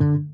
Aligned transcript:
Buenas, 0.00 0.24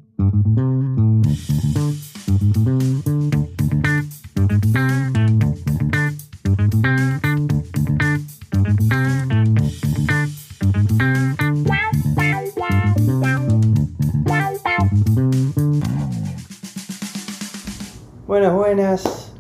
buenas. 18.55 19.33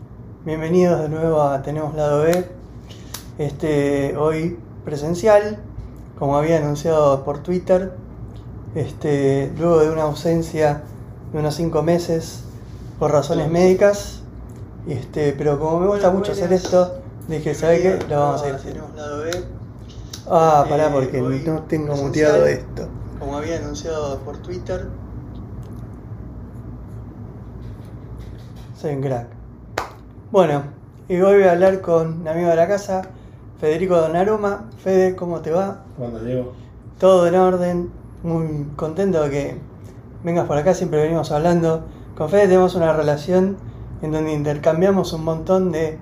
Bienvenidos 0.44 1.02
de 1.02 1.08
nuevo 1.08 1.40
a 1.40 1.62
Tenemos 1.62 1.94
Lado 1.94 2.24
B. 2.24 2.50
Este, 3.38 4.16
hoy 4.16 4.58
presencial, 4.84 5.60
como 6.18 6.36
había 6.36 6.56
anunciado 6.56 7.22
por 7.22 7.44
Twitter. 7.44 8.05
Este, 8.76 9.50
luego 9.56 9.80
de 9.80 9.90
una 9.90 10.02
ausencia 10.02 10.82
de 11.32 11.38
unos 11.38 11.54
5 11.54 11.82
meses 11.82 12.44
por 12.98 13.10
razones 13.10 13.50
médicas. 13.50 14.20
Este, 14.86 15.32
pero 15.32 15.58
como 15.58 15.80
me 15.80 15.86
gusta 15.86 16.10
mucho 16.10 16.32
hacer 16.32 16.52
esto, 16.52 17.00
dije, 17.26 17.54
¿sabe 17.54 17.80
qué? 17.80 17.98
Lo 18.08 18.20
vamos 18.20 18.42
a 18.42 18.48
ir 18.50 18.54
haciendo. 18.54 18.84
Ah, 20.28 20.66
pará, 20.68 20.92
porque 20.92 21.20
no 21.20 21.62
tengo 21.62 21.96
muteado 21.96 22.44
esto. 22.44 22.86
Como 23.18 23.36
había 23.38 23.56
anunciado 23.56 24.18
por 24.18 24.36
Twitter. 24.38 24.88
Soy 28.78 28.94
un 28.94 29.00
crack. 29.00 29.28
Bueno, 30.30 30.64
y 31.08 31.14
hoy 31.14 31.36
voy 31.36 31.44
a 31.44 31.52
hablar 31.52 31.80
con 31.80 32.20
un 32.20 32.28
amigo 32.28 32.50
de 32.50 32.56
la 32.56 32.68
casa, 32.68 33.02
Federico 33.58 33.96
Donnarumma. 33.96 34.68
Fede, 34.84 35.16
¿cómo 35.16 35.40
te 35.40 35.50
va? 35.50 35.84
¿Cuándo 35.96 36.20
Diego? 36.20 36.52
Todo 36.98 37.26
en 37.26 37.36
orden, 37.36 37.90
muy 38.26 38.66
contento 38.76 39.22
de 39.22 39.30
que 39.30 39.56
vengas 40.24 40.46
por 40.46 40.58
acá, 40.58 40.74
siempre 40.74 41.00
venimos 41.00 41.30
hablando. 41.30 41.84
Con 42.16 42.28
Fede 42.28 42.42
tenemos 42.48 42.74
una 42.74 42.92
relación 42.92 43.56
en 44.02 44.12
donde 44.12 44.32
intercambiamos 44.32 45.12
un 45.12 45.24
montón 45.24 45.70
de 45.72 45.98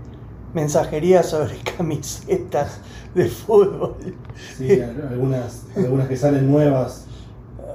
mensajería 0.54 1.22
sobre 1.22 1.56
camisetas 1.76 2.80
de 3.14 3.28
fútbol. 3.28 3.96
Sí, 4.56 4.80
algunas, 5.10 5.64
algunas 5.76 6.08
que 6.08 6.16
salen 6.16 6.50
nuevas. 6.50 7.06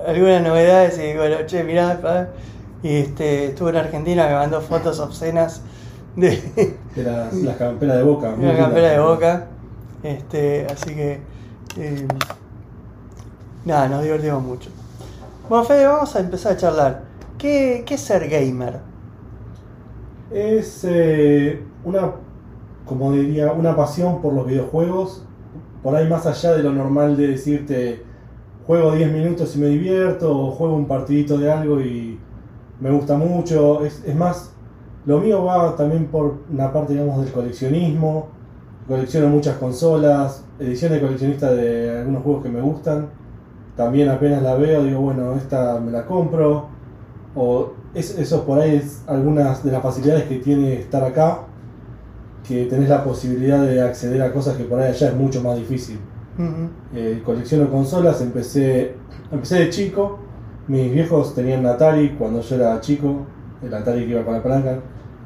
Algunas 0.07 0.41
novedades 0.41 0.97
y 0.99 1.15
bueno, 1.15 1.37
che, 1.45 1.63
mirá, 1.63 1.99
pa, 2.01 2.29
y 2.81 2.95
este, 2.95 3.47
estuve 3.47 3.71
en 3.71 3.75
Argentina, 3.75 4.27
me 4.27 4.33
mandó 4.33 4.61
fotos 4.61 4.99
obscenas 4.99 5.61
de, 6.15 6.41
De 6.95 7.03
las, 7.03 7.33
las 7.33 7.57
camperas 7.57 7.97
de 7.97 8.03
boca. 8.03 8.29
una 8.37 8.37
lindas. 8.37 8.57
campera 8.57 8.89
de 8.89 8.99
boca. 8.99 9.47
Este, 10.01 10.65
así 10.71 10.95
que. 10.95 11.19
eh, 11.77 12.07
nada, 13.69 13.87
nos 13.87 14.03
divertimos 14.03 14.43
mucho. 14.43 14.69
Bueno, 15.47 15.63
Fede, 15.63 15.85
vamos 15.85 16.15
a 16.15 16.19
empezar 16.19 16.53
a 16.53 16.57
charlar. 16.57 17.03
¿Qué, 17.37 17.83
qué 17.85 17.95
es 17.95 18.01
ser 18.01 18.27
gamer? 18.27 18.79
Es 20.31 20.85
eh, 20.87 21.63
una, 21.83 22.11
como 22.85 23.13
diría, 23.13 23.51
una 23.53 23.75
pasión 23.75 24.21
por 24.21 24.33
los 24.33 24.45
videojuegos. 24.45 25.23
Por 25.81 25.95
ahí 25.95 26.07
más 26.09 26.25
allá 26.25 26.53
de 26.53 26.63
lo 26.63 26.73
normal 26.73 27.15
de 27.15 27.27
decirte, 27.27 28.03
juego 28.67 28.91
10 28.91 29.11
minutos 29.13 29.55
y 29.55 29.59
me 29.59 29.67
divierto, 29.67 30.37
o 30.37 30.51
juego 30.51 30.75
un 30.75 30.87
partidito 30.87 31.37
de 31.37 31.51
algo 31.51 31.79
y 31.79 32.19
me 32.79 32.91
gusta 32.91 33.17
mucho. 33.17 33.85
Es, 33.85 34.03
es 34.05 34.15
más, 34.15 34.51
lo 35.05 35.19
mío 35.19 35.45
va 35.45 35.75
también 35.75 36.07
por 36.07 36.39
una 36.51 36.71
parte, 36.73 36.93
digamos, 36.93 37.23
del 37.23 37.31
coleccionismo. 37.31 38.27
Colecciono 38.87 39.29
muchas 39.29 39.57
consolas, 39.57 40.43
ediciones 40.59 40.99
coleccionistas 40.99 41.55
de 41.55 41.99
algunos 41.99 42.23
juegos 42.23 42.43
que 42.43 42.49
me 42.49 42.61
gustan. 42.61 43.18
También 43.79 44.09
apenas 44.09 44.43
la 44.43 44.55
veo, 44.55 44.83
digo, 44.83 44.99
bueno, 44.99 45.35
esta 45.35 45.79
me 45.79 45.89
la 45.89 46.05
compro. 46.05 46.67
O 47.33 47.71
es, 47.93 48.19
eso 48.19 48.43
por 48.45 48.59
ahí 48.59 48.75
es 48.75 49.03
algunas 49.07 49.63
de 49.63 49.71
las 49.71 49.81
facilidades 49.81 50.25
que 50.25 50.39
tiene 50.39 50.73
estar 50.73 51.01
acá, 51.01 51.43
que 52.45 52.65
tenés 52.65 52.89
la 52.89 53.05
posibilidad 53.05 53.65
de 53.65 53.81
acceder 53.81 54.21
a 54.21 54.33
cosas 54.33 54.57
que 54.57 54.65
por 54.65 54.81
ahí 54.81 54.89
allá 54.89 55.07
es 55.07 55.15
mucho 55.15 55.41
más 55.41 55.55
difícil. 55.55 55.97
Ujú. 56.37 56.69
Eh, 56.93 57.21
colecciono 57.23 57.69
consolas, 57.69 58.19
empecé, 58.19 58.95
empecé 59.31 59.59
de 59.59 59.69
chico. 59.69 60.19
Mis 60.67 60.91
viejos 60.91 61.33
tenían 61.33 61.65
Atari 61.65 62.17
cuando 62.19 62.41
yo 62.41 62.55
era 62.57 62.81
chico, 62.81 63.27
el 63.63 63.73
Atari 63.73 64.03
que 64.03 64.11
iba 64.11 64.25
con 64.25 64.33
la 64.33 64.43
palanca. 64.43 64.79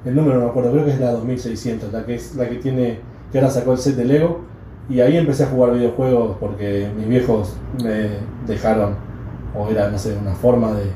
El 0.06 0.16
número 0.16 0.36
no 0.36 0.46
me 0.46 0.52
acuerdo, 0.52 0.72
creo 0.74 0.86
que 0.86 0.92
es 0.92 1.00
la 1.00 1.12
2600, 1.14 1.92
la 1.92 2.06
que 2.06 2.14
es 2.14 2.36
la 2.36 2.48
que 2.48 2.58
tiene, 2.58 3.00
que 3.32 3.40
ahora 3.40 3.50
sacó 3.50 3.72
el 3.72 3.80
set 3.80 3.96
de 3.96 4.06
Lego. 4.06 4.42
Y 4.90 5.00
ahí 5.00 5.18
empecé 5.18 5.44
a 5.44 5.48
jugar 5.48 5.74
videojuegos 5.74 6.38
porque 6.40 6.92
mis 6.98 7.08
viejos 7.08 7.56
me 7.82 8.18
dejaron, 8.46 8.96
o 9.58 9.68
era, 9.70 9.90
no 9.90 9.98
sé, 9.98 10.18
una 10.18 10.36
forma 10.36 10.74
de 10.74 10.92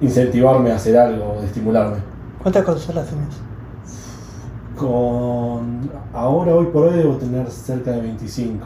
incentivarme 0.00 0.72
a 0.72 0.76
hacer 0.76 0.96
algo, 0.96 1.36
de 1.40 1.46
estimularme. 1.46 1.98
¿Cuántas 2.40 2.64
consolas 2.64 3.08
tenés? 3.08 3.36
Con 4.76 5.90
ahora, 6.12 6.54
hoy 6.54 6.66
por 6.66 6.86
hoy, 6.86 6.96
debo 6.96 7.16
tener 7.16 7.48
cerca 7.50 7.92
de 7.92 8.00
25. 8.00 8.64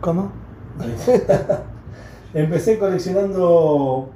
¿Cómo? 0.00 0.32
Empecé 2.34 2.78
coleccionando 2.78 4.10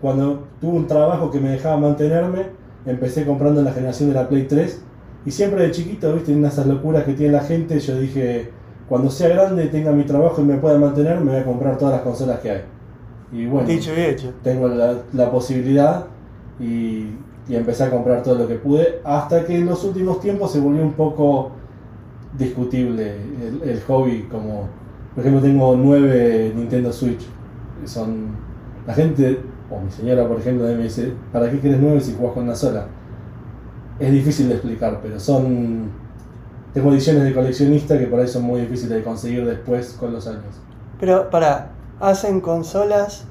cuando 0.00 0.44
tuve 0.60 0.76
un 0.76 0.86
trabajo 0.86 1.30
que 1.30 1.40
me 1.40 1.50
dejaba 1.50 1.76
mantenerme. 1.78 2.46
Empecé 2.86 3.24
comprando 3.24 3.60
en 3.60 3.66
la 3.66 3.72
generación 3.72 4.10
de 4.10 4.14
la 4.14 4.28
Play 4.28 4.46
3. 4.46 4.82
Y 5.26 5.30
siempre 5.30 5.62
de 5.62 5.70
chiquito, 5.70 6.12
viste, 6.14 6.32
en 6.32 6.44
esas 6.44 6.66
locuras 6.66 7.04
que 7.04 7.14
tiene 7.14 7.32
la 7.32 7.40
gente, 7.40 7.78
yo 7.80 7.98
dije, 7.98 8.50
cuando 8.88 9.10
sea 9.10 9.28
grande, 9.28 9.66
tenga 9.66 9.90
mi 9.92 10.04
trabajo 10.04 10.42
y 10.42 10.44
me 10.44 10.56
pueda 10.58 10.78
mantener, 10.78 11.20
me 11.20 11.32
voy 11.32 11.40
a 11.40 11.44
comprar 11.44 11.78
todas 11.78 11.94
las 11.94 12.02
consolas 12.02 12.40
que 12.40 12.50
hay. 12.50 12.62
Y 13.32 13.46
bueno, 13.46 13.66
Dicho 13.66 13.90
y 13.96 14.00
hecho. 14.00 14.32
tengo 14.42 14.68
la, 14.68 14.94
la 15.12 15.30
posibilidad 15.30 16.06
y, 16.60 17.06
y 17.48 17.56
empecé 17.56 17.84
a 17.84 17.90
comprar 17.90 18.22
todo 18.22 18.36
lo 18.36 18.46
que 18.46 18.56
pude. 18.56 19.00
Hasta 19.02 19.44
que 19.44 19.56
en 19.56 19.66
los 19.66 19.82
últimos 19.84 20.20
tiempos 20.20 20.52
se 20.52 20.60
volvió 20.60 20.82
un 20.82 20.92
poco 20.92 21.52
discutible 22.38 23.16
el, 23.42 23.68
el 23.68 23.80
hobby. 23.82 24.28
Como, 24.30 24.68
por 25.14 25.24
ejemplo, 25.24 25.42
tengo 25.42 25.74
nueve 25.76 26.52
Nintendo 26.54 26.92
Switch. 26.92 27.24
Son 27.86 28.28
la 28.86 28.94
gente, 28.94 29.40
o 29.70 29.80
mi 29.80 29.90
señora, 29.90 30.28
por 30.28 30.38
ejemplo, 30.38 30.66
me 30.66 30.82
dice: 30.84 31.12
¿Para 31.32 31.50
qué 31.50 31.58
quieres 31.58 31.80
nueve 31.80 32.00
si 32.00 32.14
jugás 32.14 32.34
con 32.34 32.44
una 32.44 32.54
sola? 32.54 32.86
Es 33.98 34.10
difícil 34.10 34.48
de 34.48 34.54
explicar, 34.54 35.00
pero 35.02 35.18
son. 35.20 35.90
Tengo 36.72 36.92
ediciones 36.92 37.22
de 37.22 37.32
coleccionista 37.32 37.96
que 37.98 38.06
por 38.06 38.18
ahí 38.18 38.26
son 38.26 38.42
muy 38.42 38.62
difíciles 38.62 38.96
de 38.96 39.04
conseguir 39.04 39.46
después 39.46 39.96
con 39.98 40.12
los 40.12 40.26
años. 40.26 40.60
Pero, 40.98 41.30
para, 41.30 41.70
¿hacen 42.00 42.40
consolas 42.40 43.26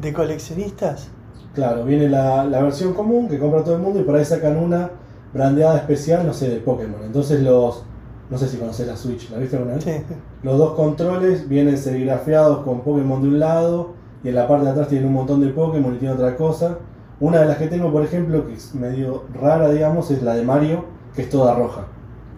de 0.00 0.12
coleccionistas? 0.14 1.08
Claro, 1.54 1.84
viene 1.84 2.08
la, 2.08 2.44
la 2.44 2.62
versión 2.62 2.94
común 2.94 3.28
que 3.28 3.38
compra 3.38 3.62
todo 3.62 3.74
el 3.74 3.82
mundo 3.82 4.00
y 4.00 4.04
por 4.04 4.16
ahí 4.16 4.24
sacan 4.24 4.56
una 4.56 4.90
brandeada 5.34 5.76
especial, 5.78 6.26
no 6.26 6.32
sé, 6.32 6.48
de 6.48 6.56
Pokémon. 6.56 7.02
Entonces 7.04 7.42
los, 7.42 7.82
no 8.30 8.38
sé 8.38 8.48
si 8.48 8.56
conoces 8.56 8.86
la 8.86 8.96
Switch, 8.96 9.30
¿la 9.30 9.38
viste 9.38 9.56
alguna 9.56 9.74
vez? 9.74 9.84
Sí. 9.84 10.02
Los 10.42 10.58
dos 10.58 10.74
controles 10.74 11.48
vienen 11.48 11.76
serigrafiados 11.76 12.64
con 12.64 12.80
Pokémon 12.80 13.20
de 13.20 13.28
un 13.28 13.40
lado 13.40 13.94
y 14.22 14.28
en 14.28 14.34
la 14.36 14.46
parte 14.46 14.66
de 14.66 14.70
atrás 14.70 14.88
tienen 14.88 15.08
un 15.08 15.14
montón 15.14 15.40
de 15.40 15.48
Pokémon 15.48 15.94
y 15.94 15.98
tiene 15.98 16.14
otra 16.14 16.36
cosa. 16.36 16.78
Una 17.20 17.40
de 17.40 17.46
las 17.46 17.58
que 17.58 17.66
tengo, 17.68 17.92
por 17.92 18.02
ejemplo, 18.02 18.46
que 18.46 18.54
es 18.54 18.74
medio 18.74 19.24
rara, 19.40 19.70
digamos, 19.70 20.10
es 20.10 20.22
la 20.22 20.34
de 20.34 20.42
Mario, 20.42 20.84
que 21.14 21.22
es 21.22 21.30
toda 21.30 21.54
roja. 21.54 21.82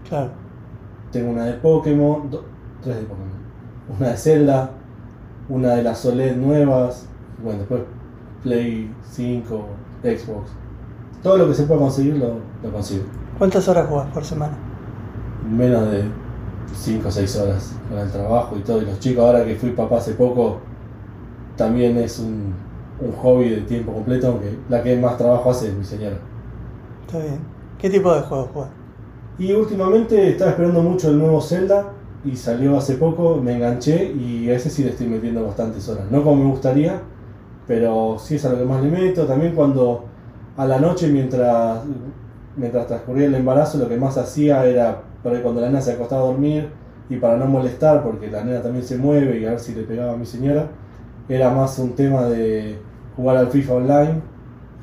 Claro. 0.08 0.30
Tengo 1.12 1.30
una 1.30 1.44
de 1.44 1.52
Pokémon, 1.54 2.28
do- 2.30 2.44
tres 2.82 2.96
de 2.96 3.02
Pokémon. 3.02 3.30
Una 3.98 4.08
de 4.08 4.16
Zelda, 4.16 4.70
una 5.48 5.74
de 5.76 5.82
las 5.82 6.04
OLED 6.04 6.36
nuevas, 6.36 7.06
bueno, 7.42 7.60
después 7.60 7.82
Play 8.42 8.92
5, 9.04 9.66
Xbox. 10.02 10.50
Todo 11.22 11.36
lo 11.38 11.46
que 11.48 11.54
se 11.54 11.62
pueda 11.64 11.80
conseguir 11.80 12.16
lo, 12.16 12.34
lo 12.62 12.72
consigo. 12.72 13.04
¿Cuántas 13.38 13.68
horas 13.68 13.86
jugás 13.88 14.06
por 14.12 14.24
semana? 14.24 14.54
Menos 15.48 15.90
de 15.92 16.04
5 16.74 17.06
o 17.08 17.10
6 17.10 17.36
horas 17.36 17.76
con 17.88 17.98
el 17.98 18.10
trabajo 18.10 18.56
y 18.56 18.60
todo. 18.62 18.82
Y 18.82 18.86
los 18.86 18.98
chicos, 18.98 19.24
ahora 19.24 19.44
que 19.44 19.54
fui 19.54 19.70
papá 19.70 19.98
hace 19.98 20.14
poco, 20.14 20.58
también 21.56 21.96
es 21.98 22.18
un, 22.18 22.54
un 23.04 23.12
hobby 23.12 23.50
de 23.50 23.60
tiempo 23.62 23.92
completo, 23.92 24.28
aunque 24.28 24.56
la 24.68 24.82
que 24.82 24.96
más 24.96 25.16
trabajo 25.16 25.50
hace 25.50 25.68
es 25.68 25.74
mi 25.74 25.84
señora. 25.84 26.16
Está 27.06 27.18
bien. 27.18 27.40
¿Qué 27.78 27.90
tipo 27.90 28.14
de 28.14 28.20
juegos 28.20 28.50
jugás? 28.52 28.70
Y 29.38 29.52
últimamente 29.52 30.30
estaba 30.30 30.50
esperando 30.52 30.82
mucho 30.82 31.10
el 31.10 31.18
nuevo 31.18 31.40
Zelda 31.40 31.92
y 32.24 32.36
salió 32.36 32.76
hace 32.76 32.94
poco, 32.94 33.40
me 33.42 33.54
enganché 33.54 34.12
y 34.12 34.48
a 34.50 34.54
ese 34.54 34.70
sí 34.70 34.84
le 34.84 34.90
estoy 34.90 35.08
metiendo 35.08 35.44
bastantes 35.44 35.88
horas. 35.88 36.04
No 36.10 36.22
como 36.22 36.44
me 36.44 36.50
gustaría, 36.50 37.00
pero 37.66 38.16
sí 38.18 38.36
es 38.36 38.44
a 38.44 38.50
lo 38.50 38.58
que 38.58 38.64
más 38.64 38.82
le 38.82 38.90
meto. 38.90 39.26
También 39.26 39.54
cuando 39.54 40.04
a 40.56 40.66
la 40.66 40.78
noche 40.78 41.08
mientras, 41.08 41.80
mientras 42.56 42.86
transcurría 42.86 43.26
el 43.26 43.34
embarazo 43.34 43.78
lo 43.78 43.88
que 43.88 43.96
más 43.96 44.16
hacía 44.18 44.64
era 44.66 45.02
por 45.22 45.32
ahí 45.32 45.40
cuando 45.40 45.60
la 45.60 45.68
nena 45.68 45.80
se 45.80 45.92
acostaba 45.92 46.22
a 46.22 46.26
dormir 46.26 46.68
y 47.08 47.16
para 47.16 47.36
no 47.36 47.46
molestar 47.46 48.02
porque 48.02 48.30
la 48.30 48.44
nena 48.44 48.62
también 48.62 48.84
se 48.84 48.96
mueve 48.96 49.38
y 49.38 49.46
a 49.46 49.50
ver 49.50 49.60
si 49.60 49.74
le 49.74 49.82
pegaba 49.82 50.12
a 50.12 50.16
mi 50.16 50.26
señora, 50.26 50.68
era 51.28 51.50
más 51.50 51.78
un 51.78 51.92
tema 51.94 52.24
de 52.24 52.78
jugar 53.16 53.36
al 53.36 53.48
FIFA 53.48 53.74
online 53.74 54.20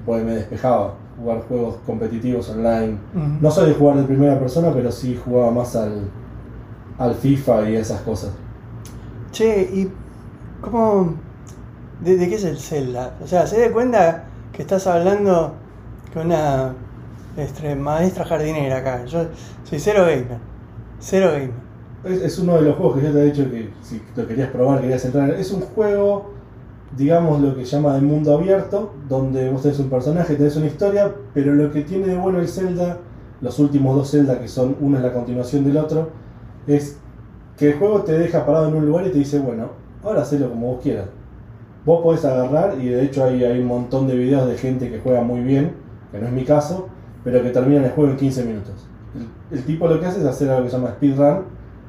porque 0.05 0.23
me 0.23 0.35
despejaba, 0.35 0.95
jugar 1.19 1.41
juegos 1.47 1.75
competitivos 1.85 2.49
online. 2.49 2.97
No 3.41 3.51
soy 3.51 3.69
de 3.69 3.75
jugar 3.75 3.97
de 3.97 4.03
primera 4.03 4.39
persona, 4.39 4.71
pero 4.73 4.91
sí 4.91 5.19
jugaba 5.23 5.51
más 5.51 5.75
al, 5.75 6.09
al 6.97 7.15
FIFA 7.15 7.69
y 7.69 7.75
esas 7.75 8.01
cosas. 8.01 8.31
Che, 9.31 9.61
¿y 9.61 9.91
cómo, 10.61 11.15
¿De, 12.03 12.17
de 12.17 12.29
qué 12.29 12.35
es 12.35 12.43
el 12.45 12.57
Zelda? 12.57 13.15
O 13.21 13.27
sea, 13.27 13.45
se 13.45 13.59
da 13.59 13.71
cuenta 13.71 14.23
que 14.53 14.61
estás 14.61 14.87
hablando 14.87 15.53
con 16.13 16.27
una 16.27 16.73
este, 17.37 17.75
maestra 17.75 18.25
jardinera 18.25 18.77
acá. 18.77 19.05
Yo 19.05 19.25
soy 19.63 19.79
cero 19.79 20.01
gamer. 20.05 20.37
Cero 20.99 21.31
gamer. 21.33 21.51
Es, 22.03 22.21
es 22.21 22.39
uno 22.39 22.55
de 22.55 22.61
los 22.63 22.77
juegos 22.77 22.97
que 22.97 23.05
yo 23.05 23.11
te 23.11 23.19
he 23.19 23.25
dicho 23.25 23.49
que 23.51 23.69
si 23.81 24.01
lo 24.15 24.25
querías 24.27 24.49
probar, 24.49 24.81
querías 24.81 25.03
entrar. 25.05 25.29
Es 25.31 25.51
un 25.51 25.61
juego, 25.61 26.31
digamos, 26.95 27.41
lo 27.41 27.55
que 27.55 27.65
llama 27.65 27.93
de 27.95 28.01
mundo 28.01 28.33
abierto, 28.33 28.93
donde 29.07 29.49
vos 29.49 29.61
tenés 29.61 29.79
un 29.79 29.89
personaje, 29.89 30.35
tenés 30.35 30.55
una 30.55 30.67
historia, 30.67 31.13
pero 31.33 31.53
lo 31.53 31.71
que 31.71 31.81
tiene 31.81 32.07
de 32.07 32.17
bueno 32.17 32.39
el 32.39 32.47
Zelda, 32.47 32.97
los 33.41 33.59
últimos 33.59 33.95
dos 33.95 34.11
Zelda, 34.11 34.39
que 34.39 34.47
son 34.47 34.75
uno 34.81 34.97
es 34.97 35.03
la 35.03 35.13
continuación 35.13 35.63
del 35.63 35.77
otro, 35.77 36.09
es 36.67 36.97
que 37.57 37.71
el 37.71 37.77
juego 37.77 38.01
te 38.01 38.17
deja 38.17 38.45
parado 38.45 38.69
en 38.69 38.75
un 38.75 38.85
lugar 38.85 39.05
y 39.05 39.11
te 39.11 39.19
dice, 39.19 39.39
bueno, 39.39 39.69
ahora 40.03 40.21
hacelo 40.21 40.49
como 40.49 40.73
vos 40.73 40.81
quieras. 40.81 41.07
Vos 41.85 42.01
podés 42.01 42.25
agarrar, 42.25 42.77
y 42.79 42.89
de 42.89 43.03
hecho 43.03 43.23
hay, 43.23 43.43
hay 43.43 43.59
un 43.59 43.67
montón 43.67 44.07
de 44.07 44.15
videos 44.15 44.47
de 44.47 44.57
gente 44.57 44.89
que 44.89 44.99
juega 44.99 45.21
muy 45.21 45.41
bien, 45.41 45.73
que 46.11 46.19
no 46.19 46.27
es 46.27 46.33
mi 46.33 46.43
caso, 46.43 46.87
pero 47.23 47.41
que 47.43 47.49
terminan 47.49 47.85
el 47.85 47.91
juego 47.91 48.11
en 48.11 48.17
15 48.17 48.45
minutos. 48.45 48.87
El, 49.51 49.57
el 49.57 49.65
tipo 49.65 49.87
lo 49.87 49.99
que 49.99 50.05
hace 50.05 50.19
es 50.19 50.25
hacer 50.25 50.49
algo 50.49 50.63
que 50.63 50.69
se 50.71 50.77
llama 50.77 50.91
speedrun, 50.91 51.43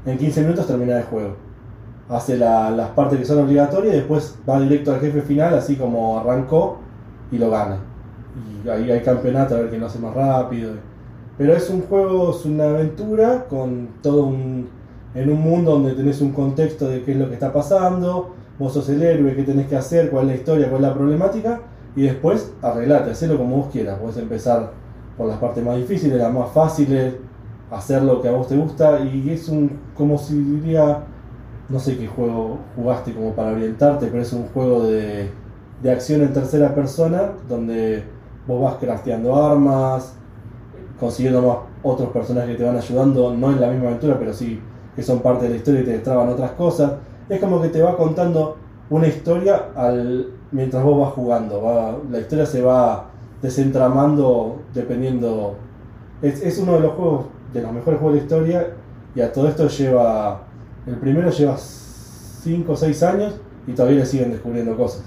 en 0.07 0.19
15 0.19 0.43
minutos 0.43 0.67
termina 0.67 0.99
el 0.99 1.05
juego. 1.05 1.37
Hace 2.11 2.37
la- 2.37 2.71
las 2.71 2.89
partes 2.91 3.19
que 3.19 3.25
son 3.25 3.39
obligatorias 3.39 3.95
y 3.95 3.99
después 3.99 4.37
va 4.49 4.61
directo 4.61 4.93
al 4.93 5.01
jefe 5.01 5.23
final, 5.23 5.55
así 5.55 5.77
como 5.77 6.19
arrancó, 6.19 6.79
y 7.31 7.39
lo 7.39 7.51
gana. 7.51 7.79
Y 8.65 8.69
ahí 8.69 8.91
hay 8.91 9.01
campeonato 9.01 9.55
a 9.55 9.59
ver 9.61 9.69
quién 9.69 9.81
lo 9.81 9.87
hace 9.87 9.99
más 10.01 10.15
rápido. 10.15 10.73
Pero 11.39 11.55
es 11.55 11.71
un 11.71 11.83
juego, 11.83 12.31
es 12.33 12.45
una 12.45 12.65
aventura 12.71 13.45
con 13.49 13.89
todo 14.03 14.25
un. 14.25 14.69
en 15.15 15.29
un 15.29 15.41
mundo 15.41 15.73
donde 15.73 15.93
tenés 15.95 16.21
un 16.21 16.31
contexto 16.33 16.87
de 16.89 17.03
qué 17.03 17.13
es 17.13 17.19
lo 17.19 17.27
que 17.29 17.35
está 17.35 17.53
pasando, 17.53 18.31
vos 18.61 18.73
sos 18.73 18.89
el 18.91 19.03
héroe, 19.03 19.35
qué 19.35 19.43
tenés 19.43 19.67
que 19.67 19.77
hacer, 19.77 20.09
cuál 20.11 20.27
es 20.27 20.31
la 20.31 20.37
historia, 20.37 20.71
cuál 20.71 20.83
es 20.85 20.89
la 20.89 20.95
problemática, 20.95 21.61
y 21.97 22.03
después 22.03 22.53
arreglate, 22.63 23.11
hacelo 23.11 23.37
como 23.37 23.57
vos 23.57 23.67
quieras. 23.73 23.99
Podés 23.99 24.19
empezar 24.19 24.71
por 25.19 25.27
las 25.27 25.39
partes 25.39 25.65
más 25.65 25.77
difíciles, 25.77 26.17
las 26.17 26.33
más 26.33 26.51
fáciles, 26.53 27.15
hacer 27.73 28.03
lo 28.03 28.23
que 28.23 28.29
a 28.29 28.33
vos 28.33 28.47
te 28.47 28.57
gusta, 28.57 29.01
y 29.01 29.31
es 29.31 29.49
un. 29.49 29.79
como 29.97 30.17
si 30.19 30.37
diría. 30.39 30.99
No 31.71 31.79
sé 31.79 31.97
qué 31.97 32.07
juego 32.07 32.59
jugaste 32.77 33.15
como 33.15 33.33
para 33.33 33.53
orientarte, 33.53 34.09
pero 34.09 34.23
es 34.23 34.33
un 34.33 34.47
juego 34.49 34.85
de, 34.85 35.31
de 35.83 35.91
acción 35.91 36.23
en 36.23 36.33
tercera 36.33 36.75
persona, 36.75 37.33
donde 37.49 38.05
vos 38.47 38.63
vas 38.63 38.75
crafteando 38.75 39.35
armas, 39.37 40.15
consiguiendo 40.99 41.43
más 41.43 41.57
otros 41.83 42.11
personajes 42.11 42.51
que 42.51 42.57
te 42.57 42.65
van 42.65 42.77
ayudando, 42.77 43.35
no 43.35 43.51
en 43.51 43.61
la 43.61 43.69
misma 43.69 43.89
aventura, 43.89 44.19
pero 44.19 44.33
sí 44.33 44.61
que 44.95 45.03
son 45.03 45.21
parte 45.21 45.45
de 45.45 45.51
la 45.51 45.57
historia 45.57 45.81
y 45.81 45.85
te 45.85 45.93
destraban 45.93 46.29
otras 46.29 46.51
cosas. 46.53 46.93
Es 47.29 47.41
como 47.41 47.63
que 47.63 47.69
te 47.69 47.81
va 47.81 47.97
contando 47.97 48.57
una 48.91 49.07
historia 49.07 49.69
al, 49.77 50.33
mientras 50.51 50.83
vos 50.83 51.01
vas 51.01 51.13
jugando. 51.13 52.03
la 52.11 52.19
historia 52.19 52.45
se 52.45 52.61
va 52.61 53.07
desentramando 53.41 54.61
dependiendo. 54.75 55.55
Es, 56.21 56.43
es 56.43 56.59
uno 56.59 56.75
de 56.75 56.81
los 56.81 56.93
juegos, 56.93 57.27
de 57.53 57.63
los 57.63 57.73
mejores 57.73 58.01
juegos 58.01 58.15
de 58.15 58.21
la 58.21 58.25
historia, 58.25 58.67
y 59.15 59.21
a 59.21 59.33
todo 59.33 59.49
esto 59.49 59.69
lleva. 59.69 60.43
El 60.87 60.97
primero 60.97 61.31
lleva 61.31 61.57
5 61.59 62.73
o 62.73 62.77
6 62.77 63.03
años 63.03 63.35
y 63.67 63.73
todavía 63.73 64.01
le 64.01 64.07
siguen 64.07 64.31
descubriendo 64.33 64.77
cosas. 64.77 65.03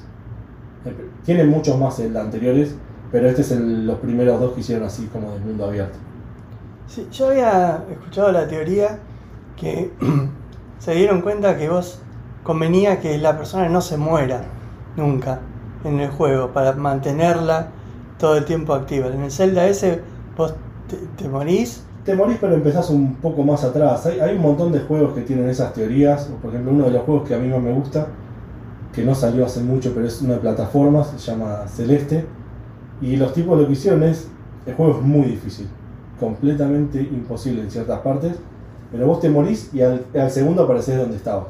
Tiene 1.25 1.44
muchos 1.46 1.78
más 1.80 2.00
el 2.00 2.16
anteriores, 2.16 2.75
pero 3.12 3.28
este 3.28 3.42
es 3.42 3.52
el- 3.52 3.88
los 3.88 3.98
primeros 4.00 4.40
dos 4.40 4.54
que 4.54 4.60
hicieron 4.62 4.86
así 4.86 5.08
como 5.08 5.31
de 5.31 5.40
mundo 5.40 5.66
abierto. 5.66 5.98
Sí, 6.88 7.08
yo 7.12 7.30
había 7.30 7.84
escuchado 7.90 8.31
la 8.31 8.48
teoría 8.48 9.00
que 9.56 9.92
se 10.80 10.94
dieron 10.94 11.22
cuenta 11.22 11.58
que 11.58 11.70
vos 11.70 12.00
convenía 12.44 13.00
que 13.00 13.18
la 13.18 13.38
persona 13.38 13.70
no 13.70 13.81
se 13.81 13.98
muera 13.98 14.42
nunca 14.98 15.40
en 15.84 16.00
el 16.00 16.10
juego 16.10 16.52
para 16.52 16.74
mantenerla 16.74 17.70
todo 18.20 18.38
el 18.38 18.46
tiempo 18.46 18.74
activa. 18.74 19.08
En 19.08 19.22
el 19.24 19.31
Zelda 19.31 19.68
ese 19.68 20.02
vos 20.38 20.54
te 21.18 21.28
morís. 21.30 21.84
Te 22.05 22.15
morís 22.15 22.38
pero 22.41 22.53
empezás 22.53 22.89
un 22.89 23.15
poco 23.15 23.44
más 23.44 23.63
atrás. 23.63 24.05
Hay, 24.05 24.35
un 24.35 24.41
montón 24.41 24.73
de 24.73 24.81
juegos 24.81 25.13
que 25.13 25.21
tienen 25.21 25.47
esas 25.47 25.73
teorías. 25.73 26.29
Por 26.41 26.51
ejemplo, 26.51 26.73
uno 26.73 26.85
de 26.85 26.91
los 26.91 27.03
juegos 27.03 27.27
que 27.27 27.33
a 27.33 27.38
mí 27.38 27.47
más 27.47 27.61
me 27.61 27.71
gusta, 27.71 28.07
que 28.94 29.03
no 29.05 29.15
salió 29.15 29.45
hace 29.45 29.61
mucho, 29.61 29.94
pero 29.94 30.05
es 30.05 30.21
una 30.21 30.33
de 30.33 30.39
plataformas, 30.39 31.13
se 31.15 31.31
llama 31.31 31.65
Celeste. 31.67 32.25
Y 33.01 33.15
los 33.15 33.33
tipos 33.33 33.57
lo 33.57 33.65
que 33.67 33.73
hicieron 33.73 34.03
es, 34.03 34.27
el 34.65 34.73
juego 34.73 35.00
es 35.00 35.01
muy 35.01 35.27
difícil, 35.27 35.67
completamente 36.19 37.01
imposible 37.01 37.61
en 37.61 37.71
ciertas 37.71 38.00
partes, 38.00 38.33
pero 38.91 39.07
vos 39.07 39.19
te 39.19 39.29
morís 39.29 39.73
y 39.73 39.81
al, 39.81 40.05
al 40.13 40.29
segundo 40.29 40.63
apareces 40.63 40.97
donde 40.97 41.15
estabas. 41.15 41.47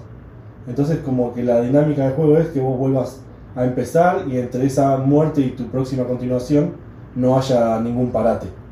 Entonces 0.67 0.99
como 0.99 1.33
que 1.33 1.43
la 1.43 1.61
dinámica 1.61 2.03
del 2.05 2.13
juego 2.13 2.37
es 2.37 2.47
que 2.47 2.59
vos 2.59 2.77
vuelvas 2.77 3.21
a 3.55 3.65
empezar 3.65 4.25
y 4.27 4.37
entre 4.37 4.65
esa 4.65 4.97
muerte 4.97 5.41
y 5.41 5.51
tu 5.51 5.65
próxima 5.67 6.05
continuación 6.05 6.71
no 7.15 7.37
haya 7.37 7.79
ningún 7.79 8.11
parate. 8.11 8.62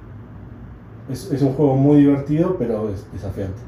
Es, 1.10 1.32
es 1.32 1.42
un 1.42 1.54
juego 1.54 1.76
muy 1.76 1.98
divertido, 1.98 2.56
pero 2.58 2.90
es 2.90 3.12
desafiante. 3.12 3.62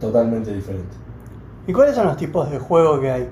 Totalmente 0.00 0.52
diferente. 0.52 1.02
¿Y 1.66 1.72
cuáles 1.72 1.94
son 1.94 2.06
los 2.06 2.16
tipos 2.16 2.50
de 2.50 2.58
juego 2.58 3.00
que 3.00 3.10
hay? 3.10 3.28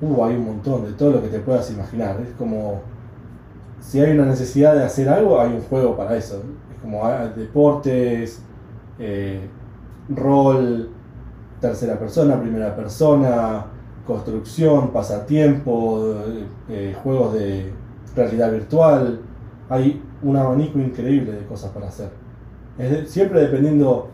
Uh, 0.00 0.24
hay 0.24 0.36
un 0.36 0.46
montón 0.46 0.84
de 0.84 0.92
todo 0.92 1.12
lo 1.12 1.22
que 1.22 1.28
te 1.28 1.40
puedas 1.40 1.70
imaginar. 1.70 2.20
Es 2.20 2.32
como. 2.38 2.80
Si 3.80 4.00
hay 4.00 4.12
una 4.12 4.24
necesidad 4.24 4.74
de 4.74 4.84
hacer 4.84 5.08
algo, 5.08 5.40
hay 5.40 5.52
un 5.52 5.60
juego 5.62 5.96
para 5.96 6.16
eso. 6.16 6.42
Es 6.74 6.82
como 6.82 7.04
ah, 7.04 7.28
deportes, 7.28 8.42
eh, 8.98 9.48
rol, 10.08 10.90
tercera 11.60 11.98
persona, 11.98 12.40
primera 12.40 12.74
persona, 12.74 13.66
construcción, 14.06 14.88
pasatiempo, 14.88 16.14
eh, 16.26 16.46
eh, 16.68 16.96
juegos 17.02 17.34
de 17.34 17.72
realidad 18.16 18.50
virtual. 18.50 19.20
Hay 19.68 20.02
un 20.22 20.36
abanico 20.36 20.78
increíble 20.78 21.32
de 21.32 21.46
cosas 21.46 21.70
para 21.70 21.88
hacer. 21.88 22.10
Es 22.78 23.10
siempre 23.10 23.40
dependiendo. 23.40 24.08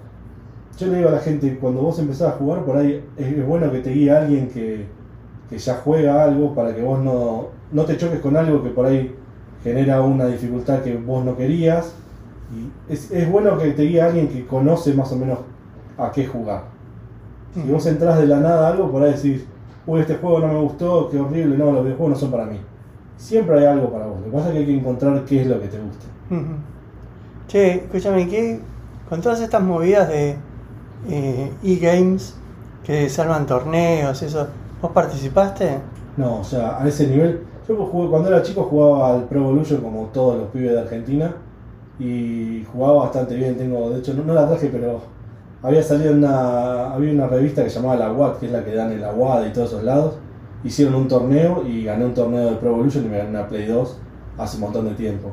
Yo 0.78 0.86
le 0.88 0.96
digo 0.96 1.08
a 1.08 1.12
la 1.12 1.18
gente, 1.20 1.56
cuando 1.60 1.82
vos 1.82 1.98
empezás 1.98 2.32
a 2.32 2.36
jugar, 2.36 2.64
por 2.64 2.76
ahí 2.76 3.04
es, 3.16 3.46
bueno 3.46 3.70
que 3.70 3.78
te 3.78 3.90
guíe 3.90 4.10
alguien 4.10 4.48
que, 4.48 4.86
que 5.48 5.58
ya 5.58 5.74
juega 5.84 6.24
algo 6.24 6.54
para 6.54 6.74
que 6.74 6.82
vos 6.82 6.98
no, 6.98 7.48
no 7.70 7.84
te 7.84 7.96
choques 7.96 8.18
con 8.20 8.36
algo 8.36 8.62
que 8.62 8.70
por 8.70 8.86
ahí 8.86 9.14
genera 9.62 10.02
una 10.02 10.26
dificultad 10.26 10.82
que 10.82 10.96
vos 10.96 11.24
no 11.24 11.36
querías. 11.36 11.94
Y 12.52 12.92
es, 12.92 13.10
es 13.12 13.30
bueno 13.30 13.56
que 13.56 13.70
te 13.70 13.82
guíe 13.82 14.02
alguien 14.02 14.28
que 14.28 14.46
conoce 14.46 14.94
más 14.94 15.12
o 15.12 15.16
menos 15.16 15.38
a 15.96 16.10
qué 16.10 16.26
jugar. 16.26 16.64
Si 17.54 17.70
vos 17.70 17.86
entras 17.86 18.18
de 18.18 18.26
la 18.26 18.40
nada 18.40 18.66
a 18.66 18.72
algo, 18.72 18.90
por 18.90 19.02
ahí 19.04 19.12
decís, 19.12 19.44
uy, 19.86 20.00
este 20.00 20.16
juego 20.16 20.40
no 20.40 20.48
me 20.48 20.58
gustó, 20.58 21.08
qué 21.08 21.20
horrible, 21.20 21.56
no, 21.56 21.70
los 21.70 21.84
videojuegos 21.84 22.14
no 22.14 22.18
son 22.18 22.30
para 22.32 22.46
mí. 22.46 22.58
Siempre 23.16 23.60
hay 23.60 23.66
algo 23.66 23.92
para 23.92 24.06
vos. 24.06 24.18
Lo 24.18 24.24
que 24.24 24.30
pasa 24.32 24.48
es 24.48 24.52
que 24.54 24.58
hay 24.58 24.66
que 24.66 24.76
encontrar 24.76 25.24
qué 25.24 25.42
es 25.42 25.46
lo 25.46 25.60
que 25.60 25.68
te 25.68 25.78
gusta. 25.78 26.06
Che, 27.48 27.74
escúchame, 27.84 28.28
¿qué? 28.28 28.60
Con 29.08 29.20
todas 29.20 29.40
estas 29.40 29.62
movidas 29.62 30.08
de 30.08 30.36
eh, 31.08 31.52
e-games 31.62 32.34
que 32.82 33.08
se 33.08 33.20
arman 33.22 33.46
torneos, 33.46 34.22
eso, 34.22 34.48
¿vos 34.80 34.92
participaste? 34.92 35.78
No, 36.16 36.40
o 36.40 36.44
sea, 36.44 36.78
a 36.82 36.88
ese 36.88 37.06
nivel. 37.08 37.40
Yo 37.68 37.76
jugué- 37.86 38.10
cuando 38.10 38.28
era 38.28 38.42
chico 38.42 38.64
jugaba 38.64 39.14
al 39.14 39.24
Pro 39.24 39.40
Evolution 39.40 39.80
como 39.80 40.06
todos 40.06 40.38
los 40.38 40.48
pibes 40.48 40.72
de 40.72 40.80
Argentina 40.80 41.34
y 41.98 42.64
jugaba 42.72 43.04
bastante 43.04 43.36
bien. 43.36 43.56
Tengo, 43.56 43.90
de 43.90 43.98
hecho, 44.00 44.14
no, 44.14 44.32
la 44.34 44.46
traje, 44.48 44.68
pero 44.68 45.00
había 45.62 45.82
salido 45.82 46.12
una, 46.12 46.92
había 46.92 47.12
una 47.12 47.26
revista 47.26 47.64
que 47.64 47.70
se 47.70 47.76
llamaba 47.80 47.96
La 47.96 48.12
UAD, 48.12 48.36
que 48.38 48.46
es 48.46 48.52
la 48.52 48.64
que 48.64 48.74
dan 48.74 48.92
en 48.92 49.00
la 49.00 49.12
y 49.46 49.52
todos 49.52 49.68
esos 49.68 49.82
lados. 49.84 50.14
Hicieron 50.62 50.94
un 50.94 51.08
torneo 51.08 51.62
y 51.66 51.84
gané 51.84 52.04
un 52.06 52.14
torneo 52.14 52.50
de 52.50 52.56
Pro 52.56 52.70
Evolution 52.70 53.04
y 53.04 53.08
me 53.08 53.18
gané 53.18 53.30
una 53.30 53.48
Play 53.48 53.66
2 53.66 53.98
hace 54.38 54.56
un 54.56 54.62
montón 54.62 54.86
de 54.88 54.94
tiempo. 54.94 55.30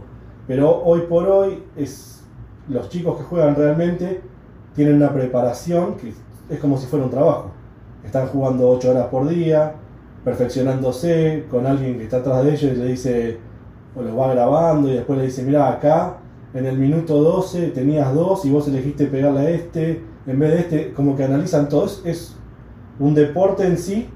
Pero 0.51 0.84
hoy 0.84 1.03
por 1.08 1.29
hoy 1.29 1.63
es 1.77 2.25
los 2.67 2.89
chicos 2.89 3.17
que 3.17 3.24
juegan 3.24 3.55
realmente 3.55 4.20
tienen 4.75 4.98
una 4.98 5.13
preparación 5.13 5.96
que 5.96 6.12
es 6.53 6.60
como 6.60 6.77
si 6.77 6.88
fuera 6.88 7.05
un 7.05 7.10
trabajo. 7.10 7.51
Están 8.03 8.27
jugando 8.27 8.70
8 8.70 8.91
horas 8.91 9.05
por 9.05 9.29
día, 9.29 9.75
perfeccionándose 10.25 11.46
con 11.50 11.65
alguien 11.65 11.98
que 11.98 12.03
está 12.03 12.17
atrás 12.17 12.43
de 12.43 12.50
ellos 12.50 12.63
y 12.63 12.75
le 12.75 12.86
dice, 12.88 13.38
o 13.96 14.01
los 14.01 14.20
va 14.20 14.34
grabando 14.34 14.89
y 14.89 14.96
después 14.96 15.20
le 15.20 15.27
dice, 15.27 15.41
mira, 15.43 15.70
acá 15.70 16.17
en 16.53 16.65
el 16.65 16.77
minuto 16.77 17.24
12 17.24 17.70
tenías 17.70 18.13
dos 18.13 18.43
y 18.43 18.51
vos 18.51 18.67
elegiste 18.67 19.05
pegarle 19.05 19.39
a 19.39 19.50
este, 19.51 20.03
en 20.27 20.38
vez 20.38 20.51
de 20.51 20.60
este, 20.60 20.93
como 20.93 21.15
que 21.15 21.24
analizan 21.24 21.70
todo. 21.70 21.86
Es, 21.86 22.01
es 22.03 22.36
un 23.00 23.13
deporte 23.13 23.65
en 23.65 23.77
sí 23.77 24.10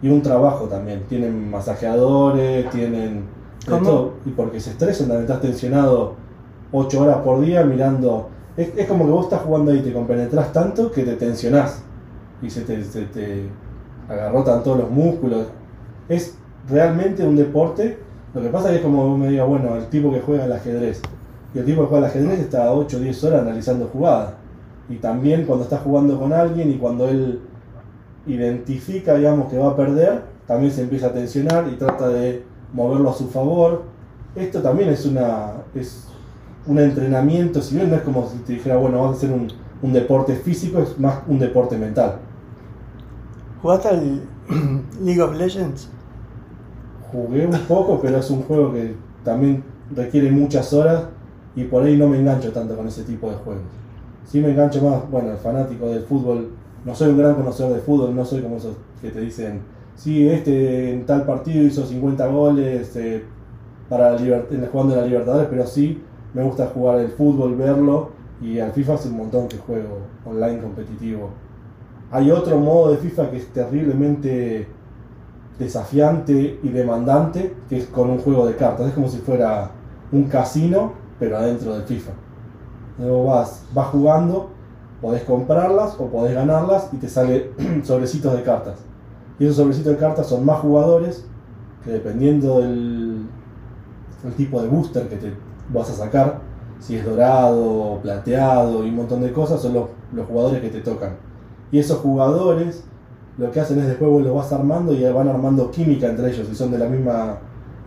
y 0.00 0.08
un 0.08 0.22
trabajo 0.22 0.64
también. 0.68 1.02
Tienen 1.06 1.50
masajeadores, 1.50 2.70
tienen 2.70 3.41
Y 4.24 4.30
porque 4.30 4.60
se 4.60 4.70
estresan, 4.70 5.08
también 5.08 5.24
estás 5.24 5.40
tensionado 5.40 6.14
8 6.72 7.00
horas 7.00 7.16
por 7.18 7.40
día 7.40 7.64
mirando. 7.64 8.28
Es, 8.56 8.72
es 8.76 8.86
como 8.86 9.04
que 9.04 9.10
vos 9.10 9.24
estás 9.24 9.42
jugando 9.42 9.70
ahí 9.70 9.78
y 9.78 9.82
te 9.82 9.92
compenetras 9.92 10.52
tanto 10.52 10.90
que 10.90 11.04
te 11.04 11.14
tensionás 11.14 11.82
y 12.42 12.50
se 12.50 12.62
te, 12.62 12.82
se 12.84 13.02
te 13.06 13.48
agarrotan 14.08 14.62
todos 14.62 14.78
los 14.78 14.90
músculos. 14.90 15.46
Es 16.08 16.36
realmente 16.68 17.26
un 17.26 17.36
deporte. 17.36 17.98
Lo 18.34 18.42
que 18.42 18.48
pasa 18.48 18.66
es 18.66 18.72
que 18.72 18.76
es 18.78 18.82
como 18.82 19.16
me 19.16 19.28
diga, 19.28 19.44
bueno, 19.44 19.76
el 19.76 19.86
tipo 19.86 20.12
que 20.12 20.20
juega 20.20 20.44
al 20.44 20.52
ajedrez. 20.52 21.00
Y 21.54 21.58
el 21.58 21.64
tipo 21.64 21.82
que 21.82 21.88
juega 21.88 22.06
al 22.06 22.10
ajedrez 22.10 22.40
está 22.40 22.72
8 22.72 22.96
o 22.96 23.00
10 23.00 23.24
horas 23.24 23.42
analizando 23.42 23.86
jugadas. 23.86 24.34
Y 24.88 24.96
también 24.96 25.44
cuando 25.44 25.64
está 25.64 25.78
jugando 25.78 26.18
con 26.18 26.32
alguien 26.32 26.70
y 26.70 26.76
cuando 26.76 27.08
él 27.08 27.40
identifica, 28.26 29.14
digamos, 29.14 29.50
que 29.50 29.58
va 29.58 29.70
a 29.70 29.76
perder, 29.76 30.22
también 30.46 30.72
se 30.72 30.82
empieza 30.82 31.08
a 31.08 31.12
tensionar 31.12 31.68
y 31.72 31.76
trata 31.76 32.08
de 32.08 32.42
moverlo 32.72 33.10
a 33.10 33.14
su 33.14 33.28
favor. 33.28 33.82
Esto 34.34 34.62
también 34.62 34.88
es 34.88 35.04
una 35.06 35.52
es 35.74 36.06
un 36.66 36.78
entrenamiento, 36.78 37.60
si 37.60 37.74
bien 37.74 37.90
no 37.90 37.96
es 37.96 38.02
como 38.02 38.28
si 38.28 38.38
te 38.38 38.52
dijera, 38.54 38.76
bueno, 38.76 38.98
vamos 38.98 39.14
a 39.14 39.18
hacer 39.18 39.32
un, 39.32 39.48
un 39.82 39.92
deporte 39.92 40.36
físico, 40.36 40.78
es 40.80 40.98
más 40.98 41.20
un 41.26 41.38
deporte 41.38 41.76
mental. 41.76 42.18
¿Jugaste 43.60 43.88
al 43.88 44.22
League 45.02 45.20
of 45.20 45.34
Legends? 45.34 45.88
Jugué 47.10 47.46
un 47.46 47.58
poco, 47.66 48.00
pero 48.00 48.18
es 48.18 48.30
un 48.30 48.42
juego 48.42 48.72
que 48.72 48.94
también 49.24 49.62
requiere 49.94 50.30
muchas 50.30 50.72
horas 50.72 51.04
y 51.54 51.64
por 51.64 51.82
ahí 51.82 51.96
no 51.96 52.08
me 52.08 52.18
engancho 52.18 52.52
tanto 52.52 52.76
con 52.76 52.86
ese 52.86 53.02
tipo 53.02 53.28
de 53.28 53.36
juegos. 53.36 53.62
Sí 54.26 54.40
me 54.40 54.50
engancho 54.50 54.82
más, 54.82 55.10
bueno, 55.10 55.32
el 55.32 55.36
fanático 55.36 55.86
del 55.86 56.04
fútbol, 56.04 56.50
no 56.84 56.94
soy 56.94 57.10
un 57.10 57.18
gran 57.18 57.34
conocedor 57.34 57.74
de 57.74 57.80
fútbol, 57.80 58.14
no 58.14 58.24
soy 58.24 58.40
como 58.40 58.56
esos 58.56 58.76
que 59.00 59.10
te 59.10 59.20
dicen, 59.20 59.60
sí, 60.02 60.28
este 60.28 60.92
en 60.92 61.06
tal 61.06 61.24
partido 61.24 61.64
hizo 61.64 61.86
50 61.86 62.26
goles 62.26 62.96
eh, 62.96 63.24
para 63.88 64.16
jugando 64.18 64.94
en 64.94 65.00
la 65.00 65.06
Libertadores, 65.06 65.48
pero 65.48 65.64
sí 65.64 66.02
me 66.34 66.42
gusta 66.42 66.66
jugar 66.74 66.98
el 66.98 67.08
fútbol, 67.08 67.54
verlo 67.54 68.10
y 68.40 68.58
al 68.58 68.72
FIFA 68.72 68.94
hace 68.94 69.08
un 69.08 69.18
montón 69.18 69.46
que 69.46 69.58
juego 69.58 69.98
online 70.24 70.60
competitivo. 70.60 71.30
Hay 72.10 72.30
otro 72.30 72.58
modo 72.58 72.90
de 72.90 72.98
FIFA 72.98 73.30
que 73.30 73.36
es 73.36 73.52
terriblemente 73.52 74.66
desafiante 75.58 76.58
y 76.62 76.68
demandante, 76.70 77.54
que 77.68 77.78
es 77.78 77.86
con 77.86 78.10
un 78.10 78.18
juego 78.18 78.46
de 78.46 78.56
cartas. 78.56 78.88
Es 78.88 78.94
como 78.94 79.08
si 79.08 79.18
fuera 79.18 79.70
un 80.10 80.24
casino, 80.24 80.94
pero 81.20 81.36
adentro 81.36 81.74
del 81.74 81.84
FIFA. 81.84 82.12
Luego 82.98 83.26
vas, 83.26 83.64
vas 83.72 83.86
jugando, 83.86 84.50
podés 85.00 85.22
comprarlas 85.22 85.94
o 86.00 86.06
podés 86.06 86.34
ganarlas 86.34 86.88
y 86.92 86.96
te 86.96 87.08
sale 87.08 87.52
sobrecitos 87.84 88.36
de 88.36 88.42
cartas. 88.42 88.91
Y 89.42 89.46
esos 89.46 89.56
sobrecitos 89.56 89.94
de 89.94 89.98
cartas 89.98 90.28
son 90.28 90.46
más 90.46 90.60
jugadores 90.60 91.24
que 91.84 91.90
dependiendo 91.90 92.60
del 92.60 93.26
el 94.24 94.32
tipo 94.34 94.62
de 94.62 94.68
booster 94.68 95.08
que 95.08 95.16
te 95.16 95.32
vas 95.74 95.90
a 95.90 95.94
sacar, 95.94 96.38
si 96.78 96.94
es 96.94 97.04
dorado, 97.04 97.98
plateado 98.02 98.86
y 98.86 98.90
un 98.90 98.94
montón 98.94 99.20
de 99.20 99.32
cosas, 99.32 99.60
son 99.60 99.74
los, 99.74 99.88
los 100.12 100.28
jugadores 100.28 100.60
que 100.60 100.68
te 100.68 100.78
tocan. 100.78 101.16
Y 101.72 101.80
esos 101.80 101.98
jugadores 101.98 102.84
lo 103.36 103.50
que 103.50 103.58
hacen 103.58 103.80
es 103.80 103.88
después 103.88 104.08
vos 104.12 104.22
los 104.22 104.32
vas 104.32 104.52
armando 104.52 104.92
y 104.92 105.02
van 105.10 105.26
armando 105.26 105.72
química 105.72 106.06
entre 106.06 106.30
ellos, 106.30 106.46
si 106.46 106.54
son 106.54 106.70
de 106.70 106.78
la 106.78 106.86
misma 106.86 107.38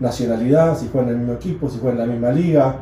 nacionalidad, 0.01 0.77
si 0.77 0.89
juegan 0.89 1.07
en 1.07 1.15
el 1.15 1.21
mismo 1.21 1.35
equipo, 1.35 1.69
si 1.69 1.79
juegan 1.79 2.01
en 2.01 2.05
la 2.05 2.13
misma 2.13 2.31
liga. 2.31 2.79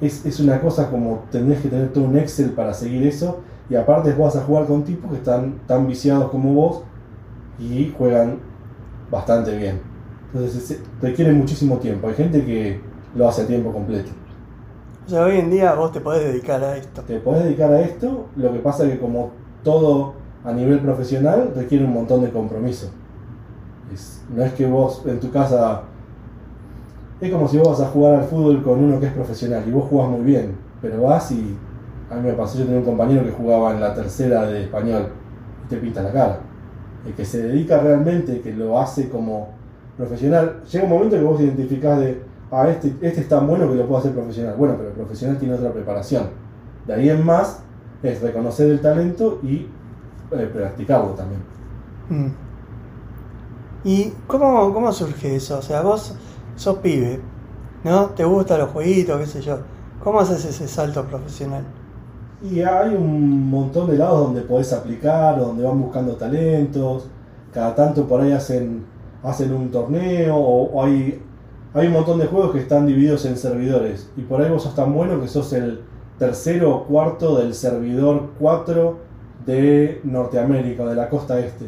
Es, 0.00 0.26
es 0.26 0.40
una 0.40 0.60
cosa 0.60 0.90
como 0.90 1.22
tendrías 1.30 1.62
que 1.62 1.68
tener 1.68 1.92
todo 1.92 2.02
un 2.02 2.18
Excel 2.18 2.50
para 2.50 2.74
seguir 2.74 3.06
eso. 3.06 3.38
Y 3.70 3.76
aparte 3.76 4.12
vas 4.14 4.34
a 4.34 4.40
jugar 4.40 4.66
con 4.66 4.82
tipos 4.82 5.12
que 5.12 5.18
están 5.18 5.60
tan 5.68 5.86
viciados 5.86 6.28
como 6.32 6.52
vos 6.54 6.82
y 7.58 7.92
juegan 7.96 8.38
bastante 9.10 9.56
bien. 9.56 9.80
Entonces 10.32 10.70
es- 10.70 10.82
requiere 11.00 11.32
muchísimo 11.32 11.78
tiempo. 11.78 12.08
Hay 12.08 12.14
gente 12.14 12.44
que 12.44 12.80
lo 13.14 13.28
hace 13.28 13.42
a 13.42 13.46
tiempo 13.46 13.72
completo. 13.72 14.10
O 15.06 15.08
sea, 15.08 15.24
hoy 15.24 15.38
en 15.38 15.50
día 15.50 15.74
vos 15.74 15.92
te 15.92 16.00
podés 16.00 16.24
dedicar 16.24 16.62
a 16.64 16.76
esto. 16.76 17.02
Te 17.02 17.20
podés 17.20 17.44
dedicar 17.44 17.70
a 17.72 17.80
esto, 17.80 18.26
lo 18.36 18.52
que 18.52 18.58
pasa 18.58 18.84
es 18.84 18.92
que 18.92 18.98
como 18.98 19.30
todo 19.62 20.14
a 20.44 20.52
nivel 20.52 20.80
profesional 20.80 21.52
requiere 21.54 21.84
un 21.84 21.92
montón 21.94 22.22
de 22.22 22.30
compromiso. 22.30 22.90
Es- 23.92 24.22
no 24.34 24.42
es 24.42 24.52
que 24.52 24.66
vos 24.66 25.02
en 25.06 25.20
tu 25.20 25.30
casa... 25.30 25.82
Es 27.20 27.32
como 27.32 27.48
si 27.48 27.56
vos 27.56 27.68
vas 27.68 27.80
a 27.80 27.90
jugar 27.90 28.14
al 28.16 28.24
fútbol 28.24 28.62
con 28.62 28.82
uno 28.82 29.00
que 29.00 29.06
es 29.06 29.12
profesional 29.12 29.62
y 29.66 29.70
vos 29.70 29.84
jugás 29.88 30.08
muy 30.10 30.20
bien, 30.22 30.56
pero 30.82 31.02
vas 31.02 31.30
y... 31.30 31.56
A 32.10 32.14
mí 32.16 32.22
me 32.22 32.34
pasó, 32.34 32.58
yo 32.58 32.64
tenía 32.64 32.78
un 32.80 32.84
compañero 32.84 33.24
que 33.24 33.32
jugaba 33.32 33.72
en 33.72 33.80
la 33.80 33.92
tercera 33.94 34.46
de 34.46 34.62
español 34.64 35.08
y 35.64 35.68
te 35.68 35.76
pinta 35.78 36.02
la 36.02 36.12
cara. 36.12 36.40
El 37.06 37.14
que 37.14 37.24
se 37.24 37.42
dedica 37.42 37.78
realmente, 37.78 38.40
que 38.40 38.52
lo 38.52 38.78
hace 38.78 39.08
como 39.08 39.50
profesional, 39.96 40.62
llega 40.70 40.84
un 40.84 40.90
momento 40.90 41.16
que 41.16 41.22
vos 41.22 41.40
identificás 41.40 42.00
de, 42.00 42.22
ah, 42.50 42.68
este, 42.68 42.94
este 43.00 43.20
es 43.22 43.28
tan 43.28 43.46
bueno 43.46 43.68
que 43.68 43.76
lo 43.76 43.86
puedo 43.86 44.00
hacer 44.00 44.12
profesional. 44.12 44.54
Bueno, 44.58 44.74
pero 44.76 44.90
el 44.90 44.94
profesional 44.94 45.38
tiene 45.38 45.54
otra 45.54 45.72
preparación. 45.72 46.28
De 46.86 46.94
ahí 46.94 47.08
en 47.08 47.24
más 47.24 47.62
es 48.02 48.20
reconocer 48.20 48.70
el 48.70 48.80
talento 48.80 49.40
y 49.42 49.66
eh, 50.32 50.50
practicarlo 50.52 51.10
también. 51.10 51.40
Mm. 52.08 52.32
¿Y 53.84 54.12
cómo, 54.26 54.72
cómo 54.74 54.92
surge 54.92 55.36
eso? 55.36 55.58
O 55.58 55.62
sea, 55.62 55.82
vos 55.82 56.14
sos 56.56 56.78
pibe, 56.78 57.20
¿no? 57.84 58.06
Te 58.06 58.24
gustan 58.24 58.58
los 58.58 58.70
jueguitos, 58.70 59.18
qué 59.20 59.26
sé 59.26 59.40
yo. 59.42 59.58
¿Cómo 60.02 60.20
haces 60.20 60.44
ese 60.44 60.68
salto 60.68 61.04
profesional? 61.04 61.64
Y 62.50 62.60
hay 62.60 62.94
un 62.94 63.50
montón 63.50 63.90
de 63.90 63.98
lados 63.98 64.26
donde 64.26 64.42
podés 64.42 64.72
aplicar, 64.72 65.38
donde 65.38 65.64
van 65.64 65.80
buscando 65.80 66.14
talentos. 66.14 67.08
Cada 67.52 67.74
tanto 67.74 68.06
por 68.06 68.20
ahí 68.20 68.32
hacen, 68.32 68.84
hacen 69.22 69.52
un 69.52 69.70
torneo 69.70 70.36
o, 70.36 70.82
hay, 70.84 71.22
hay 71.74 71.86
un 71.88 71.92
montón 71.92 72.18
de 72.18 72.26
juegos 72.26 72.52
que 72.52 72.60
están 72.60 72.86
divididos 72.86 73.24
en 73.24 73.36
servidores. 73.36 74.10
Y 74.16 74.22
por 74.22 74.40
ahí 74.40 74.50
vos 74.50 74.62
sos 74.62 74.74
tan 74.74 74.92
bueno 74.92 75.20
que 75.20 75.28
sos 75.28 75.52
el 75.52 75.80
tercero 76.18 76.74
o 76.74 76.84
cuarto 76.84 77.38
del 77.38 77.54
servidor 77.54 78.30
4 78.38 78.96
de 79.44 80.00
Norteamérica, 80.04 80.84
de 80.84 80.94
la 80.94 81.08
costa 81.08 81.38
este. 81.40 81.66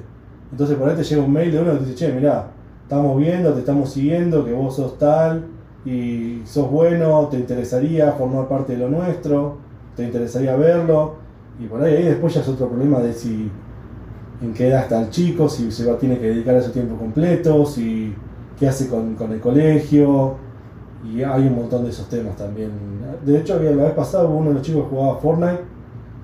Entonces 0.50 0.76
por 0.76 0.88
ahí 0.88 0.96
te 0.96 1.04
llega 1.04 1.22
un 1.22 1.32
mail 1.32 1.52
de 1.52 1.60
uno 1.60 1.72
que 1.72 1.78
te 1.78 1.84
dice, 1.86 1.96
che, 1.96 2.12
mirá, 2.12 2.48
estamos 2.82 3.18
viendo, 3.18 3.52
te 3.52 3.60
estamos 3.60 3.90
siguiendo, 3.90 4.44
que 4.44 4.52
vos 4.52 4.76
sos 4.76 4.98
tal 4.98 5.46
y 5.84 6.42
sos 6.44 6.70
bueno, 6.70 7.28
te 7.30 7.38
interesaría 7.38 8.12
formar 8.12 8.48
parte 8.48 8.72
de 8.72 8.78
lo 8.78 8.88
nuestro, 8.88 9.58
te 9.98 10.04
interesaría 10.04 10.54
verlo. 10.56 11.16
Y 11.58 11.66
por 11.66 11.82
ahí, 11.82 12.04
después 12.04 12.32
ya 12.32 12.40
es 12.40 12.48
otro 12.48 12.68
problema 12.68 13.00
de 13.00 13.12
si 13.12 13.50
en 14.40 14.54
qué 14.54 14.68
edad 14.68 14.82
está 14.82 15.02
el 15.02 15.10
chico, 15.10 15.48
si 15.48 15.72
se 15.72 15.90
va, 15.90 15.98
tiene 15.98 16.18
que 16.18 16.28
dedicar 16.28 16.54
a 16.54 16.62
su 16.62 16.70
tiempo 16.70 16.96
completo, 16.96 17.66
si 17.66 18.14
qué 18.58 18.68
hace 18.68 18.88
con, 18.88 19.16
el 19.32 19.40
colegio. 19.40 20.36
Y 21.04 21.22
hay 21.22 21.46
un 21.48 21.56
montón 21.56 21.82
de 21.82 21.90
esos 21.90 22.08
temas 22.08 22.36
también. 22.36 22.70
De 23.26 23.38
hecho, 23.38 23.54
había, 23.54 23.72
la 23.72 23.84
vez 23.84 23.92
pasada 23.92 24.24
uno 24.28 24.50
de 24.50 24.54
los 24.54 24.62
chicos 24.62 24.86
jugaba 24.88 25.18
Fortnite 25.18 25.78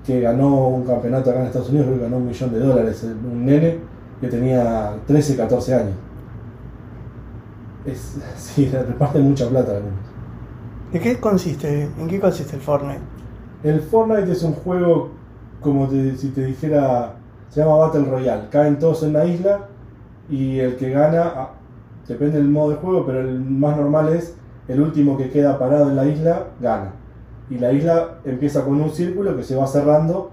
que 0.05 0.21
ganó 0.21 0.67
un 0.69 0.85
campeonato 0.85 1.31
acá 1.31 1.41
en 1.41 1.47
Estados 1.47 1.69
Unidos, 1.69 1.87
creo 1.87 1.97
que 1.97 2.03
ganó 2.03 2.17
un 2.17 2.27
millón 2.27 2.53
de 2.53 2.59
dólares, 2.59 3.03
un 3.03 3.45
nene 3.45 3.79
que 4.21 4.27
tenía 4.27 4.95
13, 5.07 5.35
14 5.35 5.73
años. 5.73 5.95
Es, 7.85 8.17
sí, 8.37 8.69
reparten 8.69 9.23
mucha 9.23 9.49
plata 9.49 9.71
algunos. 9.71 9.99
¿De 10.93 10.99
qué 10.99 11.19
consiste? 11.19 11.89
¿En 11.99 12.07
qué 12.07 12.19
consiste 12.21 12.55
el 12.55 12.61
Fortnite? 12.61 13.14
El 13.65 13.81
Fortnite 13.81 14.31
es 14.31 14.43
un 14.43 14.53
juego, 14.53 15.09
como 15.59 15.89
si 15.89 16.29
te 16.35 16.45
dijera, 16.45 17.15
se 17.49 17.61
llama 17.61 17.77
Battle 17.77 18.05
Royale. 18.05 18.43
Caen 18.51 18.77
todos 18.77 19.01
en 19.01 19.13
la 19.13 19.25
isla 19.25 19.61
y 20.29 20.59
el 20.59 20.75
que 20.75 20.91
gana, 20.91 21.33
ah, 21.35 21.49
depende 22.07 22.37
del 22.37 22.47
modo 22.47 22.69
de 22.69 22.75
juego, 22.75 23.07
pero 23.07 23.21
el 23.21 23.39
más 23.39 23.75
normal 23.75 24.09
es 24.09 24.35
el 24.67 24.81
último 24.81 25.17
que 25.17 25.31
queda 25.31 25.57
parado 25.57 25.89
en 25.89 25.95
la 25.95 26.05
isla, 26.05 26.49
gana. 26.61 26.91
Y 27.49 27.57
la 27.57 27.71
isla 27.71 28.19
empieza 28.23 28.63
con 28.63 28.79
un 28.79 28.91
círculo 28.91 29.35
que 29.35 29.43
se 29.43 29.55
va 29.55 29.65
cerrando 29.65 30.29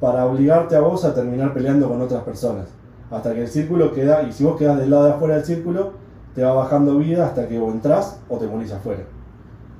para 0.00 0.24
obligarte 0.24 0.74
a 0.74 0.80
vos 0.80 1.04
a 1.04 1.14
terminar 1.14 1.52
peleando 1.52 1.86
con 1.86 2.00
otras 2.00 2.22
personas. 2.22 2.68
Hasta 3.10 3.34
que 3.34 3.42
el 3.42 3.48
círculo 3.48 3.92
queda, 3.92 4.22
y 4.22 4.32
si 4.32 4.44
vos 4.44 4.56
quedas 4.56 4.78
del 4.78 4.88
lado 4.88 5.04
de 5.04 5.10
afuera 5.10 5.34
del 5.34 5.44
círculo, 5.44 5.90
te 6.34 6.42
va 6.42 6.54
bajando 6.54 6.96
vida 6.96 7.26
hasta 7.26 7.46
que 7.46 7.58
o 7.58 7.70
entras 7.70 8.22
o 8.26 8.38
te 8.38 8.46
morís 8.46 8.72
afuera. 8.72 9.02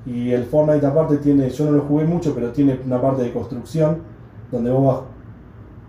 Y 0.09 0.31
el 0.31 0.45
Fortnite 0.45 0.85
aparte 0.85 1.17
tiene, 1.17 1.49
yo 1.49 1.65
no 1.65 1.71
lo 1.71 1.81
jugué 1.83 2.05
mucho, 2.05 2.33
pero 2.33 2.51
tiene 2.51 2.79
una 2.83 2.99
parte 2.99 3.21
de 3.21 3.31
construcción 3.31 3.99
donde 4.51 4.71
vos 4.71 4.85
vas 4.85 5.03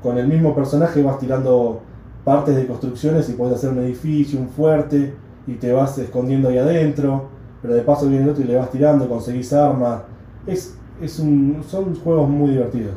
con 0.02 0.18
el 0.18 0.26
mismo 0.28 0.54
personaje 0.54 1.02
vas 1.02 1.18
tirando 1.18 1.80
partes 2.24 2.56
de 2.56 2.66
construcciones 2.66 3.28
y 3.28 3.32
podés 3.32 3.56
hacer 3.56 3.70
un 3.70 3.78
edificio, 3.78 4.38
un 4.38 4.48
fuerte 4.48 5.14
y 5.46 5.54
te 5.54 5.72
vas 5.72 5.96
escondiendo 5.98 6.48
ahí 6.48 6.58
adentro, 6.58 7.28
pero 7.62 7.74
de 7.74 7.82
paso 7.82 8.08
viene 8.08 8.24
el 8.24 8.30
otro 8.30 8.44
y 8.44 8.46
le 8.46 8.56
vas 8.56 8.70
tirando, 8.70 9.08
conseguís 9.08 9.52
armas. 9.52 10.02
Es, 10.46 10.74
es 11.00 11.18
un, 11.18 11.62
son 11.66 11.94
juegos 11.96 12.28
muy 12.28 12.50
divertidos. 12.50 12.94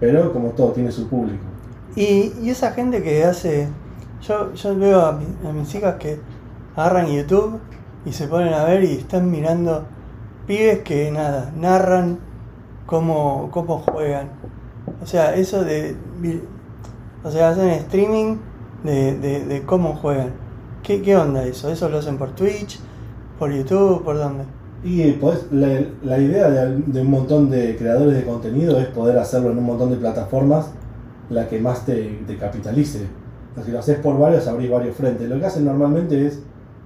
Pero 0.00 0.32
como 0.32 0.50
todo, 0.50 0.72
tiene 0.72 0.90
su 0.90 1.08
público. 1.08 1.44
Y, 1.94 2.32
y 2.42 2.50
esa 2.50 2.72
gente 2.72 3.02
que 3.02 3.24
hace. 3.24 3.68
Yo, 4.20 4.52
yo 4.54 4.76
veo 4.76 5.00
a, 5.00 5.08
a 5.10 5.52
mis 5.52 5.74
hijas 5.74 5.96
que 5.96 6.18
agarran 6.76 7.06
YouTube 7.06 7.60
y 8.04 8.12
se 8.12 8.28
ponen 8.28 8.52
a 8.54 8.64
ver 8.64 8.84
y 8.84 8.92
están 8.92 9.30
mirando 9.30 9.84
pibes 10.46 10.80
que 10.80 11.10
nada, 11.10 11.52
narran 11.56 12.18
cómo, 12.86 13.48
cómo 13.50 13.78
juegan. 13.78 14.30
O 15.02 15.06
sea, 15.06 15.34
eso 15.34 15.64
de. 15.64 15.96
O 17.24 17.30
sea, 17.30 17.50
hacen 17.50 17.68
streaming 17.70 18.36
de, 18.82 19.44
de, 19.44 19.62
cómo 19.62 19.94
juegan. 19.94 20.32
¿Qué, 20.82 21.00
¿Qué 21.02 21.16
onda 21.16 21.44
eso? 21.44 21.70
¿Eso 21.70 21.88
lo 21.88 21.98
hacen 21.98 22.18
por 22.18 22.32
Twitch? 22.32 22.80
¿Por 23.38 23.52
YouTube? 23.52 24.02
¿Por 24.02 24.18
dónde? 24.18 24.44
Y 24.84 25.12
podés- 25.12 25.48
la, 25.52 26.18
idea 26.18 26.50
de, 26.50 27.00
un 27.00 27.10
montón 27.10 27.48
de 27.50 27.76
creadores 27.76 28.16
de 28.16 28.24
contenido 28.24 28.78
es 28.80 28.88
poder 28.88 29.16
hacerlo 29.18 29.52
en 29.52 29.58
un 29.58 29.64
montón 29.64 29.90
de 29.90 29.96
plataformas 29.96 30.70
la 31.30 31.48
que 31.48 31.60
más 31.60 31.86
te, 31.86 32.18
capitalice. 32.38 33.06
O 33.56 33.62
si 33.62 33.70
lo 33.70 33.78
haces 33.78 33.98
por 33.98 34.18
varios, 34.18 34.48
abrís 34.48 34.70
varios 34.70 34.96
frentes. 34.96 35.28
Lo 35.28 35.38
que 35.38 35.46
hacen 35.46 35.64
normalmente 35.64 36.26
es 36.26 36.42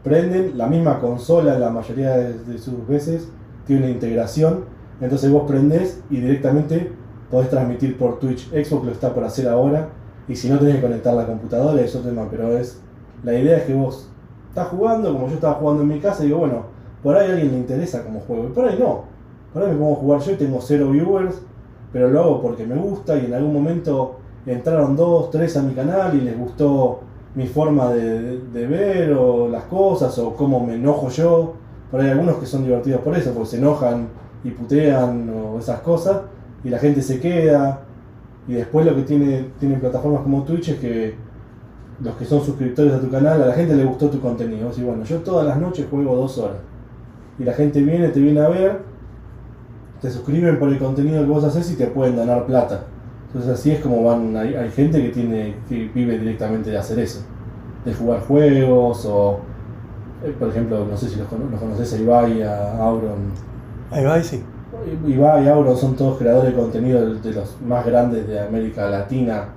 prenden 0.07 0.57
la 0.57 0.69
misma 0.69 1.01
consola 1.01 1.59
la 1.59 1.69
mayoría 1.71 2.17
de, 2.17 2.59
sus 2.59 2.87
veces, 2.87 3.29
tiene 3.67 3.83
una 3.83 3.91
integración, 3.91 4.67
entonces 5.01 5.33
vos 5.33 5.49
prendés 5.49 6.01
y 6.11 6.21
directamente 6.21 6.93
podés 7.29 7.51
transmitir 7.51 7.99
por 7.99 8.21
Twitch. 8.21 8.49
Xbox 8.51 8.87
lo 8.87 8.93
está 8.93 9.13
por 9.13 9.25
hacer 9.25 9.49
ahora, 9.49 9.89
y 10.29 10.37
si 10.37 10.49
no 10.49 10.61
tenés 10.61 10.77
que 10.77 10.83
conectar 10.83 11.13
la 11.13 11.27
computadora 11.27 11.83
es 11.83 11.93
otro 11.97 12.11
tema, 12.11 12.29
pero 12.31 12.57
es 12.57 12.81
la 13.25 13.35
idea 13.35 13.57
es 13.57 13.65
que 13.65 13.75
vos 13.75 14.09
estás 14.49 14.69
jugando, 14.69 15.13
como 15.13 15.27
yo 15.27 15.35
estaba 15.35 15.55
jugando 15.55 15.83
en 15.83 15.89
mi 15.89 15.99
casa, 15.99 16.23
y 16.23 16.27
digo, 16.29 16.39
bueno, 16.39 16.67
por 17.03 17.17
ahí 17.17 17.29
a 17.29 17.33
alguien 17.33 17.51
le 17.51 17.59
interesa 17.59 18.05
como 18.05 18.21
juego, 18.21 18.45
y 18.45 18.53
por 18.53 18.65
ahí 18.65 18.77
no. 18.79 19.07
Por 19.53 19.65
ahí 19.65 19.73
me 19.73 19.77
pongo 19.77 19.95
a 19.95 19.97
jugar 19.97 20.21
yo 20.21 20.33
y 20.33 20.37
tengo 20.37 20.61
cero 20.61 20.91
viewers, 20.93 21.35
pero 21.93 22.11
lo 22.11 22.21
hago 22.21 22.43
porque 22.43 22.65
me 22.65 22.77
gusta 22.77 23.19
y 23.19 23.25
en 23.25 23.35
algún 23.35 23.55
momento 23.55 24.19
entraron 24.47 24.95
dos, 24.95 25.33
tres 25.33 25.57
a 25.57 25.63
mi 25.63 25.75
canal 25.75 26.15
y 26.15 26.21
les 26.21 26.39
gustó 26.39 27.01
mi 27.37 27.47
forma 27.47 27.93
de, 27.93 28.67
ver 28.67 29.13
o 29.13 29.49
las 29.49 29.65
cosas 29.65 30.19
o 30.19 30.35
cómo 30.35 30.67
me 30.67 30.75
enojo 30.75 31.11
yo. 31.11 31.55
Ahí 31.93 32.01
hay 32.01 32.11
algunos 32.11 32.39
que 32.39 32.47
son 32.47 32.65
divertidos 32.65 33.03
por 33.03 33.17
eso, 33.17 33.33
porque 33.33 33.51
se 33.51 33.59
enojan 33.59 34.09
y 34.43 34.51
putean 34.51 35.31
o 35.31 35.59
esas 35.59 35.81
cosas 35.81 36.23
y 36.65 36.71
la 36.71 36.79
gente 36.79 37.03
se 37.03 37.21
queda. 37.21 37.83
Y 38.49 38.55
después 38.55 38.87
lo 38.87 38.97
que 38.97 39.03
tiene, 39.03 39.51
tienen 39.61 39.81
plataformas 39.81 40.23
como 40.23 40.43
Twitch 40.45 40.71
es 40.71 40.79
que 40.79 41.15
los 42.01 42.15
que 42.17 42.25
son 42.25 42.43
suscriptores 42.43 42.95
a 42.95 43.01
tu 43.01 43.11
canal, 43.11 43.43
a 43.43 43.47
la 43.47 43.55
gente 43.55 43.75
le 43.75 43.85
gustó 43.85 44.09
tu 44.09 44.21
contenido. 44.21 44.71
Y 44.77 44.81
bueno, 44.83 45.05
yo 45.05 45.19
todas 45.19 45.47
las 45.47 45.59
noches 45.59 45.87
juego 45.91 46.17
dos 46.17 46.39
horas. 46.39 46.59
Y 47.39 47.45
la 47.45 47.53
gente 47.53 47.83
viene, 47.83 48.09
te 48.09 48.21
viene 48.21 48.41
a 48.41 48.49
ver, 48.49 48.81
te 50.01 50.11
suscriben 50.11 50.59
por 50.59 50.71
el 50.71 50.79
contenido 50.79 51.21
que 51.21 51.29
vos 51.29 51.45
haces 51.45 51.71
y 51.71 51.77
te 51.77 51.87
pueden 51.87 52.17
donar 52.17 52.47
plata. 52.47 52.85
Entonces 53.37 53.61
así 53.61 53.71
es 53.73 53.81
como 53.81 54.03
van, 54.03 54.35
hay, 54.35 54.55
hay 54.55 54.71
gente 54.71 55.03
que 55.03 55.11
tiene, 55.11 55.55
que 55.69 55.91
vive 55.95 56.19
directamente 56.19 56.71
de 56.71 56.79
hacer 56.79 56.99
eso. 57.01 57.21
De 57.85 57.93
jugar 57.93 58.21
juegos 58.21 59.05
o, 59.05 59.41
eh, 60.25 60.35
por 60.39 60.49
ejemplo, 60.49 60.87
no 60.91 60.97
sé 60.97 61.11
si 61.11 61.17
los, 61.17 61.31
los 61.31 61.61
conoces 61.61 61.93
a 61.93 61.99
Ibai, 61.99 62.43
a 62.43 62.79
Auron. 62.83 63.33
Va, 63.93 64.19
y 64.19 64.25
sí. 64.25 64.43
Ibai 65.07 65.45
y 65.45 65.49
Auron 65.49 65.77
son 65.77 65.97
todos 65.97 66.19
creadores 66.19 66.53
de 66.55 66.59
contenido 66.61 67.07
de- 67.15 67.21
de 67.21 67.33
los 67.35 67.61
más 67.61 67.85
grandes 67.85 68.27
de 68.27 68.41
América 68.41 68.89
Latina, 68.89 69.49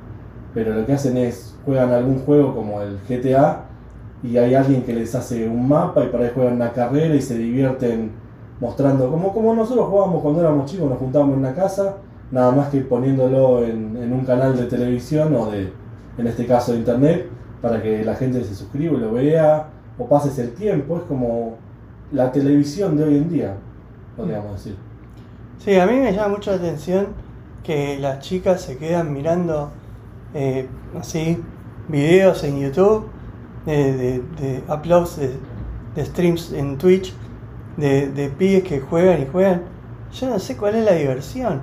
pero 0.54 0.74
lo 0.74 0.86
que 0.86 0.94
hacen 0.94 1.16
es 1.18 1.56
juegan 1.66 1.92
algún 1.92 2.20
juego 2.20 2.54
como 2.56 2.82
el 2.82 3.00
GTA 3.08 3.62
y 4.24 4.38
hay 4.38 4.56
alguien 4.56 4.84
que 4.84 4.94
les 4.94 5.16
hace 5.16 5.48
un 5.48 5.70
mapa 5.70 6.04
y 6.04 6.08
para 6.10 6.26
ahí 6.26 6.32
juegan 6.34 6.56
una 6.56 6.74
carrera 6.74 7.16
y 7.16 7.22
se 7.22 7.38
divierten 7.38 8.12
mostrando, 8.60 9.10
como, 9.10 9.34
como 9.34 9.56
nosotros 9.56 9.88
jugábamos 9.88 10.22
cuando 10.22 10.42
éramos 10.42 10.70
chicos, 10.70 10.90
nos 10.90 11.00
juntábamos 11.00 11.34
en 11.36 11.40
una 11.40 11.54
casa, 11.54 11.96
nada 12.32 12.52
más 12.52 12.70
que 12.70 12.82
poniéndolo 12.82 13.66
en, 13.66 14.12
un 14.12 14.26
canal 14.26 14.56
de 14.56 14.66
televisión 14.66 15.36
o 15.36 15.50
de, 15.50 15.72
en 16.18 16.28
este 16.28 16.46
caso 16.46 16.74
de 16.74 16.80
internet, 16.80 17.28
para 17.62 17.82
que 17.82 18.04
la 18.04 18.16
gente 18.16 18.44
se 18.44 18.56
suscriba 18.56 18.98
lo 18.98 19.14
vea 19.14 19.68
o 19.98 20.08
pases 20.08 20.38
el 20.40 20.54
tiempo, 20.54 20.98
es 20.98 21.04
como 21.04 21.58
la 22.12 22.32
televisión 22.32 22.96
de 22.98 23.04
hoy 23.04 23.18
en 23.18 23.30
día, 23.30 23.56
podríamos 24.16 24.54
decir. 24.54 24.76
Sí, 25.58 25.78
a 25.78 25.86
mí 25.86 25.94
me 25.98 26.14
llama 26.14 26.30
mucho 26.30 26.52
la 26.52 26.58
atención 26.58 27.08
que 27.64 28.00
las 28.00 28.20
chicas 28.20 28.62
se 28.62 28.78
quedan 28.78 29.14
mirando 29.14 29.72
eh, 30.34 30.68
así 30.98 31.44
videos 31.90 32.44
en 32.44 32.60
YouTube 32.60 33.08
de, 33.66 33.94
de, 33.94 34.24
de 34.40 34.64
uploads 34.70 35.18
de, 35.18 35.34
de 35.96 36.06
streams 36.06 36.54
en 36.54 36.78
Twitch 36.78 37.14
de, 37.78 38.10
de 38.10 38.30
pibes 38.30 38.64
que 38.64 38.80
juegan 38.80 39.22
y 39.22 39.26
juegan. 39.26 39.64
Yo 40.12 40.30
no 40.30 40.40
sé 40.40 40.58
cuál 40.58 40.76
es 40.76 40.86
la 40.86 40.94
diversión. 40.94 41.62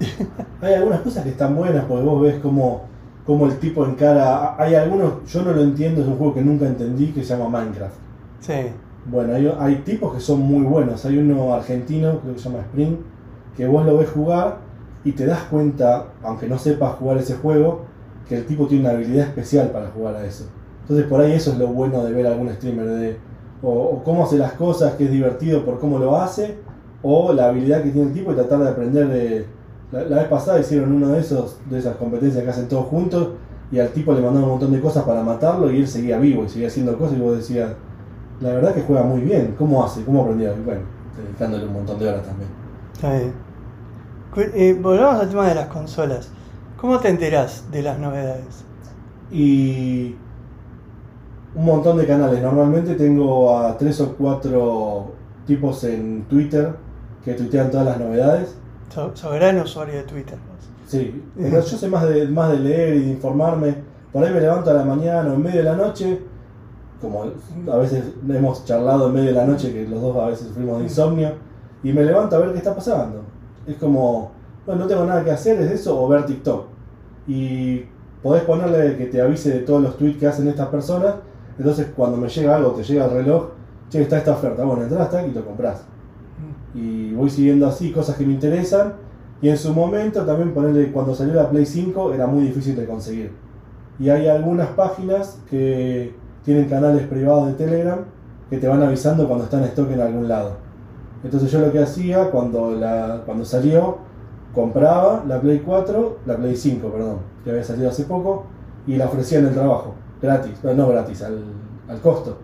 Hay 0.60 0.74
algunas 0.74 1.00
cosas 1.02 1.24
que 1.24 1.30
están 1.30 1.54
buenas 1.56 1.84
porque 1.84 2.04
vos 2.04 2.22
ves 2.22 2.40
como, 2.40 2.90
como 3.24 3.46
el 3.46 3.58
tipo 3.58 3.84
encara. 3.86 4.56
Hay 4.62 4.74
algunos, 4.74 5.24
yo 5.26 5.42
no 5.42 5.52
lo 5.52 5.62
entiendo, 5.62 6.02
es 6.02 6.08
un 6.08 6.16
juego 6.16 6.34
que 6.34 6.42
nunca 6.42 6.66
entendí 6.66 7.12
que 7.12 7.22
se 7.24 7.36
llama 7.36 7.48
Minecraft. 7.60 7.96
Sí, 8.40 8.52
Bueno, 9.04 9.34
hay, 9.34 9.52
hay 9.58 9.76
tipos 9.82 10.14
que 10.14 10.20
son 10.20 10.40
muy 10.40 10.64
buenos. 10.64 11.04
Hay 11.04 11.18
uno 11.18 11.54
argentino, 11.54 12.20
creo 12.20 12.34
que 12.34 12.40
se 12.40 12.48
llama 12.50 12.62
Spring, 12.64 12.96
que 13.54 13.66
vos 13.66 13.84
lo 13.86 13.98
ves 13.98 14.10
jugar 14.10 14.58
y 15.04 15.12
te 15.12 15.26
das 15.26 15.44
cuenta, 15.44 16.14
aunque 16.22 16.48
no 16.48 16.58
sepas 16.58 16.94
jugar 16.96 17.18
ese 17.18 17.36
juego, 17.36 17.86
que 18.26 18.36
el 18.38 18.46
tipo 18.46 18.66
tiene 18.66 18.84
una 18.84 18.92
habilidad 18.94 19.26
especial 19.28 19.70
para 19.70 19.88
jugar 19.90 20.16
a 20.16 20.24
eso. 20.26 20.50
Entonces 20.82 21.06
por 21.06 21.20
ahí 21.20 21.32
eso 21.32 21.52
es 21.52 21.58
lo 21.58 21.68
bueno 21.68 22.04
de 22.04 22.12
ver 22.12 22.26
a 22.26 22.30
algún 22.32 22.50
streamer, 22.54 22.86
de 22.86 23.20
o, 23.62 23.70
o 23.72 24.04
cómo 24.04 24.24
hace 24.24 24.38
las 24.38 24.52
cosas, 24.54 24.94
que 24.94 25.04
es 25.04 25.10
divertido 25.10 25.64
por 25.64 25.78
cómo 25.80 25.98
lo 25.98 26.16
hace, 26.16 26.58
o 27.02 27.32
la 27.32 27.48
habilidad 27.48 27.82
que 27.82 27.90
tiene 27.90 28.08
el 28.08 28.14
tipo 28.14 28.32
y 28.32 28.34
tratar 28.34 28.60
de 28.60 28.68
aprender 28.68 29.08
de... 29.08 29.59
La, 29.92 30.02
la 30.02 30.16
vez 30.16 30.28
pasada 30.28 30.60
hicieron 30.60 30.92
uno 30.92 31.08
de 31.08 31.20
esos, 31.20 31.58
de 31.68 31.78
esas 31.78 31.96
competencias 31.96 32.42
que 32.44 32.50
hacen 32.50 32.68
todos 32.68 32.86
juntos, 32.86 33.28
y 33.72 33.78
al 33.78 33.90
tipo 33.90 34.12
le 34.12 34.20
mandaron 34.20 34.44
un 34.44 34.50
montón 34.50 34.72
de 34.72 34.80
cosas 34.80 35.04
para 35.04 35.22
matarlo 35.22 35.70
y 35.70 35.78
él 35.78 35.86
seguía 35.86 36.18
vivo 36.18 36.44
y 36.44 36.48
seguía 36.48 36.68
haciendo 36.68 36.98
cosas 36.98 37.18
y 37.18 37.20
vos 37.20 37.36
decías, 37.36 37.70
la 38.40 38.52
verdad 38.54 38.74
que 38.74 38.82
juega 38.82 39.02
muy 39.02 39.20
bien. 39.20 39.54
¿Cómo 39.56 39.84
hace? 39.84 40.04
¿Cómo 40.04 40.22
aprendió? 40.22 40.56
Y 40.56 40.60
bueno, 40.60 40.80
dedicándole 41.16 41.66
un 41.66 41.74
montón 41.74 41.98
de 41.98 42.08
horas 42.08 42.24
también. 42.24 42.50
está 42.92 43.12
bien. 43.12 43.32
Eh, 44.54 44.78
volvamos 44.80 45.20
al 45.20 45.28
tema 45.28 45.48
de 45.48 45.54
las 45.54 45.66
consolas. 45.68 46.30
¿Cómo 46.76 46.98
te 46.98 47.08
enterás 47.08 47.64
de 47.70 47.82
las 47.82 47.98
novedades? 47.98 48.64
Y 49.30 50.16
un 51.54 51.64
montón 51.64 51.98
de 51.98 52.06
canales. 52.06 52.42
Normalmente 52.42 52.94
tengo 52.94 53.56
a 53.56 53.76
tres 53.76 54.00
o 54.00 54.14
cuatro 54.16 55.12
tipos 55.46 55.84
en 55.84 56.24
Twitter 56.28 56.74
que 57.24 57.34
tuitean 57.34 57.70
todas 57.70 57.86
las 57.86 58.00
novedades. 58.00 58.56
So, 58.90 59.12
sos 59.14 59.34
gran 59.34 59.58
usuario 59.60 59.94
de 59.94 60.02
Twitter. 60.02 60.36
Sí, 60.86 61.22
yo 61.36 61.62
sé 61.62 61.88
más 61.88 62.08
de, 62.08 62.26
más 62.26 62.50
de 62.50 62.58
leer 62.58 62.96
y 62.96 63.04
de 63.04 63.10
informarme. 63.12 63.76
Por 64.12 64.24
ahí 64.24 64.34
me 64.34 64.40
levanto 64.40 64.70
a 64.70 64.74
la 64.74 64.84
mañana 64.84 65.30
o 65.30 65.34
en 65.34 65.42
medio 65.42 65.58
de 65.58 65.64
la 65.64 65.76
noche, 65.76 66.20
como 67.00 67.24
a 67.72 67.76
veces 67.76 68.04
hemos 68.28 68.64
charlado 68.64 69.06
en 69.06 69.14
medio 69.14 69.28
de 69.28 69.34
la 69.34 69.46
noche, 69.46 69.72
que 69.72 69.86
los 69.86 70.02
dos 70.02 70.16
a 70.16 70.26
veces 70.26 70.48
sufrimos 70.48 70.78
de 70.78 70.84
insomnio, 70.84 71.30
y 71.84 71.92
me 71.92 72.02
levanto 72.02 72.34
a 72.34 72.40
ver 72.40 72.50
qué 72.50 72.58
está 72.58 72.74
pasando. 72.74 73.22
Es 73.64 73.76
como, 73.76 74.32
bueno, 74.66 74.82
no 74.82 74.86
tengo 74.88 75.04
nada 75.04 75.22
que 75.22 75.30
hacer, 75.30 75.60
es 75.60 75.70
eso, 75.70 76.02
o 76.02 76.08
ver 76.08 76.26
TikTok. 76.26 76.66
Y 77.28 77.84
podés 78.20 78.42
ponerle 78.42 78.96
que 78.96 79.06
te 79.06 79.20
avise 79.20 79.50
de 79.50 79.60
todos 79.60 79.80
los 79.80 79.96
tweets 79.96 80.18
que 80.18 80.26
hacen 80.26 80.48
estas 80.48 80.66
personas, 80.66 81.14
entonces 81.56 81.86
cuando 81.94 82.16
me 82.16 82.28
llega 82.28 82.56
algo, 82.56 82.72
te 82.72 82.82
llega 82.82 83.04
el 83.04 83.12
reloj, 83.12 83.50
che, 83.88 84.02
está 84.02 84.18
esta 84.18 84.32
oferta, 84.32 84.64
bueno, 84.64 84.82
entras 84.82 85.02
hasta 85.02 85.24
y 85.24 85.32
lo 85.32 85.44
compras 85.44 85.84
y 86.74 87.12
voy 87.12 87.30
siguiendo 87.30 87.66
así 87.66 87.92
cosas 87.92 88.16
que 88.16 88.26
me 88.26 88.32
interesan. 88.32 88.94
Y 89.42 89.48
en 89.48 89.56
su 89.56 89.72
momento 89.72 90.24
también 90.24 90.52
ponerle, 90.52 90.92
cuando 90.92 91.14
salió 91.14 91.34
la 91.34 91.48
Play 91.48 91.64
5 91.64 92.12
era 92.12 92.26
muy 92.26 92.44
difícil 92.44 92.76
de 92.76 92.86
conseguir. 92.86 93.32
Y 93.98 94.08
hay 94.10 94.28
algunas 94.28 94.68
páginas 94.68 95.38
que 95.48 96.14
tienen 96.44 96.68
canales 96.68 97.06
privados 97.06 97.46
de 97.46 97.52
Telegram 97.54 98.00
que 98.48 98.58
te 98.58 98.66
van 98.66 98.82
avisando 98.82 99.26
cuando 99.26 99.44
está 99.44 99.58
en 99.58 99.64
stock 99.64 99.90
en 99.90 100.00
algún 100.00 100.28
lado. 100.28 100.56
Entonces 101.22 101.50
yo 101.50 101.60
lo 101.60 101.70
que 101.70 101.78
hacía 101.78 102.30
cuando, 102.30 102.72
la, 102.72 103.22
cuando 103.24 103.44
salió, 103.44 103.98
compraba 104.54 105.22
la 105.26 105.40
Play 105.40 105.60
4, 105.60 106.18
la 106.26 106.36
Play 106.36 106.56
5, 106.56 106.88
perdón, 106.88 107.18
que 107.44 107.50
había 107.50 107.62
salido 107.62 107.90
hace 107.90 108.04
poco, 108.04 108.46
y 108.86 108.96
la 108.96 109.06
ofrecía 109.06 109.38
en 109.38 109.46
el 109.46 109.54
trabajo, 109.54 109.94
gratis, 110.20 110.58
no, 110.62 110.74
no 110.74 110.88
gratis, 110.88 111.22
al, 111.22 111.44
al 111.88 112.00
costo. 112.00 112.38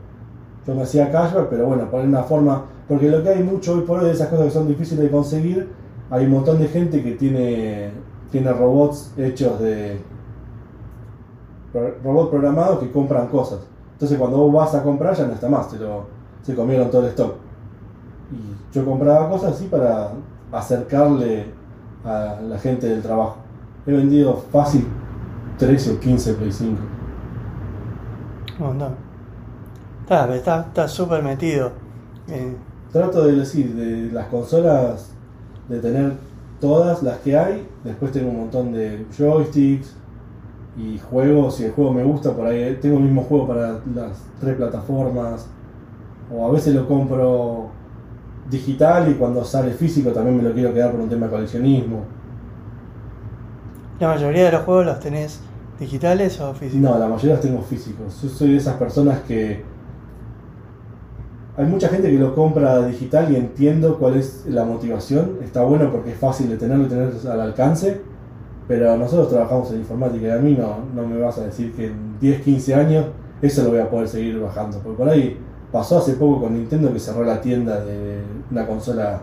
Yo 0.66 0.74
me 0.74 0.82
hacía 0.82 1.10
cashback, 1.10 1.48
pero 1.48 1.66
bueno, 1.66 1.90
poner 1.90 2.06
una 2.06 2.22
forma, 2.22 2.66
porque 2.88 3.10
lo 3.10 3.22
que 3.22 3.28
hay 3.30 3.42
mucho 3.42 3.74
hoy 3.74 3.80
por 3.80 3.98
hoy 3.98 4.06
de 4.06 4.12
esas 4.12 4.28
cosas 4.28 4.46
que 4.46 4.52
son 4.52 4.68
difíciles 4.68 5.04
de 5.04 5.10
conseguir, 5.10 5.68
hay 6.10 6.24
un 6.24 6.32
montón 6.32 6.58
de 6.58 6.68
gente 6.68 7.02
que 7.02 7.12
tiene, 7.12 7.90
tiene 8.30 8.52
robots 8.52 9.12
hechos 9.16 9.58
de 9.60 10.00
robots 12.02 12.30
programados 12.30 12.78
que 12.78 12.90
compran 12.90 13.26
cosas. 13.26 13.60
Entonces 13.92 14.18
cuando 14.18 14.38
vos 14.38 14.52
vas 14.52 14.74
a 14.74 14.82
comprar 14.82 15.14
ya 15.14 15.26
no 15.26 15.32
está 15.32 15.48
más, 15.48 15.72
lo, 15.74 16.04
se 16.42 16.54
comieron 16.54 16.90
todo 16.90 17.02
el 17.02 17.08
stock. 17.08 17.34
Y 18.30 18.74
yo 18.74 18.84
compraba 18.84 19.28
cosas 19.28 19.54
así 19.54 19.66
para 19.66 20.12
acercarle 20.52 21.46
a 22.04 22.38
la 22.40 22.58
gente 22.58 22.88
del 22.88 23.02
trabajo. 23.02 23.36
He 23.86 23.92
vendido 23.92 24.36
fácil 24.52 24.86
13 25.58 25.92
o 25.92 26.00
15 26.00 26.34
Play 26.34 26.52
5. 26.52 26.80
Un 28.58 28.66
montón. 28.66 28.94
Está, 30.02 30.22
pero 30.22 30.34
está 30.34 30.60
está 30.60 30.88
súper 30.88 31.22
metido. 31.22 31.72
Eh, 32.28 32.56
Trato 32.96 33.26
de 33.26 33.32
decir, 33.32 33.74
de 33.74 34.10
las 34.10 34.28
consolas, 34.28 35.10
de 35.68 35.80
tener 35.80 36.14
todas 36.58 37.02
las 37.02 37.18
que 37.18 37.36
hay. 37.36 37.68
Después 37.84 38.10
tengo 38.10 38.30
un 38.30 38.38
montón 38.38 38.72
de 38.72 39.04
joysticks 39.14 39.94
y 40.78 40.98
juegos. 40.98 41.56
Si 41.56 41.64
el 41.64 41.72
juego 41.72 41.92
me 41.92 42.02
gusta, 42.02 42.32
por 42.32 42.46
ahí 42.46 42.78
tengo 42.80 42.96
el 42.96 43.02
mismo 43.02 43.22
juego 43.24 43.48
para 43.48 43.80
las 43.94 44.18
tres 44.40 44.56
plataformas. 44.56 45.46
O 46.34 46.48
a 46.48 46.50
veces 46.50 46.74
lo 46.74 46.88
compro 46.88 47.68
digital 48.50 49.10
y 49.10 49.14
cuando 49.16 49.44
sale 49.44 49.72
físico 49.72 50.12
también 50.12 50.38
me 50.38 50.42
lo 50.44 50.54
quiero 50.54 50.72
quedar 50.72 50.92
por 50.92 51.00
un 51.00 51.10
tema 51.10 51.26
de 51.26 51.32
coleccionismo. 51.32 52.00
la 54.00 54.08
mayoría 54.08 54.46
de 54.46 54.52
los 54.52 54.62
juegos 54.62 54.86
los 54.86 55.00
tenés 55.00 55.40
digitales 55.78 56.40
o 56.40 56.54
físicos. 56.54 56.80
No, 56.80 56.98
la 56.98 57.08
mayoría 57.08 57.34
los 57.34 57.42
tengo 57.42 57.60
físicos. 57.60 58.22
Yo 58.22 58.28
soy 58.30 58.52
de 58.52 58.56
esas 58.56 58.76
personas 58.76 59.20
que. 59.28 59.75
Hay 61.58 61.64
mucha 61.64 61.88
gente 61.88 62.10
que 62.10 62.18
lo 62.18 62.34
compra 62.34 62.86
digital 62.86 63.32
y 63.32 63.36
entiendo 63.36 63.98
cuál 63.98 64.16
es 64.16 64.44
la 64.46 64.64
motivación. 64.64 65.38
Está 65.42 65.62
bueno 65.62 65.90
porque 65.90 66.12
es 66.12 66.18
fácil 66.18 66.50
de 66.50 66.58
tenerlo 66.58 66.84
y 66.84 66.88
tener 66.88 67.10
al 67.30 67.40
alcance. 67.40 68.00
Pero 68.68 68.96
nosotros 68.98 69.30
trabajamos 69.30 69.70
en 69.70 69.78
informática 69.78 70.26
y 70.26 70.30
a 70.30 70.36
mí 70.36 70.54
no, 70.58 70.78
no 70.94 71.08
me 71.08 71.18
vas 71.18 71.38
a 71.38 71.44
decir 71.44 71.72
que 71.72 71.86
en 71.86 72.18
10, 72.20 72.42
15 72.42 72.74
años 72.74 73.06
eso 73.40 73.62
lo 73.62 73.70
voy 73.70 73.78
a 73.78 73.88
poder 73.88 74.06
seguir 74.06 74.38
bajando. 74.38 74.78
Porque 74.80 74.98
por 74.98 75.08
ahí 75.08 75.38
pasó 75.72 75.98
hace 75.98 76.14
poco 76.14 76.42
con 76.42 76.54
Nintendo 76.54 76.92
que 76.92 77.00
cerró 77.00 77.24
la 77.24 77.40
tienda 77.40 77.80
de 77.80 78.20
una 78.50 78.66
consola 78.66 79.20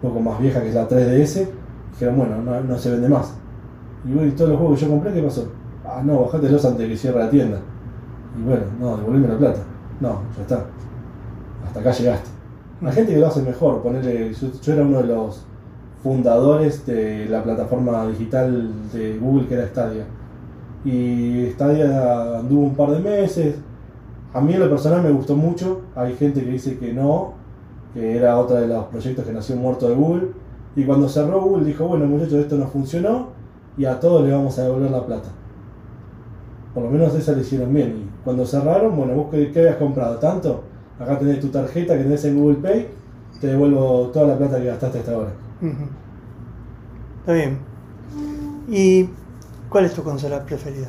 un 0.00 0.08
poco 0.08 0.20
más 0.20 0.40
vieja 0.40 0.62
que 0.62 0.68
es 0.68 0.74
la 0.74 0.88
3DS. 0.88 1.48
Dijeron, 1.92 2.16
bueno, 2.16 2.40
no, 2.42 2.60
no 2.62 2.78
se 2.78 2.92
vende 2.92 3.10
más. 3.10 3.34
Y 4.06 4.12
bueno, 4.12 4.28
y 4.28 4.32
todos 4.32 4.50
los 4.50 4.58
juegos 4.58 4.78
que 4.78 4.86
yo 4.86 4.90
compré, 4.90 5.12
¿qué 5.12 5.22
pasó? 5.22 5.48
Ah, 5.84 6.00
no, 6.02 6.22
bajatelos 6.22 6.64
antes 6.64 6.80
de 6.80 6.88
que 6.88 6.96
cierre 6.96 7.18
la 7.18 7.28
tienda. 7.28 7.58
Y 8.38 8.42
bueno, 8.42 8.64
no, 8.80 8.96
devolveme 8.96 9.28
la 9.28 9.36
plata. 9.36 9.60
No, 10.00 10.20
ya 10.36 10.42
está. 10.42 10.64
Hasta 11.68 11.80
acá 11.80 11.92
llegaste. 11.92 12.30
La 12.80 12.92
gente 12.92 13.12
que 13.12 13.20
lo 13.20 13.26
hace 13.26 13.42
mejor, 13.42 13.82
ponerle, 13.82 14.32
yo, 14.32 14.48
yo 14.62 14.72
era 14.72 14.82
uno 14.82 15.02
de 15.02 15.08
los 15.08 15.44
fundadores 16.02 16.86
de 16.86 17.26
la 17.26 17.42
plataforma 17.42 18.06
digital 18.06 18.72
de 18.90 19.18
Google 19.18 19.46
que 19.46 19.54
era 19.54 19.66
Stadia. 19.66 20.06
Y 20.82 21.50
Stadia 21.52 22.38
anduvo 22.38 22.62
un 22.62 22.74
par 22.74 22.90
de 22.92 23.00
meses. 23.00 23.56
A 24.32 24.40
mí 24.40 24.54
en 24.54 24.60
lo 24.60 24.70
personal 24.70 25.02
me 25.02 25.10
gustó 25.10 25.36
mucho. 25.36 25.82
Hay 25.94 26.14
gente 26.14 26.42
que 26.42 26.50
dice 26.50 26.78
que 26.78 26.94
no, 26.94 27.34
que 27.92 28.16
era 28.16 28.38
otro 28.38 28.56
de 28.56 28.66
los 28.66 28.86
proyectos 28.86 29.26
que 29.26 29.32
nació 29.32 29.56
muerto 29.56 29.90
de 29.90 29.94
Google. 29.94 30.28
Y 30.74 30.84
cuando 30.84 31.06
cerró 31.06 31.42
Google 31.42 31.66
dijo, 31.66 31.86
bueno 31.86 32.06
muchachos, 32.06 32.34
esto 32.38 32.56
no 32.56 32.66
funcionó 32.68 33.28
y 33.76 33.84
a 33.84 34.00
todos 34.00 34.24
le 34.24 34.32
vamos 34.32 34.58
a 34.58 34.62
devolver 34.62 34.90
la 34.90 35.04
plata. 35.04 35.28
Por 36.72 36.84
lo 36.84 36.90
menos 36.90 37.14
esa 37.14 37.32
le 37.32 37.42
hicieron 37.42 37.74
bien. 37.74 37.88
Y 37.90 38.24
cuando 38.24 38.46
cerraron, 38.46 38.96
bueno, 38.96 39.12
vos 39.12 39.26
qué 39.30 39.52
habías 39.54 39.76
comprado 39.76 40.16
tanto, 40.16 40.62
acá 40.98 41.18
tenés 41.18 41.40
tu 41.40 41.48
tarjeta 41.48 41.96
que 41.96 42.04
tenés 42.04 42.24
en 42.24 42.38
Google 42.38 42.56
Pay, 42.56 42.88
te 43.40 43.46
devuelvo 43.48 44.10
toda 44.12 44.26
la 44.28 44.38
plata 44.38 44.58
que 44.58 44.66
gastaste 44.66 44.98
hasta 44.98 45.12
ahora. 45.12 45.32
Está 47.20 47.32
bien. 47.32 47.58
¿Y 48.68 49.08
cuál 49.68 49.84
es 49.84 49.94
tu 49.94 50.02
consola 50.02 50.44
preferida? 50.44 50.88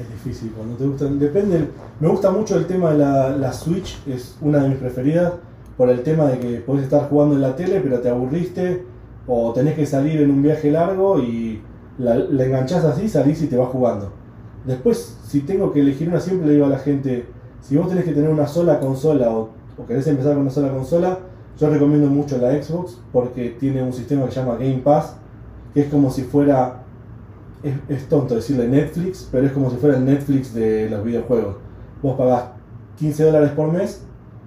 Es 0.00 0.08
difícil, 0.08 0.52
cuando 0.52 0.76
te 0.76 0.86
gustan. 0.86 1.18
Depende. 1.18 1.68
Me 1.98 2.08
gusta 2.08 2.30
mucho 2.30 2.56
el 2.56 2.66
tema 2.66 2.92
de 2.92 2.98
la, 2.98 3.36
la 3.36 3.52
Switch, 3.52 4.00
es 4.06 4.36
una 4.40 4.62
de 4.62 4.70
mis 4.70 4.78
preferidas. 4.78 5.34
Por 5.76 5.88
el 5.90 6.02
tema 6.02 6.26
de 6.26 6.38
que 6.38 6.56
podés 6.60 6.84
estar 6.84 7.08
jugando 7.08 7.34
en 7.34 7.42
la 7.42 7.56
tele, 7.56 7.80
pero 7.80 8.00
te 8.00 8.08
aburriste. 8.08 8.84
O 9.26 9.52
tenés 9.52 9.74
que 9.74 9.86
salir 9.86 10.20
en 10.20 10.30
un 10.30 10.42
viaje 10.42 10.70
largo 10.70 11.18
y 11.18 11.60
la, 11.98 12.16
la 12.16 12.44
enganchás 12.44 12.84
así, 12.84 13.08
salís 13.08 13.42
y 13.42 13.46
te 13.46 13.56
vas 13.56 13.68
jugando. 13.68 14.10
Después, 14.66 15.18
si 15.26 15.40
tengo 15.40 15.72
que 15.72 15.80
elegir 15.80 16.08
una, 16.08 16.20
siempre 16.20 16.48
le 16.48 16.54
digo 16.54 16.66
a 16.66 16.70
la 16.70 16.78
gente: 16.78 17.26
si 17.60 17.76
vos 17.76 17.88
tenés 17.88 18.04
que 18.04 18.12
tener 18.12 18.30
una 18.30 18.46
sola 18.46 18.80
consola 18.80 19.30
o, 19.30 19.50
querés 19.86 20.06
empezar 20.06 20.32
con 20.34 20.42
una 20.42 20.50
sola 20.50 20.70
consola, 20.70 21.18
yo 21.58 21.70
recomiendo 21.70 22.08
mucho 22.08 22.38
la 22.38 22.50
Xbox 22.62 23.00
porque 23.12 23.56
tiene 23.58 23.82
un 23.82 23.92
sistema 23.92 24.24
que 24.26 24.32
se 24.32 24.40
llama 24.40 24.54
Game 24.54 24.80
Pass, 24.84 25.16
que 25.72 25.82
es 25.82 25.88
como 25.88 26.10
si 26.10 26.22
fuera 26.22 26.82
es, 27.62 27.74
es 27.88 28.08
tonto 28.08 28.34
decirle 28.34 28.68
Netflix, 28.68 29.28
pero 29.30 29.46
es 29.46 29.52
como 29.52 29.70
si 29.70 29.76
fuera 29.76 29.96
el 29.96 30.04
Netflix 30.04 30.54
de 30.54 30.88
los 30.90 31.04
videojuegos. 31.04 31.56
Vos 32.02 32.16
pagás 32.16 32.44
15 32.98 33.24
dólares 33.24 33.50
por 33.52 33.72
mes 33.72 34.02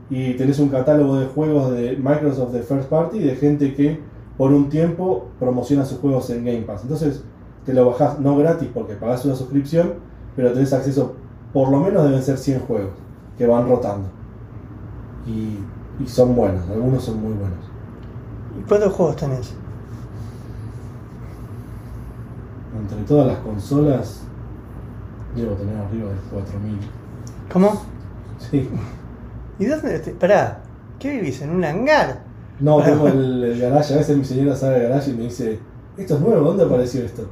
y 0.09 0.33
tenés 0.33 0.59
un 0.59 0.69
catálogo 0.69 1.17
de 1.17 1.27
juegos 1.27 1.71
de 1.71 1.97
Microsoft 1.97 2.51
de 2.51 2.61
First 2.61 2.89
Party 2.89 3.19
de 3.19 3.35
gente 3.35 3.73
que 3.73 3.99
por 4.37 4.51
un 4.51 4.69
tiempo 4.69 5.27
promociona 5.39 5.85
sus 5.85 5.99
juegos 5.99 6.29
en 6.29 6.45
Game 6.45 6.61
Pass. 6.61 6.83
Entonces 6.83 7.23
te 7.65 7.73
lo 7.73 7.85
bajás 7.85 8.19
no 8.19 8.35
gratis 8.37 8.69
porque 8.73 8.93
pagás 8.95 9.25
una 9.25 9.35
suscripción, 9.35 9.93
pero 10.35 10.51
tenés 10.51 10.73
acceso, 10.73 11.15
por 11.53 11.69
lo 11.69 11.79
menos 11.79 12.03
deben 12.05 12.23
ser 12.23 12.37
100 12.37 12.59
juegos 12.61 12.91
que 13.37 13.47
van 13.47 13.67
rotando. 13.69 14.07
Y, 15.25 15.59
y 16.03 16.07
son 16.07 16.35
buenos, 16.35 16.67
algunos 16.69 17.03
son 17.03 17.21
muy 17.21 17.33
buenos. 17.33 17.59
¿Y 18.59 18.63
cuántos 18.63 18.93
juegos 18.93 19.15
tenés? 19.15 19.53
Entre 22.79 22.97
todas 23.07 23.27
las 23.27 23.37
consolas, 23.39 24.21
debo 25.35 25.53
tener 25.55 25.77
arriba 25.77 26.09
de 26.09 26.15
4000. 26.31 26.79
¿Cómo? 27.51 27.81
Sí. 28.39 28.69
¿Y 29.59 29.65
dónde? 29.65 29.99
te- 29.99 30.13
Pará, 30.13 30.59
¿qué 30.99 31.11
vivís? 31.11 31.41
¿En 31.41 31.51
un 31.51 31.63
hangar? 31.63 32.23
No, 32.59 32.81
tengo 32.81 33.07
el, 33.07 33.43
el 33.43 33.59
garage. 33.59 33.93
A 33.93 33.97
veces 33.97 34.17
mi 34.17 34.25
señora 34.25 34.55
sale 34.55 34.75
al 34.77 34.83
garage 34.83 35.11
y 35.11 35.13
me 35.15 35.23
dice: 35.23 35.59
¿Esto 35.97 36.15
es 36.15 36.21
nuevo? 36.21 36.41
¿Dónde 36.47 36.63
apareció 36.63 37.01
esto? 37.03 37.23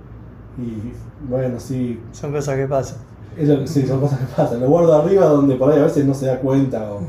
Y 0.58 0.94
bueno, 1.28 1.60
sí, 1.60 2.00
Son 2.12 2.32
cosas 2.32 2.56
que 2.56 2.68
pasan. 2.68 2.98
Es 3.38 3.48
lo 3.48 3.60
que, 3.60 3.68
sí, 3.68 3.86
son 3.86 4.00
cosas 4.00 4.20
que 4.20 4.26
pasan. 4.36 4.60
Lo 4.60 4.70
guardo 4.70 4.94
arriba 4.94 5.26
donde 5.26 5.56
por 5.56 5.72
ahí 5.72 5.80
a 5.80 5.84
veces 5.84 6.06
no 6.06 6.14
se 6.14 6.26
da 6.28 6.40
cuenta 6.40 6.92
o 6.92 7.02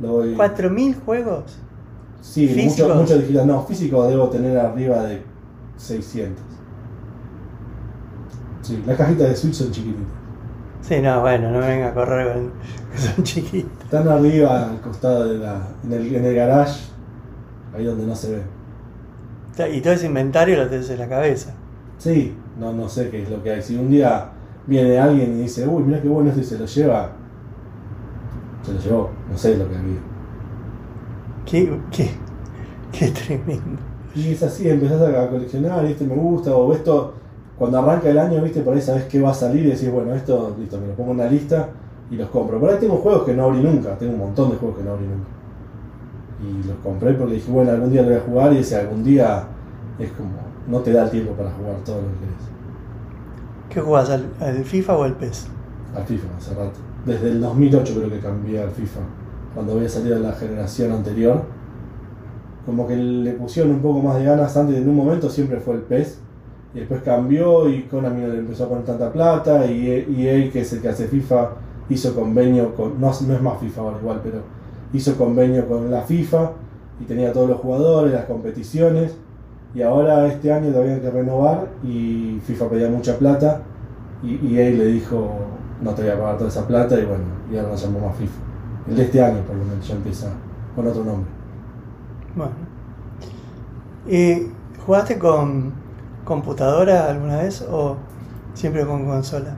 lo 0.00 0.12
voy. 0.12 0.34
¿4.000 0.34 0.96
juegos? 1.04 1.58
Sí, 2.20 2.46
mucho, 2.46 2.54
¿Físicos? 2.54 2.96
mucho 2.96 3.18
digital. 3.18 3.46
No, 3.46 3.62
físico 3.64 4.06
debo 4.06 4.28
tener 4.28 4.58
arriba 4.58 5.02
de 5.04 5.22
600. 5.76 6.44
Sí, 8.62 8.82
las 8.86 8.96
cajitas 8.96 9.28
de 9.28 9.36
Switch 9.36 9.54
son 9.54 9.70
chiquititas. 9.70 10.06
Sí, 10.82 11.00
no, 11.00 11.20
bueno, 11.20 11.50
no 11.50 11.60
me 11.60 11.66
venga 11.66 11.88
a 11.88 11.94
correr 11.94 12.32
con 12.32 12.52
que 12.92 12.98
son 12.98 13.24
chiquitos. 13.24 13.84
Están 13.84 14.08
arriba 14.08 14.68
al 14.70 14.80
costado 14.80 15.26
de 15.28 15.38
la. 15.38 15.68
en 15.84 15.92
el, 15.92 16.14
en 16.14 16.24
el 16.24 16.34
garage, 16.34 16.80
ahí 17.74 17.84
donde 17.84 18.06
no 18.06 18.14
se 18.14 18.32
ve. 18.32 18.42
Y 19.72 19.80
todo 19.80 19.92
ese 19.92 20.06
inventario 20.06 20.56
lo 20.56 20.68
tenés 20.68 20.88
en 20.90 20.98
la 20.98 21.08
cabeza. 21.08 21.52
Sí, 21.98 22.36
no, 22.60 22.72
no 22.72 22.88
sé 22.88 23.10
qué 23.10 23.22
es 23.22 23.30
lo 23.30 23.42
que 23.42 23.50
hay. 23.50 23.62
Si 23.62 23.76
un 23.76 23.90
día 23.90 24.30
viene 24.68 24.98
alguien 24.98 25.38
y 25.38 25.42
dice, 25.42 25.66
uy, 25.66 25.82
mira 25.82 26.00
qué 26.00 26.08
bueno 26.08 26.28
esto 26.28 26.42
y 26.42 26.44
se 26.44 26.58
lo 26.58 26.66
lleva, 26.66 27.10
se 28.62 28.74
lo 28.74 28.78
llevó, 28.78 29.10
no 29.30 29.38
sé 29.38 29.56
lo 29.56 29.68
que 29.68 29.76
había. 29.76 29.98
Qué, 31.46 31.80
qué, 31.90 32.10
qué 32.92 33.10
tremendo. 33.10 33.80
Y 34.14 34.32
es 34.32 34.42
así, 34.42 34.68
empezás 34.68 35.00
a 35.02 35.28
coleccionar 35.30 35.84
y 35.86 35.92
este 35.92 36.04
me 36.04 36.14
gusta, 36.14 36.54
o 36.54 36.72
esto, 36.72 37.14
cuando 37.58 37.78
arranca 37.78 38.10
el 38.10 38.18
año, 38.18 38.42
viste, 38.42 38.60
por 38.60 38.74
ahí 38.74 38.82
sabes 38.82 39.04
qué 39.04 39.20
va 39.20 39.30
a 39.30 39.34
salir 39.34 39.64
y 39.64 39.70
decís, 39.70 39.90
bueno, 39.90 40.14
esto, 40.14 40.54
listo, 40.58 40.78
me 40.78 40.88
lo 40.88 40.92
pongo 40.94 41.12
en 41.12 41.20
una 41.20 41.30
lista 41.30 41.70
y 42.10 42.16
los 42.16 42.28
compro. 42.28 42.60
Por 42.60 42.70
ahí 42.70 42.76
tengo 42.78 42.96
juegos 42.96 43.24
que 43.24 43.34
no 43.34 43.44
abrí 43.44 43.60
nunca, 43.60 43.96
tengo 43.96 44.12
un 44.12 44.18
montón 44.18 44.50
de 44.50 44.56
juegos 44.56 44.78
que 44.78 44.84
no 44.84 44.92
abrí 44.92 45.06
nunca. 45.06 45.28
Y 46.40 46.68
los 46.68 46.76
compré 46.84 47.14
porque 47.14 47.34
dije, 47.34 47.50
bueno, 47.50 47.70
algún 47.70 47.90
día 47.90 48.02
lo 48.02 48.08
voy 48.08 48.16
a 48.18 48.20
jugar 48.20 48.52
y 48.52 48.58
ese 48.58 48.76
algún 48.76 49.02
día 49.02 49.44
es 49.98 50.10
como, 50.12 50.30
no 50.68 50.80
te 50.80 50.92
da 50.92 51.04
el 51.04 51.10
tiempo 51.10 51.32
para 51.32 51.50
jugar 51.52 51.76
todo 51.84 51.96
lo 51.96 52.08
que 52.08 52.18
querés. 52.18 52.57
¿Qué 53.70 53.80
jugás? 53.80 54.08
¿Al, 54.10 54.64
FIFA 54.64 54.96
o 54.96 55.02
al 55.02 55.14
PES? 55.16 55.46
Al 55.94 56.04
FIFA 56.04 56.28
hace 56.38 56.54
rato. 56.54 56.78
Desde 57.04 57.30
el 57.30 57.40
2008 57.40 57.94
creo 57.94 58.10
que 58.10 58.20
cambié 58.20 58.62
al 58.62 58.70
FIFA. 58.70 59.00
Cuando 59.54 59.74
había 59.74 59.88
salido 59.88 60.16
de 60.16 60.22
la 60.22 60.32
generación 60.32 60.92
anterior. 60.92 61.42
Como 62.64 62.86
que 62.86 62.96
le 62.96 63.32
pusieron 63.32 63.72
un 63.72 63.80
poco 63.80 64.00
más 64.00 64.16
de 64.16 64.24
ganas 64.24 64.56
antes. 64.56 64.76
En 64.76 64.88
un 64.88 64.96
momento 64.96 65.28
siempre 65.28 65.60
fue 65.60 65.74
el 65.74 65.82
PES. 65.82 66.18
Y 66.74 66.80
después 66.80 67.02
cambió 67.02 67.68
y 67.68 67.82
Konami 67.82 68.22
no 68.22 68.28
le 68.28 68.38
empezó 68.38 68.64
a 68.64 68.68
poner 68.68 68.84
tanta 68.84 69.12
plata. 69.12 69.66
Y 69.66 69.90
EA, 69.90 70.50
que 70.50 70.60
es 70.60 70.72
el 70.72 70.80
que 70.80 70.88
hace 70.88 71.06
FIFA, 71.06 71.50
hizo 71.90 72.14
convenio 72.14 72.74
con... 72.74 72.98
No, 72.98 73.12
no 73.26 73.34
es 73.34 73.42
más 73.42 73.58
FIFA 73.60 73.80
ahora 73.82 73.98
igual, 74.00 74.20
pero 74.22 74.38
hizo 74.94 75.14
convenio 75.16 75.68
con 75.68 75.90
la 75.90 76.02
FIFA. 76.02 76.52
Y 77.00 77.04
tenía 77.04 77.34
todos 77.34 77.50
los 77.50 77.60
jugadores, 77.60 78.14
las 78.14 78.24
competiciones. 78.24 79.14
Y 79.78 79.82
ahora 79.82 80.26
este 80.26 80.52
año 80.52 80.72
todavía 80.72 80.94
hay 80.94 81.00
que 81.00 81.10
renovar. 81.10 81.68
Y 81.84 82.40
FIFA 82.44 82.68
pedía 82.68 82.88
mucha 82.88 83.16
plata. 83.16 83.62
Y 84.24 84.56
EA 84.56 84.70
le 84.70 84.86
dijo, 84.86 85.30
no 85.80 85.94
te 85.94 86.02
voy 86.02 86.10
a 86.10 86.18
pagar 86.18 86.36
toda 86.36 86.50
esa 86.50 86.66
plata 86.66 86.98
y 86.98 87.04
bueno, 87.04 87.22
y 87.48 87.56
ahora 87.56 87.70
nos 87.70 87.82
llamó 87.82 88.00
más 88.00 88.16
FIFA. 88.16 88.40
El 88.88 88.96
de 88.96 89.02
este 89.04 89.22
año 89.22 89.40
por 89.42 89.54
lo 89.54 89.64
menos 89.64 89.86
ya 89.86 89.94
empieza 89.94 90.32
con 90.74 90.84
otro 90.84 91.04
nombre. 91.04 91.30
Bueno. 92.34 92.54
¿Y 94.08 94.48
jugaste 94.84 95.16
con 95.16 95.72
computadora 96.24 97.08
alguna 97.08 97.36
vez 97.36 97.64
o 97.70 97.98
siempre 98.54 98.84
con 98.84 99.06
consola? 99.06 99.54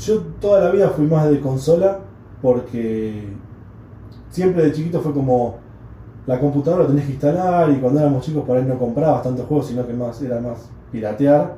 Yo 0.00 0.18
toda 0.40 0.62
la 0.62 0.70
vida 0.72 0.88
fui 0.88 1.06
más 1.06 1.30
de 1.30 1.38
consola 1.38 2.00
porque 2.40 3.28
siempre 4.30 4.64
de 4.64 4.72
chiquito 4.72 5.00
fue 5.00 5.12
como 5.12 5.61
la 6.26 6.38
computadora 6.38 6.84
la 6.84 6.88
tenés 6.88 7.06
que 7.06 7.12
instalar 7.12 7.70
y 7.70 7.76
cuando 7.76 8.00
éramos 8.00 8.24
chicos 8.24 8.44
por 8.44 8.56
ahí 8.56 8.64
no 8.64 8.78
comprabas 8.78 9.22
tantos 9.22 9.46
juegos, 9.46 9.66
sino 9.66 9.86
que 9.86 9.92
más 9.92 10.20
era 10.22 10.40
más 10.40 10.70
piratear. 10.90 11.56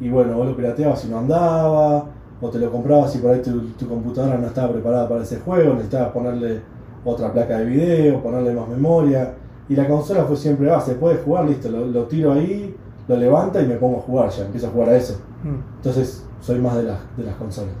Y 0.00 0.08
bueno, 0.08 0.36
vos 0.36 0.48
lo 0.48 0.56
pirateabas 0.56 1.04
y 1.04 1.08
no 1.08 1.18
andaba, 1.18 2.04
o 2.40 2.50
te 2.50 2.58
lo 2.58 2.70
comprabas 2.70 3.14
y 3.16 3.18
por 3.18 3.32
ahí 3.32 3.42
tu, 3.42 3.60
tu 3.70 3.88
computadora 3.88 4.38
no 4.38 4.46
estaba 4.46 4.72
preparada 4.72 5.08
para 5.08 5.22
ese 5.22 5.40
juego, 5.40 5.74
necesitabas 5.74 6.12
ponerle 6.12 6.60
otra 7.04 7.32
placa 7.32 7.58
de 7.58 7.66
video, 7.66 8.22
ponerle 8.22 8.54
más 8.54 8.68
memoria. 8.68 9.34
Y 9.68 9.74
la 9.74 9.88
consola 9.88 10.24
fue 10.24 10.36
siempre, 10.36 10.70
ah, 10.70 10.80
se 10.80 10.94
puede 10.94 11.16
jugar, 11.18 11.46
listo, 11.46 11.68
lo, 11.70 11.86
lo 11.86 12.04
tiro 12.04 12.32
ahí, 12.32 12.74
lo 13.08 13.16
levanta 13.16 13.62
y 13.62 13.66
me 13.66 13.76
pongo 13.76 13.98
a 13.98 14.02
jugar 14.02 14.30
ya, 14.30 14.44
empiezo 14.44 14.68
a 14.68 14.70
jugar 14.70 14.90
a 14.90 14.96
eso. 14.96 15.20
Mm. 15.42 15.76
Entonces 15.76 16.24
soy 16.40 16.58
más 16.58 16.76
de 16.76 16.84
las, 16.84 16.98
de 17.16 17.24
las 17.24 17.34
consolas. 17.36 17.74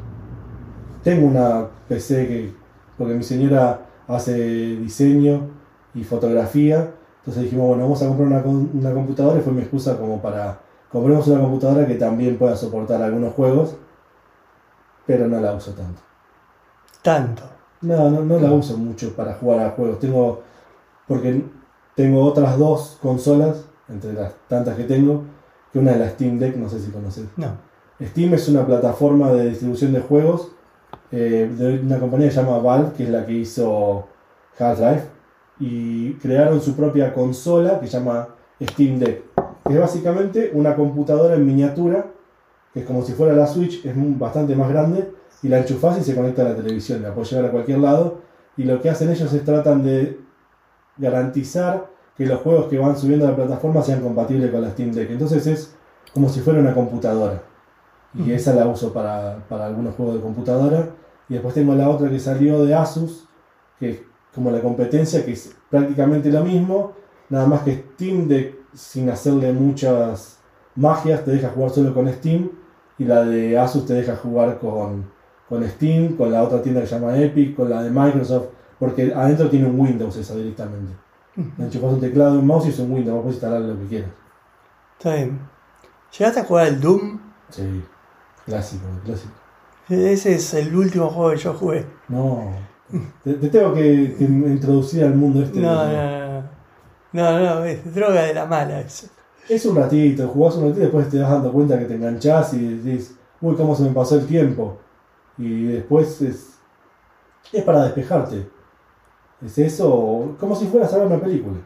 Tengo 1.02 1.26
una 1.26 1.66
PC 1.86 2.26
que, 2.26 2.52
porque 2.96 3.14
mi 3.14 3.22
señora 3.22 3.86
hace 4.08 4.34
diseño 4.76 5.63
y 5.94 6.04
fotografía, 6.04 6.90
entonces 7.18 7.44
dijimos, 7.44 7.68
bueno, 7.68 7.84
vamos 7.84 8.02
a 8.02 8.08
comprar 8.08 8.28
una, 8.28 8.42
una 8.42 8.92
computadora 8.92 9.38
y 9.38 9.42
fue 9.42 9.52
mi 9.52 9.62
excusa 9.62 9.96
como 9.96 10.20
para, 10.20 10.58
compremos 10.90 11.26
una 11.28 11.40
computadora 11.40 11.86
que 11.86 11.94
también 11.94 12.36
pueda 12.36 12.56
soportar 12.56 13.02
algunos 13.02 13.34
juegos, 13.34 13.76
pero 15.06 15.28
no 15.28 15.40
la 15.40 15.54
uso 15.54 15.72
tanto. 15.72 16.00
Tanto. 17.02 17.42
No, 17.82 18.10
no, 18.10 18.22
no 18.22 18.38
la 18.38 18.50
uso 18.50 18.78
mucho 18.78 19.14
para 19.14 19.34
jugar 19.34 19.60
a 19.60 19.70
juegos. 19.70 20.00
Tengo, 20.00 20.42
porque 21.06 21.44
tengo 21.94 22.24
otras 22.24 22.58
dos 22.58 22.98
consolas, 23.02 23.64
entre 23.88 24.14
las 24.14 24.32
tantas 24.48 24.76
que 24.76 24.84
tengo, 24.84 25.22
que 25.72 25.78
una 25.78 25.92
es 25.92 25.98
la 25.98 26.08
Steam 26.10 26.38
Deck, 26.38 26.56
no 26.56 26.68
sé 26.68 26.80
si 26.80 26.90
conoces. 26.90 27.26
No. 27.36 27.48
Steam 28.02 28.34
es 28.34 28.48
una 28.48 28.66
plataforma 28.66 29.32
de 29.32 29.50
distribución 29.50 29.92
de 29.92 30.00
juegos 30.00 30.50
eh, 31.12 31.50
de 31.56 31.80
una 31.80 31.98
compañía 31.98 32.28
que 32.28 32.34
se 32.34 32.42
llama 32.42 32.58
Valve, 32.58 32.92
que 32.96 33.04
es 33.04 33.10
la 33.10 33.24
que 33.24 33.32
hizo 33.32 34.08
Half-Life, 34.58 35.04
y 35.60 36.14
crearon 36.14 36.60
su 36.60 36.74
propia 36.74 37.12
consola 37.12 37.80
que 37.80 37.86
se 37.86 37.98
llama 37.98 38.28
Steam 38.62 38.98
Deck, 38.98 39.22
que 39.66 39.74
es 39.74 39.80
básicamente 39.80 40.50
una 40.54 40.74
computadora 40.74 41.34
en 41.34 41.46
miniatura, 41.46 42.06
que 42.72 42.80
es 42.80 42.86
como 42.86 43.02
si 43.02 43.12
fuera 43.12 43.34
la 43.34 43.46
Switch, 43.46 43.84
es 43.84 43.94
bastante 44.18 44.56
más 44.56 44.68
grande, 44.68 45.12
y 45.42 45.48
la 45.48 45.58
enchufás 45.58 45.98
y 45.98 46.02
se 46.02 46.14
conecta 46.14 46.42
a 46.42 46.50
la 46.50 46.56
televisión, 46.56 47.02
la 47.02 47.12
puedes 47.12 47.30
llevar 47.30 47.46
a 47.46 47.50
cualquier 47.52 47.78
lado. 47.78 48.22
Y 48.56 48.64
lo 48.64 48.80
que 48.80 48.88
hacen 48.88 49.10
ellos 49.10 49.32
es 49.32 49.44
tratan 49.44 49.84
de 49.84 50.18
garantizar 50.96 51.86
que 52.16 52.24
los 52.24 52.40
juegos 52.40 52.66
que 52.66 52.78
van 52.78 52.96
subiendo 52.96 53.26
a 53.26 53.30
la 53.30 53.36
plataforma 53.36 53.82
sean 53.82 54.00
compatibles 54.00 54.50
con 54.50 54.62
la 54.62 54.70
Steam 54.70 54.92
Deck. 54.92 55.10
Entonces 55.10 55.46
es 55.46 55.76
como 56.14 56.28
si 56.28 56.40
fuera 56.40 56.60
una 56.60 56.72
computadora. 56.72 57.42
Y 58.14 58.30
esa 58.32 58.54
la 58.54 58.66
uso 58.66 58.92
para, 58.92 59.44
para 59.48 59.66
algunos 59.66 59.96
juegos 59.96 60.14
de 60.14 60.20
computadora. 60.20 60.88
Y 61.28 61.34
después 61.34 61.52
tengo 61.52 61.74
la 61.74 61.90
otra 61.90 62.08
que 62.08 62.20
salió 62.20 62.64
de 62.64 62.74
Asus, 62.74 63.26
que 63.78 64.06
como 64.34 64.50
la 64.50 64.60
competencia, 64.60 65.24
que 65.24 65.32
es 65.32 65.54
prácticamente 65.70 66.30
lo 66.30 66.44
mismo, 66.44 66.92
nada 67.28 67.46
más 67.46 67.62
que 67.62 67.84
Steam 67.94 68.28
Deck 68.28 68.54
sin 68.74 69.08
hacerle 69.08 69.52
muchas 69.52 70.38
magias, 70.74 71.24
te 71.24 71.30
deja 71.32 71.50
jugar 71.50 71.70
solo 71.70 71.94
con 71.94 72.12
Steam. 72.12 72.50
Y 72.96 73.04
la 73.04 73.24
de 73.24 73.58
Asus 73.58 73.86
te 73.86 73.94
deja 73.94 74.14
jugar 74.16 74.58
con, 74.58 75.10
con 75.48 75.68
Steam, 75.68 76.16
con 76.16 76.30
la 76.30 76.42
otra 76.42 76.62
tienda 76.62 76.80
que 76.80 76.86
se 76.86 76.94
llama 76.94 77.16
Epic, 77.18 77.56
con 77.56 77.68
la 77.68 77.82
de 77.82 77.90
Microsoft, 77.90 78.46
porque 78.78 79.12
adentro 79.12 79.50
tiene 79.50 79.66
un 79.66 79.80
Windows 79.80 80.16
esa 80.16 80.36
directamente. 80.36 80.92
Enchufas 81.58 81.94
un 81.94 82.00
teclado 82.00 82.38
un 82.38 82.46
mouse 82.46 82.66
y 82.66 82.68
es 82.68 82.78
un 82.78 82.92
Windows, 82.92 83.20
puedes 83.22 83.34
instalar 83.34 83.60
lo 83.60 83.76
que 83.80 83.86
quieras. 83.86 84.10
Está 84.98 85.14
bien. 85.16 85.40
¿Llegaste 86.16 86.40
a 86.40 86.44
jugar 86.44 86.68
el 86.68 86.80
Doom? 86.80 87.20
Sí, 87.50 87.82
clásico, 88.46 88.84
clásico. 89.04 89.32
Ese 89.88 90.34
es 90.36 90.54
el 90.54 90.74
último 90.74 91.10
juego 91.10 91.32
que 91.32 91.36
yo 91.38 91.52
jugué. 91.54 91.86
No, 92.08 92.52
te, 93.22 93.34
te 93.34 93.48
tengo 93.48 93.72
que, 93.72 94.14
que 94.18 94.24
introducir 94.24 95.04
al 95.04 95.14
mundo 95.14 95.42
este. 95.42 95.60
No, 95.60 95.84
no, 95.86 96.18
no. 96.18 96.34
No, 97.14 97.30
no, 97.38 97.54
no, 97.60 97.64
es 97.64 97.94
droga 97.94 98.22
de 98.22 98.34
la 98.34 98.44
mala 98.44 98.80
eso. 98.80 99.06
Es 99.48 99.64
un 99.66 99.76
ratito, 99.76 100.26
jugás 100.26 100.56
un 100.56 100.64
ratito 100.64 100.80
y 100.80 100.82
después 100.82 101.08
te 101.08 101.18
das 101.18 101.30
dando 101.30 101.52
cuenta 101.52 101.78
que 101.78 101.84
te 101.84 101.94
enganchás 101.94 102.54
y 102.54 102.76
decís, 102.78 103.14
uy, 103.40 103.54
cómo 103.54 103.76
se 103.76 103.84
me 103.84 103.90
pasó 103.90 104.16
el 104.16 104.26
tiempo. 104.26 104.78
Y 105.38 105.66
después 105.66 106.20
es, 106.22 106.58
es 107.52 107.62
para 107.62 107.84
despejarte. 107.84 108.48
Es 109.44 109.58
eso, 109.58 110.34
como 110.40 110.56
si 110.56 110.66
fueras 110.66 110.92
a 110.92 110.98
ver 110.98 111.06
una 111.06 111.20
película. 111.20 111.58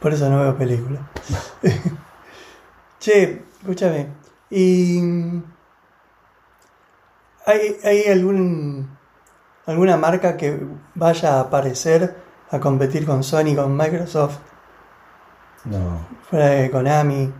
Por 0.00 0.12
eso 0.12 0.28
no 0.28 0.40
veo 0.40 0.56
películas. 0.56 1.02
che, 2.98 3.44
escúchame. 3.60 4.08
¿Y 4.50 5.00
hay, 7.46 7.76
hay 7.84 8.04
algún 8.10 8.88
alguna 9.66 9.96
marca 9.96 10.36
que 10.36 10.58
vaya 10.94 11.34
a 11.36 11.40
aparecer 11.40 12.14
a 12.50 12.60
competir 12.60 13.06
con 13.06 13.22
Sony, 13.22 13.54
con 13.56 13.76
Microsoft, 13.76 14.38
No, 15.64 15.98
fuera 16.28 16.46
de 16.48 16.70
Konami? 16.70 17.32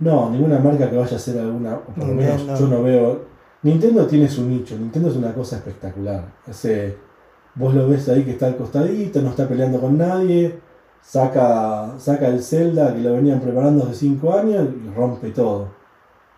no, 0.00 0.30
ninguna 0.30 0.58
marca 0.58 0.90
que 0.90 0.96
vaya 0.96 1.12
a 1.12 1.16
hacer 1.16 1.38
alguna, 1.38 1.74
o 1.74 1.80
por 1.94 2.06
lo 2.06 2.14
menos 2.14 2.60
yo 2.60 2.66
no 2.66 2.82
veo. 2.82 3.26
Nintendo 3.62 4.06
tiene 4.06 4.28
su 4.28 4.44
nicho, 4.44 4.76
Nintendo 4.76 5.08
es 5.08 5.16
una 5.16 5.32
cosa 5.34 5.56
espectacular. 5.56 6.24
Ese, 6.46 6.96
vos 7.54 7.74
lo 7.74 7.88
ves 7.88 8.08
ahí 8.08 8.24
que 8.24 8.32
está 8.32 8.46
al 8.46 8.56
costadito, 8.56 9.20
no 9.20 9.30
está 9.30 9.48
peleando 9.48 9.80
con 9.80 9.98
nadie, 9.98 10.60
saca, 11.00 11.98
saca 11.98 12.28
el 12.28 12.42
Zelda 12.42 12.94
que 12.94 13.00
lo 13.00 13.14
venían 13.14 13.40
preparando 13.40 13.84
hace 13.84 13.94
5 13.94 14.32
años 14.34 14.68
y 14.84 14.94
rompe 14.94 15.30
todo. 15.30 15.68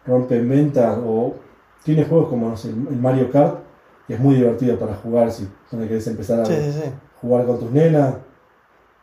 Rompe 0.07 0.39
en 0.39 0.49
ventas 0.49 0.99
o 1.05 1.35
tiene 1.85 2.05
juegos 2.05 2.29
como 2.29 2.49
no 2.49 2.57
sé, 2.57 2.71
el 2.71 2.97
Mario 2.97 3.31
Kart, 3.31 3.59
es 4.15 4.21
muy 4.21 4.35
divertido 4.37 4.79
para 4.79 4.95
jugar 4.95 5.31
si 5.31 5.49
no 5.73 5.81
querés 5.87 6.07
empezar 6.07 6.41
a 6.41 6.45
Sí, 6.45 6.55
sí, 6.55 6.73
sí. 6.73 6.91
jugar 7.21 7.47
con 7.47 7.59
tus 7.59 7.71
nenas. 7.71 8.15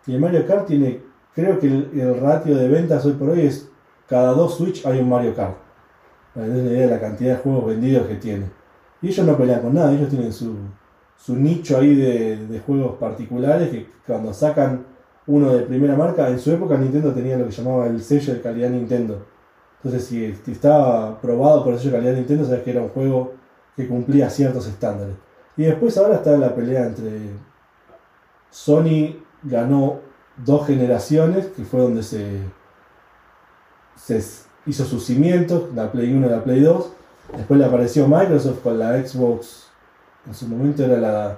Y 0.06 0.14
el 0.16 0.20
Mario 0.20 0.46
Kart 0.46 0.66
tiene, 0.68 1.02
creo 1.36 1.60
que 1.60 1.68
el, 1.68 1.90
el 2.00 2.20
ratio 2.20 2.56
de 2.58 2.68
ventas 2.68 3.06
hoy 3.06 3.14
por 3.14 3.30
hoy 3.30 3.42
es 3.42 3.70
cada 4.08 4.32
dos 4.32 4.56
Switch 4.58 4.86
hay 4.86 5.00
un 5.00 5.10
Mario 5.10 5.36
Kart. 5.36 5.56
Des 6.36 6.50
una 6.50 6.70
idea 6.72 6.82
de 6.88 6.92
la 6.94 7.00
cantidad 7.00 7.36
de 7.36 7.42
juegos 7.42 7.66
vendidos 7.68 8.08
que 8.08 8.16
tiene. 8.16 8.46
Y 9.02 9.08
ellos 9.10 9.26
no 9.26 9.36
pelean 9.38 9.62
con 9.62 9.74
nada, 9.74 9.92
ellos 9.92 10.10
tienen 10.10 10.32
su, 10.32 10.56
su 11.18 11.36
nicho 11.36 11.78
ahí 11.78 11.96
de, 11.96 12.48
de 12.48 12.60
juegos 12.60 12.96
particulares 12.98 13.70
que 13.70 13.88
cuando 14.06 14.34
sacan 14.34 14.86
uno 15.26 15.54
de 15.54 15.64
primera 15.64 15.96
marca, 15.96 16.30
en 16.30 16.40
su 16.40 16.52
época 16.52 16.78
Nintendo 16.78 17.12
tenía 17.12 17.38
lo 17.38 17.46
que 17.46 17.52
llamaba 17.52 17.88
el 17.88 18.02
sello 18.02 18.34
de 18.34 18.42
calidad 18.42 18.70
Nintendo. 18.70 19.26
Entonces 19.84 20.08
si, 20.08 20.34
si 20.46 20.52
estaba 20.54 21.20
probado 21.20 21.64
por 21.64 21.74
el 21.74 21.80
sello 21.80 21.92
de 21.92 21.98
calidad 21.98 22.16
Nintendo, 22.16 22.46
sabes 22.46 22.64
que 22.64 22.72
era 22.72 22.82
un 22.82 22.90
juego 22.90 23.34
que 23.78 23.88
cumplía 23.88 24.30
ciertos 24.30 24.68
estándares. 24.68 25.16
Y 25.56 25.64
después 25.64 25.98
ahora 25.98 26.16
está 26.16 26.36
la 26.38 26.54
pelea 26.54 26.88
entre 26.88 27.32
Sony 28.50 29.16
ganó 29.44 30.00
dos 30.44 30.68
generaciones, 30.68 31.48
que 31.48 31.64
fue 31.64 31.82
donde 31.82 32.04
se, 32.04 32.40
se 33.96 34.22
hizo 34.66 34.84
sus 34.84 35.06
cimientos, 35.06 35.74
la 35.76 35.92
Play 35.92 36.12
1 36.12 36.28
y 36.28 36.30
la 36.30 36.44
Play 36.44 36.62
2. 36.62 36.92
Después 37.38 37.60
le 37.60 37.66
apareció 37.66 38.08
Microsoft 38.08 38.62
con 38.62 38.80
la 38.80 39.06
Xbox, 39.06 39.68
en 40.26 40.34
su 40.34 40.48
momento 40.48 40.84
era 40.84 40.98
la, 40.98 41.38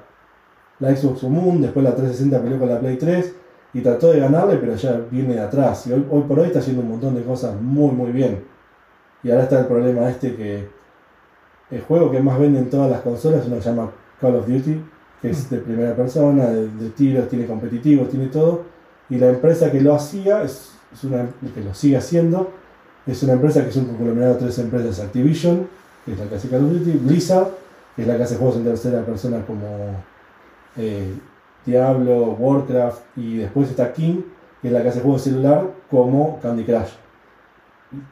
la 0.79 0.95
Xbox 0.95 1.21
común, 1.21 1.61
después 1.61 1.83
la 1.83 1.91
360 1.91 2.41
peleó 2.41 2.59
con 2.59 2.69
la 2.69 2.79
Play 2.79 2.97
3 2.97 3.35
y 3.73 3.81
trató 3.81 4.11
de 4.11 4.19
ganarle, 4.19 4.57
pero 4.57 4.75
ya 4.75 4.99
viene 5.11 5.35
de 5.35 5.41
atrás. 5.41 5.87
Y 5.87 5.93
hoy, 5.93 6.07
hoy 6.09 6.23
por 6.23 6.39
hoy 6.39 6.47
está 6.47 6.59
haciendo 6.59 6.81
un 6.81 6.89
montón 6.89 7.15
de 7.15 7.23
cosas 7.23 7.59
muy, 7.59 7.91
muy 7.91 8.11
bien. 8.11 8.43
Y 9.23 9.29
ahora 9.29 9.43
está 9.43 9.59
el 9.59 9.65
problema 9.67 10.09
este 10.09 10.35
que 10.35 10.78
el 11.71 11.81
juego 11.81 12.11
que 12.11 12.19
más 12.19 12.39
vende 12.39 12.59
en 12.59 12.69
todas 12.69 12.89
las 12.89 13.01
consolas 13.01 13.41
es 13.41 13.47
uno 13.47 13.57
que 13.57 13.61
se 13.61 13.69
llama 13.69 13.91
Call 14.19 14.35
of 14.35 14.47
Duty, 14.47 14.81
que 15.21 15.29
es 15.29 15.49
de 15.49 15.57
primera 15.59 15.95
persona, 15.95 16.47
de, 16.47 16.67
de 16.67 16.89
tiros, 16.89 17.27
tiene 17.29 17.45
competitivos, 17.45 18.09
tiene 18.09 18.27
todo. 18.27 18.63
Y 19.09 19.17
la 19.17 19.29
empresa 19.29 19.71
que 19.71 19.81
lo 19.81 19.93
hacía, 19.95 20.43
es, 20.43 20.71
es 20.93 21.03
una 21.03 21.27
que 21.53 21.61
lo 21.61 21.73
sigue 21.73 21.97
haciendo, 21.97 22.51
es 23.05 23.21
una 23.23 23.33
empresa 23.33 23.63
que 23.63 23.69
es 23.69 23.75
un 23.75 23.85
conglomerado 23.85 24.35
de 24.35 24.39
tres 24.41 24.59
empresas, 24.59 24.99
Activision, 24.99 25.67
que 26.05 26.13
es 26.13 26.19
la 26.19 26.25
que 26.25 26.35
hace 26.35 26.49
Call 26.49 26.65
of 26.65 26.71
Duty, 26.71 26.91
Blizzard, 27.03 27.47
que 27.95 28.03
es 28.03 28.07
la 28.07 28.17
que 28.17 28.23
hace 28.23 28.35
juegos 28.35 28.57
en 28.57 28.63
tercera 28.63 29.05
persona 29.05 29.45
como 29.45 29.65
eh, 30.77 31.13
Diablo, 31.65 32.35
Warcraft, 32.39 33.01
y 33.17 33.37
después 33.37 33.69
está 33.69 33.91
King, 33.93 34.21
que 34.61 34.67
es 34.67 34.73
la 34.73 34.81
que 34.81 34.89
hace 34.89 35.01
juegos 35.01 35.23
de 35.23 35.31
celular 35.31 35.67
como 35.89 36.39
Candy 36.41 36.63
Crush. 36.63 36.91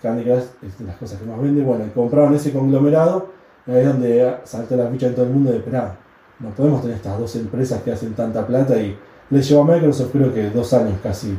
Candy 0.01 0.23
Crush 0.23 0.43
es 0.63 0.79
de 0.79 0.85
las 0.85 0.97
cosas 0.97 1.19
que 1.19 1.25
más 1.25 1.41
vende. 1.41 1.61
Bueno, 1.63 1.85
y 1.85 1.89
compraron 1.89 2.33
ese 2.33 2.51
conglomerado, 2.51 3.29
ahí 3.67 3.79
es 3.79 3.87
donde 3.87 4.37
saltó 4.43 4.75
la 4.75 4.87
ficha 4.87 5.07
en 5.07 5.15
todo 5.15 5.25
el 5.25 5.31
mundo 5.31 5.51
de, 5.51 5.57
esperá, 5.57 5.97
no 6.39 6.49
podemos 6.51 6.81
tener 6.81 6.97
estas 6.97 7.19
dos 7.19 7.35
empresas 7.35 7.81
que 7.81 7.91
hacen 7.91 8.13
tanta 8.13 8.45
plata 8.45 8.79
y 8.79 8.97
les 9.29 9.47
llevó 9.47 9.63
a 9.63 9.75
Microsoft 9.75 10.11
creo 10.11 10.33
que 10.33 10.49
dos 10.49 10.73
años 10.73 10.95
casi 11.01 11.37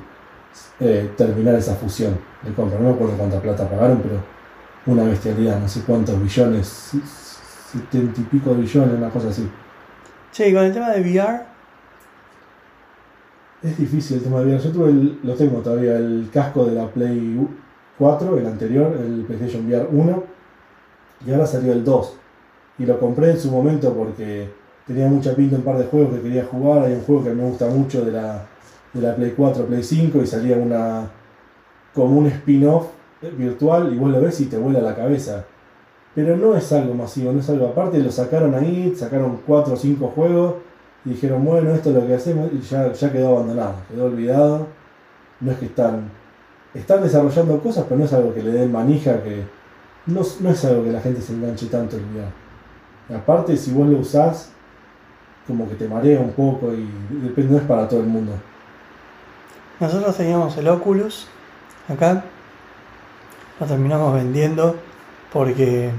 eh, 0.81 1.11
terminar 1.17 1.55
esa 1.55 1.75
fusión 1.75 2.19
de 2.43 2.53
compra. 2.53 2.79
No 2.79 2.88
me 2.88 2.95
acuerdo 2.95 3.17
cuánta 3.17 3.41
plata 3.41 3.69
pagaron, 3.69 4.01
pero 4.01 4.21
una 4.87 5.05
bestialidad, 5.05 5.61
no 5.61 5.69
sé 5.69 5.83
cuántos 5.87 6.21
billones, 6.21 6.93
setenta 7.73 8.21
y 8.21 8.25
pico 8.25 8.51
de 8.51 8.62
billones, 8.62 8.97
una 8.97 9.11
cosa 9.11 9.29
así. 9.29 9.49
Che, 10.33 10.49
y 10.49 10.55
con 10.55 10.64
el 10.64 10.73
tema 10.73 10.91
de 10.91 11.01
VR, 11.01 11.43
Es 13.62 13.77
difícil 13.77 14.19
el 14.19 14.23
tema 14.23 14.41
de 14.41 14.47
VR. 14.47 14.62
Yo 14.62 14.73
tuve 14.73 14.91
el, 14.91 15.21
lo 15.23 15.35
tengo 15.35 15.59
todavía, 15.61 15.97
el 15.97 16.29
casco 16.33 16.64
de 16.64 16.75
la 16.75 16.87
Play 16.88 17.49
4, 17.99 18.38
el 18.38 18.47
anterior, 18.47 18.97
el 18.97 19.25
PlayStation 19.27 19.67
VR 19.67 19.88
1, 19.91 20.25
y 21.27 21.33
ahora 21.33 21.47
salió 21.47 21.73
el 21.73 21.85
2. 21.85 22.15
Y 22.79 22.87
lo 22.87 22.99
compré 22.99 23.33
en 23.33 23.41
su 23.41 23.51
momento 23.51 23.93
porque 23.93 24.49
tenía 24.87 25.09
mucha 25.09 25.35
pinta 25.35 25.57
un 25.57 25.63
par 25.63 25.79
de 25.79 25.85
juegos 25.85 26.15
que 26.15 26.23
quería 26.23 26.45
jugar. 26.45 26.85
Hay 26.85 26.95
un 26.95 27.03
juego 27.03 27.25
que 27.25 27.31
me 27.31 27.43
gusta 27.43 27.67
mucho 27.69 28.05
de 28.05 28.13
la, 28.13 28.47
de 28.93 29.01
la 29.01 29.15
Play 29.17 29.35
4, 29.37 29.67
Play 29.67 29.83
5, 29.83 30.23
y 30.23 30.27
salía 30.27 30.57
una 30.57 31.11
como 31.95 32.19
un 32.19 32.27
spin-off 32.27 32.87
virtual, 33.37 33.93
y 33.93 33.99
vos 33.99 34.11
lo 34.11 34.21
ves 34.21 34.41
y 34.41 34.47
te 34.47 34.57
vuela 34.57 34.81
la 34.81 34.95
cabeza. 34.95 35.45
Pero 36.15 36.37
no 36.37 36.57
es 36.57 36.73
algo 36.73 36.95
masivo, 36.95 37.33
no 37.33 37.41
es 37.41 37.51
algo 37.51 37.67
aparte, 37.67 37.99
lo 37.99 38.11
sacaron 38.11 38.55
ahí, 38.55 38.95
sacaron 38.97 39.41
4 39.47 39.75
o 39.75 39.77
5 39.77 40.09
juegos 40.09 40.55
y 41.05 41.11
dijeron, 41.11 41.45
bueno, 41.45 41.73
esto 41.73 41.91
es 41.91 41.97
lo 41.97 42.07
que 42.07 42.15
hacemos 42.15 42.51
y 42.53 42.61
ya, 42.61 42.93
ya 42.93 43.13
quedó 43.13 43.37
abandonado, 43.37 43.75
quedó 43.91 44.07
olvidado. 44.07 44.67
No 45.41 45.53
es 45.53 45.59
que 45.59 45.67
están, 45.67 46.11
están 46.75 47.03
desarrollando 47.03 47.61
cosas, 47.61 47.85
pero 47.89 47.99
no 47.99 48.05
es 48.05 48.13
algo 48.13 48.35
que 48.35 48.43
le 48.43 48.53
den 48.53 48.73
manija, 48.73 49.23
que 49.23 49.45
no, 50.07 50.21
es 50.23 50.65
algo 50.65 50.85
que 50.85 50.93
la 50.93 51.01
gente 51.01 51.21
se 51.21 51.33
enganche 51.33 51.67
tanto 51.67 51.97
en 51.97 52.05
VR. 52.15 53.19
Aparte, 53.21 53.57
si 53.57 53.73
vos 53.73 53.89
lo 53.89 53.99
usás, 53.99 54.51
como 55.47 55.69
que 55.69 55.75
te 55.75 55.89
marea 55.89 56.21
un 56.21 56.33
poco 56.33 56.73
y 56.75 56.89
no 57.37 57.57
es 57.57 57.65
para 57.65 57.89
todo 57.89 58.01
el 58.01 58.07
mundo. 58.07 58.33
nosotros 59.81 60.17
teníamos 60.17 60.57
el 60.59 60.69
Oculus 60.69 61.27
acá, 61.89 62.25
lo 63.59 63.67
terminamos 63.67 64.15
vendiendo 64.15 64.77
porque 65.33 65.91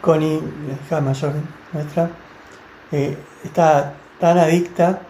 Connie, 0.00 0.40
la 0.40 0.86
hija 0.86 1.00
mayor 1.00 1.32
nuestra, 1.72 2.10
eh, 2.92 3.16
está 3.44 3.94
tan 4.18 4.38
adicta 4.38 5.00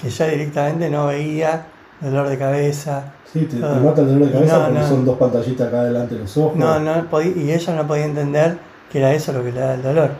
que 0.00 0.08
ya 0.08 0.26
directamente 0.26 0.88
no 0.88 1.06
veía 1.06 1.66
dolor 2.00 2.28
de 2.28 2.38
cabeza. 2.38 3.12
Sí, 3.32 3.40
te, 3.46 3.56
te 3.56 3.62
mata 3.62 4.00
el 4.02 4.08
dolor 4.08 4.26
de 4.28 4.32
cabeza 4.32 4.58
No, 4.58 4.64
porque 4.66 4.80
no. 4.80 4.88
son 4.88 5.04
dos 5.04 5.18
pantallitas 5.18 5.68
acá 5.68 5.84
delante 5.84 6.14
de 6.14 6.20
los 6.22 6.36
ojos. 6.36 6.56
No, 6.56 6.78
no 6.80 7.04
podía, 7.10 7.36
y 7.36 7.52
ella 7.52 7.74
no 7.76 7.86
podía 7.86 8.04
entender 8.06 8.58
que 8.90 8.98
era 8.98 9.12
eso 9.12 9.32
lo 9.32 9.44
que 9.44 9.52
le 9.52 9.60
daba 9.60 9.74
el 9.74 9.82
dolor. 9.82 10.10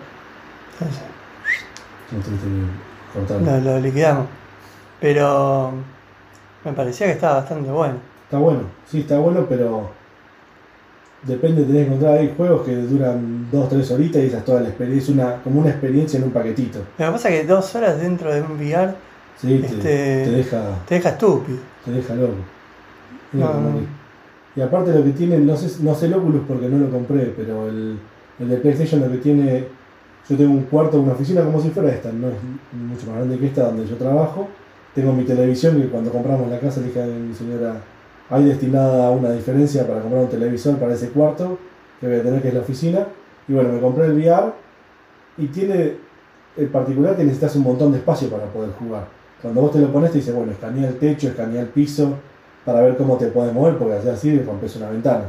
Entonces, 2.12 3.64
lo, 3.64 3.72
lo 3.72 3.80
liquidamos. 3.80 4.26
Pero 5.00 5.72
me 6.64 6.72
parecía 6.72 7.06
que 7.06 7.12
estaba 7.14 7.36
bastante 7.36 7.70
bueno. 7.70 7.94
Está 8.24 8.38
bueno, 8.38 8.60
sí, 8.88 9.00
está 9.00 9.18
bueno, 9.18 9.46
pero 9.48 9.90
depende, 11.24 11.62
tenés 11.62 11.82
que 11.82 11.86
encontrar 11.86 12.18
ahí 12.18 12.32
juegos 12.36 12.62
que 12.64 12.76
duran 12.76 13.48
2-3 13.52 13.90
horitas 13.92 14.22
y 14.22 14.26
esa 14.26 14.38
es 14.38 14.44
toda 14.44 14.60
la 14.60 14.68
experiencia, 14.68 15.12
una, 15.14 15.34
como 15.42 15.60
una 15.60 15.70
experiencia 15.70 16.18
en 16.18 16.24
un 16.24 16.30
paquetito. 16.30 16.78
Lo 16.98 17.06
que 17.06 17.12
pasa 17.12 17.28
es 17.30 17.40
que 17.40 17.46
dos 17.46 17.74
horas 17.74 18.00
dentro 18.00 18.32
de 18.32 18.42
un 18.42 18.52
VR 18.52 18.94
Sí, 19.40 19.58
te, 19.58 19.66
Este, 19.66 19.78
te 20.24 20.30
deja, 20.30 20.62
te 20.86 20.94
deja 20.96 21.08
estúpido. 21.08 21.58
Te 21.84 21.90
deja 21.90 22.14
loco. 22.14 22.34
No, 23.32 23.48
Y 24.56 24.60
aparte 24.60 24.92
lo 24.92 25.04
que 25.04 25.10
tiene, 25.10 25.38
no 25.38 25.56
sé, 25.56 25.82
no 25.82 25.94
sé 25.94 26.06
el 26.06 26.14
Oculus 26.14 26.42
porque 26.46 26.68
no 26.68 26.78
lo 26.78 26.90
compré, 26.90 27.32
pero 27.36 27.68
el, 27.68 27.98
el 28.38 28.48
de 28.48 28.56
PlayStation 28.56 29.00
lo 29.00 29.10
que 29.10 29.18
tiene, 29.18 29.64
yo 30.28 30.36
tengo 30.36 30.52
un 30.52 30.64
cuarto, 30.64 31.00
una 31.00 31.12
oficina 31.12 31.42
como 31.42 31.60
si 31.60 31.70
fuera 31.70 31.90
esta, 31.90 32.10
no 32.12 32.28
es 32.28 32.34
mucho 32.72 33.06
más 33.06 33.16
grande 33.16 33.38
que 33.38 33.46
esta 33.46 33.66
donde 33.66 33.86
yo 33.86 33.96
trabajo. 33.96 34.48
Tengo 34.94 35.12
mi 35.12 35.24
televisión 35.24 35.80
que 35.80 35.88
cuando 35.88 36.10
compramos 36.10 36.50
la 36.50 36.58
casa 36.58 36.80
le 36.80 36.88
dije 36.88 37.02
a 37.02 37.06
mi 37.06 37.32
señora, 37.32 37.76
hay 38.28 38.44
destinada 38.44 39.10
una 39.10 39.30
diferencia 39.30 39.86
para 39.86 40.00
comprar 40.00 40.22
un 40.22 40.28
televisor 40.28 40.76
para 40.78 40.94
ese 40.94 41.10
cuarto 41.10 41.58
que 42.00 42.08
voy 42.08 42.16
a 42.16 42.22
tener 42.22 42.42
que 42.42 42.48
es 42.48 42.54
la 42.54 42.60
oficina. 42.60 43.06
Y 43.46 43.52
bueno, 43.52 43.72
me 43.72 43.80
compré 43.80 44.06
el 44.06 44.12
VR 44.12 44.52
y 45.38 45.46
tiene 45.46 45.96
el 46.56 46.66
particular 46.68 47.16
que 47.16 47.24
necesitas 47.24 47.54
un 47.56 47.62
montón 47.62 47.92
de 47.92 47.98
espacio 47.98 48.28
para 48.28 48.46
poder 48.46 48.70
jugar. 48.72 49.19
Cuando 49.42 49.62
vos 49.62 49.72
te 49.72 49.78
lo 49.78 49.92
pones 49.92 50.12
te 50.12 50.18
dice, 50.18 50.32
bueno, 50.32 50.52
escanea 50.52 50.88
el 50.88 50.98
techo, 50.98 51.28
escanea 51.28 51.62
el 51.62 51.68
piso, 51.68 52.14
para 52.64 52.82
ver 52.82 52.96
cómo 52.96 53.16
te 53.16 53.28
puedes 53.28 53.52
mover, 53.52 53.78
porque 53.78 53.94
así 53.94 54.08
así 54.08 54.38
rompes 54.40 54.76
una 54.76 54.90
ventana. 54.90 55.24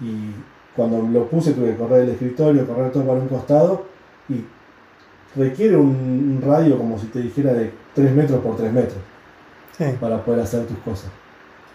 Y 0.00 0.32
cuando 0.74 1.02
lo 1.02 1.26
puse 1.28 1.52
tuve 1.52 1.70
que 1.70 1.76
correr 1.76 2.02
el 2.02 2.10
escritorio, 2.10 2.66
correr 2.66 2.92
todo 2.92 3.04
para 3.04 3.20
un 3.20 3.28
costado 3.28 3.86
y 4.28 4.44
requiere 5.38 5.76
un, 5.76 6.42
radio 6.44 6.76
como 6.76 6.98
si 6.98 7.06
te 7.06 7.20
dijera 7.20 7.52
de 7.52 7.72
3 7.94 8.14
metros 8.14 8.40
por 8.40 8.56
3 8.56 8.72
metros 8.72 8.98
Sí. 9.76 9.84
para 10.00 10.22
poder 10.24 10.40
hacer 10.40 10.66
tus 10.66 10.78
cosas. 10.78 11.10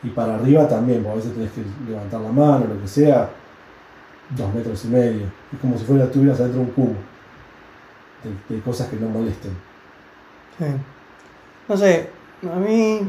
Y 0.03 0.09
para 0.09 0.35
arriba 0.35 0.67
también, 0.67 1.03
porque 1.03 1.13
a 1.13 1.15
veces 1.17 1.33
tenés 1.33 1.51
que 1.51 1.61
levantar 1.87 2.19
la 2.21 2.31
mano, 2.31 2.65
lo 2.67 2.81
que 2.81 2.87
sea, 2.87 3.29
2 4.35 4.53
metros 4.55 4.83
y 4.85 4.87
medio. 4.87 5.25
Es 5.53 5.59
como 5.59 5.77
si 5.77 5.85
fuera 5.85 6.05
estuvieras 6.05 6.39
adentro 6.39 6.61
de 6.61 6.65
un 6.65 6.71
cubo 6.71 6.95
de, 8.49 8.55
de 8.55 8.61
cosas 8.61 8.87
que 8.87 8.95
no 8.97 9.09
molesten. 9.09 9.51
Sí. 10.57 10.65
No 11.67 11.77
sé, 11.77 12.09
a 12.43 12.55
mí 12.59 13.01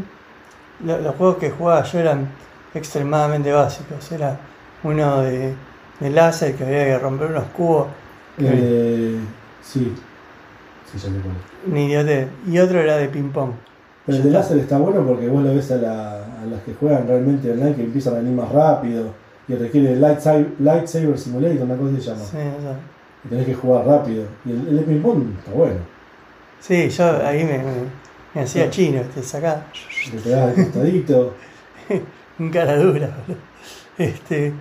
lo- 0.85 0.99
los 1.01 1.15
juegos 1.17 1.37
que 1.37 1.51
jugaba 1.51 1.83
yo 1.85 1.99
eran 1.99 2.29
extremadamente 2.75 3.53
básicos. 3.53 4.11
Era 4.13 4.37
uno 4.85 5.23
de, 5.23 5.55
de 6.01 6.11
láser 6.11 6.55
que 6.55 6.65
había 6.65 6.85
que 6.85 6.99
romper 6.99 7.29
unos 7.31 7.45
cubos, 7.57 7.89
Eh, 8.39 9.19
sí, 9.63 9.93
sí, 10.91 10.99
ya 10.99 11.11
me 11.11 11.19
acuerdo. 11.19 11.39
un 11.67 11.77
idiote, 11.77 12.29
y 12.47 12.59
otro 12.59 12.81
era 12.81 12.97
de 12.97 13.09
ping 13.09 13.31
pong. 13.31 13.51
Pero 14.07 14.19
el 14.19 14.25
de 14.25 14.31
láser 14.31 14.59
está 14.59 14.79
bueno 14.79 15.07
porque 15.07 15.29
vos 15.29 15.43
lo 15.45 15.55
ves 15.55 15.71
a, 15.71 15.77
la- 15.77 16.25
a 16.43 16.47
las 16.51 16.61
que 16.63 16.75
juegan 16.75 17.07
realmente 17.07 17.51
online 17.53 17.75
que 17.77 17.85
empiezan 17.85 18.15
a 18.15 18.17
venir 18.19 18.33
más 18.35 18.51
rápido 18.51 19.07
y 19.47 19.55
requiere 19.55 19.95
Lightsaber, 19.97 20.49
Lightsaber 20.61 21.19
Simulator, 21.19 21.63
una 21.63 21.77
cosa 21.77 21.95
se 21.97 22.01
llama. 22.01 22.21
Sí, 22.25 22.37
o 22.37 22.63
sea, 22.63 22.77
Y 23.25 23.29
tenés 23.29 23.47
que 23.47 23.55
jugar 23.55 23.87
rápido. 23.87 24.25
Y 24.45 24.51
el, 24.53 24.69
el 24.69 24.77
de 24.79 24.83
ping 24.83 25.03
pong 25.03 25.23
está 25.39 25.53
bueno. 25.53 25.81
sí, 26.61 26.89
yo 26.89 27.05
ahí 27.27 27.45
me, 27.45 27.59
me- 27.59 28.02
me 28.35 28.43
hacía 28.43 28.71
chino, 28.71 29.03
te 29.15 29.23
sacaba 29.23 29.67
Te 30.11 30.19
pegás 30.19 30.57
de 30.57 30.65
costadito. 30.65 31.35
un 32.39 32.51
cara 32.51 32.77
dura. 32.77 33.11
Este, 33.99 34.53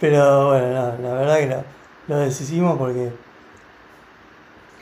pero 0.00 0.48
bueno, 0.48 0.96
no, 0.98 1.08
la 1.08 1.14
verdad 1.14 1.38
que 1.38 1.46
lo, 1.46 1.64
lo 2.08 2.20
deshicimos 2.24 2.76
porque 2.76 3.10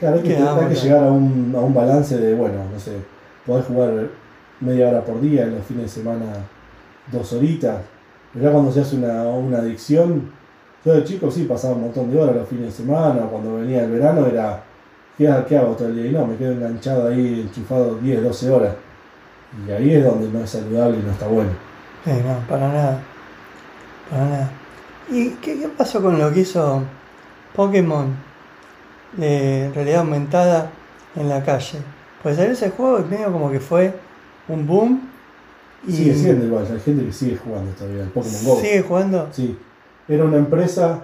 Claro, 0.03 0.17
hay 0.17 0.23
que, 0.25 0.37
hay 0.37 0.69
que 0.69 0.75
llegar 0.75 1.05
a 1.05 1.13
un, 1.13 1.53
a 1.55 1.61
un 1.61 1.73
balance 1.73 2.19
de, 2.19 2.35
bueno, 2.35 2.57
no 2.73 2.81
sé, 2.81 2.97
podés 3.47 3.65
jugar 3.67 4.09
media 4.59 4.89
hora 4.89 5.05
por 5.05 5.21
día, 5.21 5.45
en 5.45 5.55
los 5.55 5.65
fines 5.65 5.85
de 5.85 5.89
semana 5.89 6.27
dos 7.13 7.33
horitas. 7.35 7.77
Pero 8.33 8.47
ya 8.47 8.51
cuando 8.51 8.73
se 8.73 8.81
hace 8.81 8.97
una, 8.97 9.23
una 9.23 9.59
adicción, 9.59 10.33
yo 10.85 10.95
de 10.95 11.05
chico 11.05 11.31
sí 11.31 11.45
pasaba 11.45 11.75
un 11.75 11.83
montón 11.83 12.11
de 12.11 12.21
horas 12.21 12.35
los 12.35 12.49
fines 12.49 12.65
de 12.65 12.73
semana, 12.73 13.27
cuando 13.31 13.55
venía 13.59 13.85
el 13.85 13.93
verano 13.93 14.27
era, 14.27 14.65
¿qué, 15.19 15.33
qué 15.49 15.57
hago 15.57 15.75
todo 15.75 15.89
el 15.89 15.97
día? 15.97 16.07
Y 16.07 16.13
no, 16.13 16.27
me 16.27 16.37
quedo 16.37 16.53
enganchado 16.53 17.09
ahí, 17.09 17.41
enchufado 17.41 17.97
10, 17.97 18.23
12 18.23 18.51
horas. 18.51 18.75
Y 19.67 19.71
ahí 19.71 19.95
es 19.95 20.05
donde 20.05 20.29
no 20.29 20.43
es 20.43 20.51
saludable 20.51 20.99
y 20.99 21.03
no 21.03 21.13
está 21.13 21.27
bueno. 21.27 21.51
Eh, 22.07 22.23
no, 22.27 22.49
para 22.49 22.69
nada. 22.69 23.03
Para 24.11 24.25
nada. 24.25 24.51
¿Y 25.11 25.31
qué, 25.43 25.59
qué 25.59 25.69
pasó 25.69 26.03
con 26.03 26.19
lo 26.19 26.33
que 26.33 26.41
hizo 26.41 26.83
Pokémon 27.55 28.15
de 29.17 29.71
realidad 29.75 30.01
aumentada 30.01 30.71
en 31.17 31.29
la 31.29 31.45
calle? 31.45 31.79
Pues 32.23 32.37
salió 32.37 32.53
ese 32.53 32.71
juego 32.71 33.01
y 33.01 33.11
medio 33.11 33.33
como 33.33 33.51
que 33.51 33.61
fue 33.61 33.95
un 34.49 34.67
boom. 34.67 35.09
Y 35.87 35.93
Sigue 35.93 36.15
siendo 36.15 36.47
igual, 36.47 36.67
hay 36.73 36.81
gente 36.81 37.05
que 37.05 37.13
sigue 37.13 37.37
jugando 37.37 37.73
todavía, 37.73 38.05
el 38.05 38.11
Pokémon 38.11 38.45
Go. 38.45 38.61
¿Sigue 38.61 38.83
jugando? 38.83 39.29
Sí, 39.33 39.59
era 40.09 40.25
una 40.25 40.37
empresa 40.37 41.01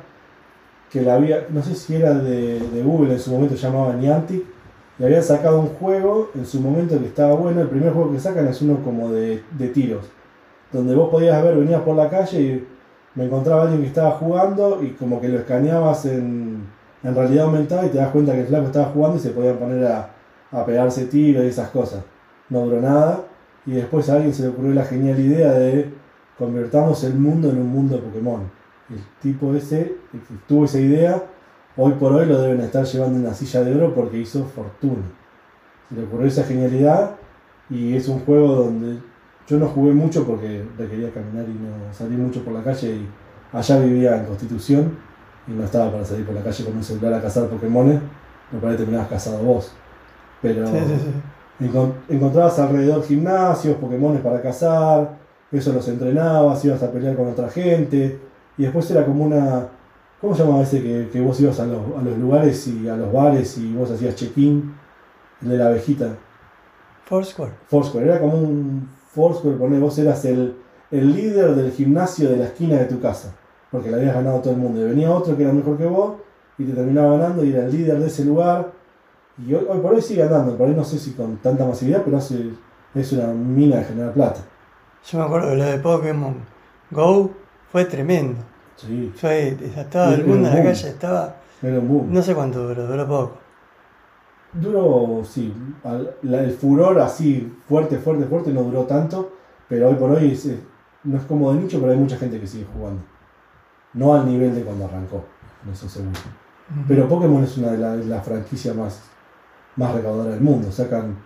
que 0.90 1.02
la 1.02 1.14
había, 1.14 1.46
no 1.50 1.62
sé 1.62 1.74
si 1.74 1.96
era 1.96 2.14
de, 2.14 2.60
de 2.60 2.82
Google 2.82 3.12
en 3.12 3.20
su 3.20 3.30
momento, 3.30 3.54
llamaba 3.54 3.92
Niantic, 3.94 4.42
y 4.98 5.04
habían 5.04 5.22
sacado 5.22 5.60
un 5.60 5.68
juego 5.68 6.30
en 6.34 6.44
su 6.44 6.60
momento 6.60 6.98
que 6.98 7.06
estaba 7.06 7.34
bueno. 7.34 7.60
El 7.60 7.68
primer 7.68 7.92
juego 7.92 8.12
que 8.12 8.18
sacan 8.18 8.48
es 8.48 8.60
uno 8.62 8.82
como 8.82 9.12
de, 9.12 9.42
de 9.56 9.68
tiros, 9.68 10.04
donde 10.72 10.94
vos 10.94 11.10
podías 11.10 11.42
ver, 11.42 11.56
venías 11.56 11.82
por 11.82 11.96
la 11.96 12.10
calle 12.10 12.40
y 12.40 12.66
me 13.14 13.24
encontraba 13.24 13.62
alguien 13.62 13.82
que 13.82 13.88
estaba 13.88 14.12
jugando 14.12 14.82
y 14.82 14.90
como 14.90 15.20
que 15.20 15.28
lo 15.28 15.38
escaneabas 15.38 16.04
en, 16.06 16.64
en 17.02 17.14
realidad 17.14 17.46
aumentada 17.46 17.86
y 17.86 17.90
te 17.90 17.98
das 17.98 18.10
cuenta 18.10 18.32
que 18.32 18.40
el 18.40 18.46
flaco 18.46 18.66
estaba 18.66 18.86
jugando 18.86 19.16
y 19.18 19.20
se 19.20 19.30
podían 19.30 19.56
poner 19.56 19.84
a, 19.86 20.10
a 20.50 20.64
pegarse 20.64 21.06
tiros 21.06 21.44
y 21.44 21.48
esas 21.48 21.70
cosas. 21.70 22.02
No 22.48 22.62
duró 22.62 22.80
nada. 22.80 23.24
Y 23.66 23.72
después 23.72 24.08
a 24.08 24.14
alguien 24.14 24.32
se 24.32 24.42
le 24.42 24.48
ocurrió 24.48 24.72
la 24.72 24.84
genial 24.84 25.18
idea 25.20 25.52
de 25.52 25.90
convertamos 26.38 27.04
el 27.04 27.14
mundo 27.14 27.50
en 27.50 27.58
un 27.58 27.68
mundo 27.68 27.96
de 27.96 28.02
Pokémon. 28.02 28.57
El 28.90 29.00
tipo 29.20 29.54
ese, 29.54 29.96
tuvo 30.46 30.64
esa 30.64 30.78
idea, 30.80 31.22
hoy 31.76 31.92
por 31.92 32.12
hoy 32.12 32.26
lo 32.26 32.40
deben 32.40 32.60
estar 32.60 32.84
llevando 32.84 33.18
en 33.18 33.26
una 33.26 33.34
silla 33.34 33.62
de 33.62 33.74
oro 33.74 33.94
porque 33.94 34.18
hizo 34.18 34.44
fortuna. 34.44 35.02
Se 35.88 35.94
le 35.96 36.04
ocurrió 36.04 36.26
esa 36.26 36.44
genialidad 36.44 37.16
y 37.70 37.94
es 37.94 38.08
un 38.08 38.20
juego 38.20 38.54
donde 38.54 38.98
yo 39.46 39.58
no 39.58 39.66
jugué 39.66 39.92
mucho 39.92 40.26
porque 40.26 40.64
requería 40.78 41.10
caminar 41.12 41.44
y 41.48 41.52
no 41.52 41.92
salí 41.92 42.16
mucho 42.16 42.42
por 42.42 42.52
la 42.54 42.62
calle 42.62 42.96
y 42.96 43.08
allá 43.52 43.78
vivía 43.80 44.16
en 44.18 44.24
Constitución 44.26 44.92
y 45.46 45.52
no 45.52 45.64
estaba 45.64 45.90
para 45.90 46.04
salir 46.04 46.24
por 46.26 46.34
la 46.34 46.42
calle 46.42 46.64
con 46.64 46.76
un 46.76 46.82
celular 46.84 47.14
a 47.14 47.22
cazar 47.22 47.46
Pokémones, 47.48 48.00
me 48.52 48.58
parece 48.58 48.78
que 48.78 48.82
terminabas 48.84 49.08
cazado 49.08 49.38
vos. 49.42 49.72
Pero 50.42 50.66
Sí, 50.66 50.72
sí, 50.78 50.94
sí. 51.58 51.66
Encon- 51.66 51.92
encontrabas 52.08 52.58
alrededor 52.58 53.02
gimnasios, 53.04 53.76
Pokémones 53.76 54.20
para 54.22 54.40
cazar, 54.40 55.18
eso 55.50 55.72
los 55.72 55.88
entrenabas, 55.88 56.64
ibas 56.64 56.82
a 56.82 56.92
pelear 56.92 57.16
con 57.16 57.28
otra 57.28 57.48
gente, 57.48 58.18
y 58.58 58.64
después 58.64 58.90
era 58.90 59.06
como 59.06 59.24
una. 59.24 59.68
¿Cómo 60.20 60.34
se 60.34 60.42
llamaba 60.42 60.62
ese 60.62 60.82
que, 60.82 61.08
que 61.12 61.20
vos 61.20 61.40
ibas 61.40 61.60
a 61.60 61.66
los, 61.66 61.80
a 61.96 62.02
los 62.02 62.18
lugares 62.18 62.66
y 62.66 62.88
a 62.88 62.96
los 62.96 63.12
bares 63.12 63.56
y 63.56 63.72
vos 63.72 63.88
hacías 63.90 64.16
check-in? 64.16 64.74
El 65.40 65.48
de 65.48 65.56
la 65.56 65.66
abejita. 65.68 66.16
Foursquare. 67.04 67.52
Foursquare, 67.68 68.06
era 68.06 68.20
como 68.20 68.36
un 68.36 68.88
Foursquare, 69.12 69.56
poné, 69.56 69.78
vos 69.78 69.96
eras 69.98 70.24
el, 70.24 70.56
el 70.90 71.14
líder 71.14 71.54
del 71.54 71.70
gimnasio 71.70 72.28
de 72.28 72.36
la 72.36 72.44
esquina 72.46 72.76
de 72.76 72.86
tu 72.86 73.00
casa, 73.00 73.32
porque 73.70 73.90
le 73.90 73.96
habías 73.96 74.14
ganado 74.14 74.38
a 74.38 74.42
todo 74.42 74.54
el 74.54 74.58
mundo. 74.58 74.80
Y 74.80 74.88
venía 74.88 75.10
otro 75.10 75.36
que 75.36 75.44
era 75.44 75.52
mejor 75.52 75.78
que 75.78 75.86
vos 75.86 76.16
y 76.58 76.64
te 76.64 76.72
terminaba 76.72 77.16
ganando 77.16 77.44
y 77.44 77.52
era 77.52 77.64
el 77.64 77.72
líder 77.72 78.00
de 78.00 78.08
ese 78.08 78.24
lugar. 78.24 78.72
Y 79.38 79.54
hoy, 79.54 79.64
hoy 79.68 79.78
por 79.78 79.94
hoy 79.94 80.02
sigue 80.02 80.22
andando, 80.24 80.56
por 80.56 80.68
ahí 80.68 80.74
no 80.74 80.84
sé 80.84 80.98
si 80.98 81.12
con 81.12 81.36
tanta 81.36 81.64
masividad, 81.64 82.02
pero 82.04 82.16
hace, 82.16 82.50
es 82.94 83.12
una 83.12 83.28
mina 83.28 83.76
de 83.76 83.84
generar 83.84 84.12
plata. 84.12 84.40
Yo 85.06 85.18
me 85.18 85.24
acuerdo 85.24 85.50
que 85.50 85.56
lo 85.56 85.64
de 85.64 85.78
Pokémon 85.78 86.34
Go 86.90 87.30
fue 87.70 87.84
tremendo. 87.84 88.42
Sí, 88.78 89.12
Fue, 89.16 89.56
estaba 89.76 90.14
el 90.14 90.24
mundo 90.24 90.48
en 90.48 90.54
la 90.54 90.62
calle, 90.62 90.88
estaba. 90.88 91.36
era 91.62 91.78
un 91.80 91.88
boom. 91.88 92.12
No 92.12 92.22
sé 92.22 92.34
cuánto 92.34 92.66
duró, 92.66 92.86
duró 92.86 93.06
poco. 93.06 93.32
Duró, 94.52 95.22
sí, 95.24 95.52
al- 95.84 96.14
la- 96.22 96.40
el 96.42 96.52
furor 96.52 96.98
así 97.00 97.52
fuerte, 97.68 97.98
fuerte, 97.98 98.24
fuerte 98.26 98.52
no 98.52 98.62
duró 98.62 98.84
tanto, 98.84 99.32
pero 99.68 99.88
hoy 99.88 99.94
por 99.96 100.10
hoy 100.12 100.32
es, 100.32 100.48
no 101.04 101.18
es 101.18 101.24
como 101.24 101.52
de 101.52 101.60
nicho, 101.60 101.78
pero 101.80 101.92
hay 101.92 101.98
mucha 101.98 102.16
gente 102.16 102.40
que 102.40 102.46
sigue 102.46 102.66
jugando. 102.72 103.02
No 103.94 104.14
al 104.14 104.26
nivel 104.26 104.54
de 104.54 104.62
cuando 104.62 104.86
arrancó, 104.86 105.24
no 105.66 105.72
estoy 105.72 105.88
seguro. 105.88 106.12
Pero 106.86 107.08
Pokémon 107.08 107.42
es 107.44 107.56
una 107.58 107.72
de 107.72 107.78
las 107.78 108.06
la 108.06 108.20
franquicias 108.20 108.74
más, 108.76 109.02
más 109.76 109.94
recaudadoras 109.94 110.34
del 110.34 110.42
mundo. 110.42 110.70
Sacan. 110.70 111.16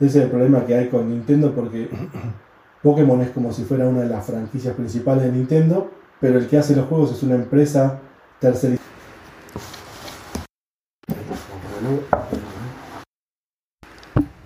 Ese 0.00 0.18
es 0.18 0.24
el 0.24 0.30
problema 0.30 0.64
que 0.64 0.74
hay 0.74 0.88
con 0.88 1.08
Nintendo 1.08 1.52
porque 1.54 1.90
Pokémon 2.82 3.20
es 3.20 3.30
como 3.30 3.52
si 3.52 3.64
fuera 3.64 3.86
una 3.88 4.00
de 4.02 4.08
las 4.08 4.24
franquicias 4.26 4.74
principales 4.74 5.24
de 5.24 5.32
Nintendo, 5.32 5.90
pero 6.20 6.38
el 6.38 6.48
que 6.48 6.58
hace 6.58 6.74
los 6.74 6.86
juegos 6.86 7.12
es 7.12 7.22
una 7.22 7.36
empresa 7.36 8.00
tercerizada. 8.40 8.88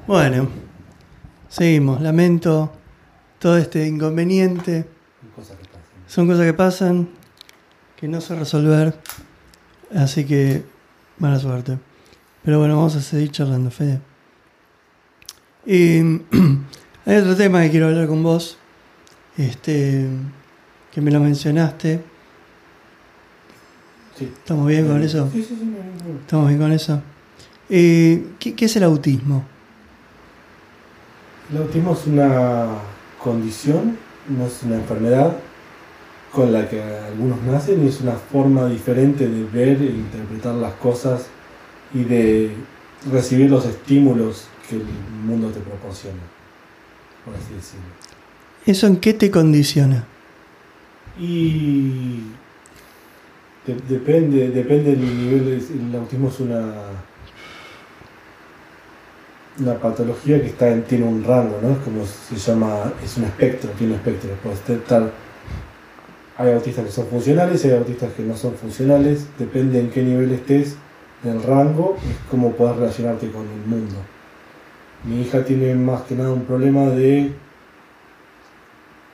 Bueno, 0.07 0.49
seguimos. 1.49 2.01
Lamento 2.01 2.73
todo 3.39 3.57
este 3.57 3.87
inconveniente. 3.87 4.87
Son 6.07 6.27
cosas 6.27 6.45
que 6.45 6.53
pasan, 6.53 7.09
que 7.97 8.09
no 8.09 8.21
sé 8.21 8.35
resolver. 8.37 8.95
Así 9.95 10.25
que, 10.25 10.65
mala 11.19 11.39
suerte. 11.39 11.79
Pero 12.45 12.59
bueno, 12.59 12.77
vamos 12.77 12.97
a 12.97 13.01
seguir 13.01 13.31
charlando, 13.31 13.71
Fede. 13.71 14.01
Y 15.65 16.01
hay 17.07 17.17
otro 17.17 17.37
tema 17.37 17.63
que 17.63 17.71
quiero 17.71 17.87
hablar 17.87 18.07
con 18.09 18.23
vos. 18.23 18.59
Este, 19.39 20.09
que 20.93 21.01
me 21.01 21.11
lo 21.11 21.21
mencionaste. 21.21 22.01
Sí. 24.19 24.25
¿Estamos 24.25 24.67
bien 24.67 24.87
con 24.87 25.03
eso? 25.03 25.29
Sí, 25.33 25.43
sí, 25.43 25.57
sí. 25.59 25.77
¿Estamos 26.21 26.49
bien 26.49 26.61
con 26.61 26.73
eso? 26.73 27.03
Eh, 27.71 28.27
¿qué, 28.39 28.55
qué 28.55 28.67
es 28.67 28.77
el 28.77 28.85
autismo? 28.85 29.45
El 31.51 31.59
autismo 31.63 31.93
es 31.95 32.07
una 32.07 32.67
condición, 33.23 33.97
no 34.29 34.47
es 34.47 34.63
una 34.63 34.77
enfermedad 34.77 35.37
con 36.33 36.53
la 36.53 36.69
que 36.69 36.83
algunos 36.83 37.43
nacen 37.43 37.85
y 37.85 37.89
es 37.89 38.01
una 38.01 38.13
forma 38.13 38.67
diferente 38.67 39.29
de 39.29 39.45
ver 39.45 39.81
e 39.83 39.87
interpretar 39.87 40.55
las 40.55 40.73
cosas 40.75 41.27
y 41.95 42.05
de 42.05 42.55
recibir 43.11 43.51
los 43.51 43.67
estímulos 43.67 44.47
que 44.69 44.77
el 44.77 44.85
mundo 45.27 45.49
te 45.49 45.61
proporciona, 45.61 46.21
por 47.25 47.35
así 47.35 47.55
decirlo. 47.55 47.85
¿Eso 48.65 48.87
en 48.87 48.97
qué 48.97 49.13
te 49.13 49.31
condiciona? 49.31 50.07
Y 51.19 52.23
de- 53.67 53.75
depende, 53.89 54.49
depende 54.51 54.97
del 54.97 55.19
nivel, 55.19 55.49
el 55.91 55.97
autismo 55.97 56.29
es 56.29 56.41
una 56.41 56.73
una 59.61 59.75
patología 59.75 60.41
que 60.41 60.47
está 60.49 60.71
en- 60.71 60.83
tiene 60.85 61.05
un 61.05 61.23
rango, 61.23 61.59
¿no? 61.63 61.73
Es 61.73 61.79
como 61.79 62.05
se 62.07 62.37
llama, 62.37 62.91
es 63.05 63.19
un 63.19 63.25
espectro, 63.25 63.69
tiene 63.73 63.93
un 63.93 63.99
espectro. 63.99 64.31
Puede 64.43 64.79
estar, 64.81 65.11
hay 66.39 66.53
autistas 66.53 66.87
que 66.87 66.91
son 66.91 67.07
funcionales, 67.07 67.63
hay 67.67 67.73
autistas 67.73 68.13
que 68.15 68.23
no 68.23 68.35
son 68.35 68.55
funcionales, 68.55 69.27
depende 69.39 69.79
en 69.79 69.91
qué 69.91 70.03
nivel 70.03 70.33
estés 70.33 70.77
del 71.23 71.43
rango, 71.43 71.97
es 71.99 72.17
cómo 72.31 72.53
puedes 72.53 72.77
relacionarte 72.77 73.31
con 73.31 73.43
el 73.43 73.67
mundo. 73.67 73.95
Mi 75.05 75.21
hija 75.21 75.45
tiene 75.45 75.75
más 75.75 76.01
que 76.03 76.15
nada 76.15 76.33
un 76.33 76.45
problema 76.47 76.87
de 76.87 77.33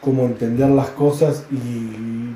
cómo 0.01 0.25
entender 0.25 0.69
las 0.71 0.89
cosas 0.91 1.45
y 1.51 2.35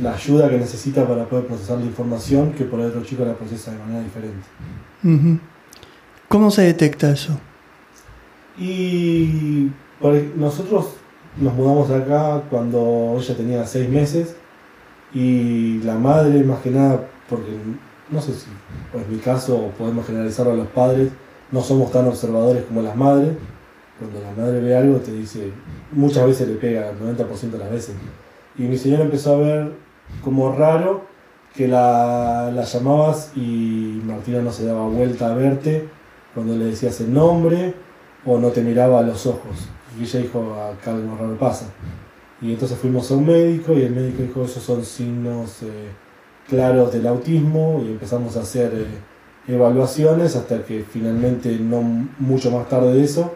la 0.00 0.14
ayuda 0.14 0.48
que 0.48 0.58
necesita 0.58 1.06
para 1.06 1.24
poder 1.26 1.46
procesar 1.46 1.78
la 1.78 1.84
información 1.86 2.52
que 2.52 2.64
por 2.64 2.80
el 2.80 2.86
otro 2.86 3.02
chico 3.04 3.24
la 3.24 3.34
procesa 3.34 3.70
de 3.72 3.78
manera 3.78 4.00
diferente. 4.02 5.38
¿Cómo 6.28 6.50
se 6.50 6.62
detecta 6.62 7.10
eso? 7.10 7.38
Y 8.58 9.68
ej- 10.02 10.32
nosotros 10.36 10.86
nos 11.40 11.54
mudamos 11.54 11.90
acá 11.90 12.42
cuando 12.50 13.16
ella 13.18 13.36
tenía 13.36 13.66
seis 13.66 13.88
meses 13.88 14.34
y 15.14 15.78
la 15.82 15.94
madre 15.96 16.42
más 16.44 16.60
que 16.60 16.70
nada, 16.70 17.08
porque 17.28 17.50
no 18.10 18.20
sé 18.20 18.32
si 18.34 18.46
es 18.98 19.08
mi 19.08 19.18
caso 19.18 19.56
o 19.56 19.70
podemos 19.70 20.06
generalizarlo 20.06 20.52
a 20.52 20.56
los 20.56 20.68
padres, 20.68 21.10
no 21.52 21.62
somos 21.62 21.90
tan 21.92 22.06
observadores 22.06 22.64
como 22.64 22.82
las 22.82 22.96
madres. 22.96 23.32
Cuando 24.00 24.20
la 24.20 24.32
madre 24.32 24.60
ve 24.60 24.74
algo 24.74 24.98
te 24.98 25.12
dice, 25.12 25.52
muchas 25.92 26.26
veces 26.26 26.48
le 26.48 26.54
pega, 26.54 26.90
el 26.90 26.98
90% 26.98 27.50
de 27.50 27.58
las 27.58 27.70
veces. 27.70 27.94
Y 28.58 28.62
mi 28.62 28.76
señora 28.76 29.04
empezó 29.04 29.34
a 29.34 29.38
ver 29.38 29.72
como 30.24 30.56
raro 30.56 31.04
que 31.54 31.68
la, 31.68 32.50
la 32.52 32.64
llamabas 32.64 33.32
y 33.36 34.00
Martina 34.04 34.40
no 34.40 34.50
se 34.50 34.64
daba 34.64 34.88
vuelta 34.88 35.30
a 35.30 35.34
verte 35.34 35.88
cuando 36.34 36.56
le 36.56 36.64
decías 36.66 37.00
el 37.00 37.12
nombre 37.12 37.74
o 38.24 38.38
no 38.38 38.48
te 38.48 38.62
miraba 38.62 39.00
a 39.00 39.02
los 39.02 39.26
ojos. 39.26 39.68
Y 39.98 40.04
ella 40.04 40.20
dijo, 40.20 40.54
acá 40.54 40.92
algo 40.92 41.16
raro 41.16 41.38
pasa. 41.38 41.66
Y 42.40 42.52
entonces 42.52 42.78
fuimos 42.78 43.10
a 43.10 43.14
un 43.14 43.26
médico 43.26 43.74
y 43.74 43.82
el 43.82 43.92
médico 43.92 44.22
dijo, 44.22 44.44
esos 44.44 44.62
son 44.62 44.84
signos 44.84 45.62
eh, 45.62 45.90
claros 46.48 46.92
del 46.92 47.06
autismo 47.06 47.82
y 47.84 47.90
empezamos 47.90 48.36
a 48.36 48.40
hacer 48.40 48.72
eh, 48.74 49.52
evaluaciones 49.52 50.36
hasta 50.36 50.64
que 50.64 50.84
finalmente, 50.90 51.58
no 51.58 51.82
mucho 52.18 52.50
más 52.50 52.68
tarde 52.68 52.94
de 52.94 53.04
eso, 53.04 53.34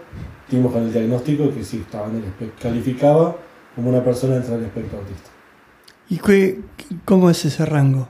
dimos 0.55 0.73
con 0.73 0.83
el 0.83 0.93
diagnóstico 0.93 1.53
que 1.53 1.63
sí 1.65 1.79
estaba 1.79 2.07
en 2.09 2.17
el 2.17 2.23
espe- 2.25 2.53
calificaba 2.61 3.37
como 3.75 3.89
una 3.91 4.03
persona 4.05 4.35
dentro 4.35 4.55
del 4.57 4.65
espectro 4.67 4.99
autista. 4.99 5.31
¿Y 6.09 6.19
qué, 6.19 6.61
cómo 7.05 7.31
es 7.31 7.45
ese 7.45 7.65
rango? 7.65 8.09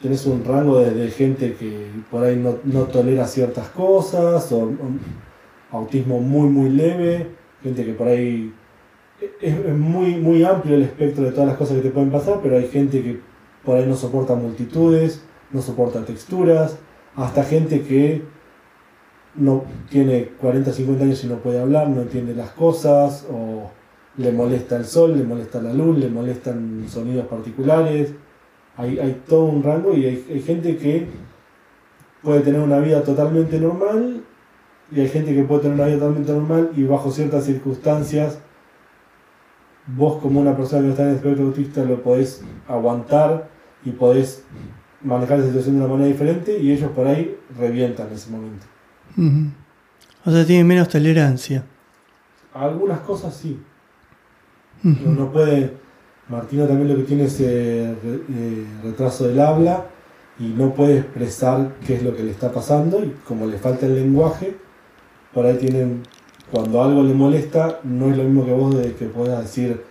tenés 0.00 0.24
un 0.24 0.42
rango 0.44 0.78
desde 0.80 1.10
gente 1.10 1.54
que 1.54 1.86
por 2.10 2.24
ahí 2.24 2.34
no, 2.36 2.56
no 2.64 2.84
tolera 2.84 3.26
ciertas 3.26 3.68
cosas, 3.68 4.50
o, 4.50 4.60
o 4.62 5.76
autismo 5.76 6.20
muy 6.20 6.48
muy 6.48 6.70
leve, 6.70 7.26
gente 7.62 7.84
que 7.84 7.92
por 7.92 8.08
ahí 8.08 8.50
es, 9.42 9.54
es 9.54 9.76
muy 9.76 10.14
muy 10.16 10.42
amplio 10.42 10.76
el 10.76 10.82
espectro 10.84 11.24
de 11.24 11.32
todas 11.32 11.48
las 11.48 11.58
cosas 11.58 11.76
que 11.76 11.82
te 11.82 11.90
pueden 11.90 12.10
pasar, 12.10 12.40
pero 12.42 12.56
hay 12.56 12.68
gente 12.68 13.02
que 13.02 13.20
por 13.62 13.76
ahí 13.76 13.84
no 13.86 13.94
soporta 13.94 14.34
multitudes, 14.34 15.22
no 15.50 15.60
soporta 15.60 16.02
texturas, 16.04 16.78
hasta 17.14 17.44
gente 17.44 17.82
que 17.82 18.22
no 19.34 19.64
tiene 19.88 20.32
40, 20.40 20.72
50 20.72 21.04
años 21.04 21.24
y 21.24 21.26
no 21.26 21.36
puede 21.36 21.60
hablar, 21.60 21.88
no 21.88 22.02
entiende 22.02 22.34
las 22.34 22.50
cosas, 22.50 23.26
o 23.30 23.70
le 24.16 24.32
molesta 24.32 24.76
el 24.76 24.84
sol, 24.84 25.16
le 25.16 25.24
molesta 25.24 25.62
la 25.62 25.72
luz, 25.72 25.98
le 25.98 26.08
molestan 26.08 26.84
sonidos 26.88 27.26
particulares. 27.26 28.12
Hay, 28.76 28.98
hay 28.98 29.22
todo 29.28 29.44
un 29.44 29.62
rango 29.62 29.94
y 29.94 30.06
hay, 30.06 30.26
hay 30.30 30.40
gente 30.40 30.76
que 30.76 31.08
puede 32.22 32.40
tener 32.40 32.60
una 32.60 32.78
vida 32.78 33.02
totalmente 33.02 33.58
normal 33.58 34.22
y 34.92 35.00
hay 35.00 35.08
gente 35.08 35.34
que 35.34 35.42
puede 35.44 35.62
tener 35.62 35.74
una 35.76 35.86
vida 35.86 35.98
totalmente 35.98 36.32
normal 36.32 36.70
y 36.76 36.84
bajo 36.84 37.10
ciertas 37.10 37.44
circunstancias 37.44 38.38
vos 39.86 40.20
como 40.20 40.40
una 40.40 40.56
persona 40.56 40.82
que 40.82 40.90
está 40.90 41.02
en 41.02 41.10
el 41.10 41.16
espectro 41.16 41.46
autista 41.46 41.84
lo 41.84 42.02
podés 42.02 42.42
aguantar 42.68 43.48
y 43.84 43.90
podés 43.90 44.44
manejar 45.02 45.38
la 45.38 45.46
situación 45.46 45.76
de 45.76 45.84
una 45.84 45.92
manera 45.92 46.08
diferente 46.08 46.58
y 46.58 46.70
ellos 46.70 46.90
por 46.92 47.06
ahí 47.06 47.36
revientan 47.58 48.08
en 48.08 48.14
ese 48.14 48.30
momento. 48.30 48.66
O 50.24 50.30
sea, 50.30 50.44
tiene 50.44 50.64
menos 50.64 50.88
tolerancia. 50.88 51.64
Algunas 52.54 53.00
cosas 53.00 53.34
sí. 53.34 53.60
No, 54.82 55.12
no 55.12 55.32
puede. 55.32 55.74
Martina 56.28 56.66
también 56.66 56.88
lo 56.88 56.96
que 56.96 57.02
tiene 57.02 57.24
es 57.24 57.40
eh, 57.40 57.94
re- 58.02 58.22
eh, 58.32 58.66
retraso 58.84 59.26
del 59.26 59.40
habla 59.40 59.86
y 60.38 60.44
no 60.44 60.72
puede 60.74 60.98
expresar 60.98 61.72
qué 61.86 61.96
es 61.96 62.02
lo 62.02 62.14
que 62.14 62.22
le 62.22 62.30
está 62.30 62.52
pasando 62.52 63.02
y 63.04 63.14
como 63.26 63.46
le 63.46 63.58
falta 63.58 63.86
el 63.86 63.96
lenguaje, 63.96 64.56
por 65.34 65.44
ahí 65.44 65.56
tienen, 65.58 66.02
cuando 66.50 66.82
algo 66.82 67.02
le 67.02 67.14
molesta, 67.14 67.80
no 67.84 68.10
es 68.10 68.16
lo 68.16 68.22
mismo 68.24 68.46
que 68.46 68.52
vos 68.52 68.74
de 68.76 68.94
que 68.94 69.06
puedas 69.06 69.42
decir, 69.42 69.82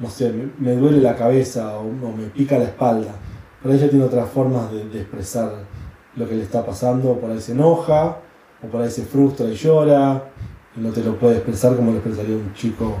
no 0.00 0.10
sé, 0.10 0.32
me, 0.32 0.48
me 0.58 0.76
duele 0.76 1.00
la 1.00 1.14
cabeza 1.16 1.78
o, 1.78 1.86
o 1.86 2.12
me 2.16 2.24
pica 2.26 2.58
la 2.58 2.64
espalda. 2.64 3.14
Por 3.62 3.70
ahí 3.70 3.78
ella 3.78 3.88
tiene 3.88 4.04
otras 4.04 4.28
formas 4.28 4.70
de, 4.72 4.88
de 4.88 5.00
expresar 5.00 5.52
lo 6.16 6.28
que 6.28 6.34
le 6.34 6.42
está 6.42 6.66
pasando, 6.66 7.18
por 7.18 7.30
ahí 7.30 7.40
se 7.40 7.52
enoja, 7.52 8.18
o 8.64 8.70
por 8.70 8.82
ahí 8.82 8.90
se 8.90 9.04
frustra 9.04 9.46
y 9.46 9.54
llora, 9.54 10.30
y 10.76 10.80
no 10.80 10.90
te 10.90 11.02
lo 11.02 11.18
puede 11.18 11.36
expresar 11.36 11.76
como 11.76 11.90
lo 11.92 11.98
expresaría 11.98 12.36
un 12.36 12.52
chico 12.54 12.96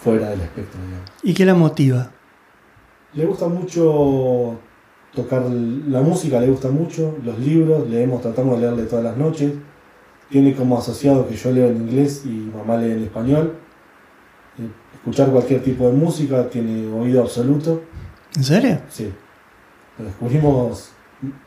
fuera 0.00 0.30
del 0.30 0.40
espectro, 0.40 0.80
digamos. 0.84 1.10
¿Y 1.22 1.34
qué 1.34 1.44
la 1.44 1.54
motiva? 1.54 2.10
Le 3.14 3.26
gusta 3.26 3.48
mucho 3.48 4.58
tocar 5.14 5.42
la 5.42 6.00
música, 6.00 6.40
le 6.40 6.48
gusta 6.48 6.68
mucho, 6.70 7.16
los 7.24 7.38
libros, 7.38 7.88
leemos, 7.88 8.22
tratamos 8.22 8.56
de 8.56 8.62
leerle 8.62 8.84
todas 8.84 9.04
las 9.04 9.16
noches. 9.16 9.52
Tiene 10.30 10.54
como 10.54 10.78
asociado 10.78 11.28
que 11.28 11.36
yo 11.36 11.52
leo 11.52 11.68
en 11.68 11.76
inglés 11.76 12.22
y 12.24 12.50
mamá 12.56 12.76
lee 12.78 12.92
en 12.92 13.02
español. 13.04 13.54
Eh, 14.58 14.68
Escuchar 14.94 15.30
cualquier 15.30 15.62
tipo 15.62 15.86
de 15.88 15.92
música, 15.92 16.48
tiene 16.48 16.90
oído 16.90 17.22
absoluto. 17.22 17.82
¿En 18.36 18.44
serio? 18.44 18.80
Sí. 18.88 19.12
Lo 19.98 20.06
descubrimos 20.06 20.92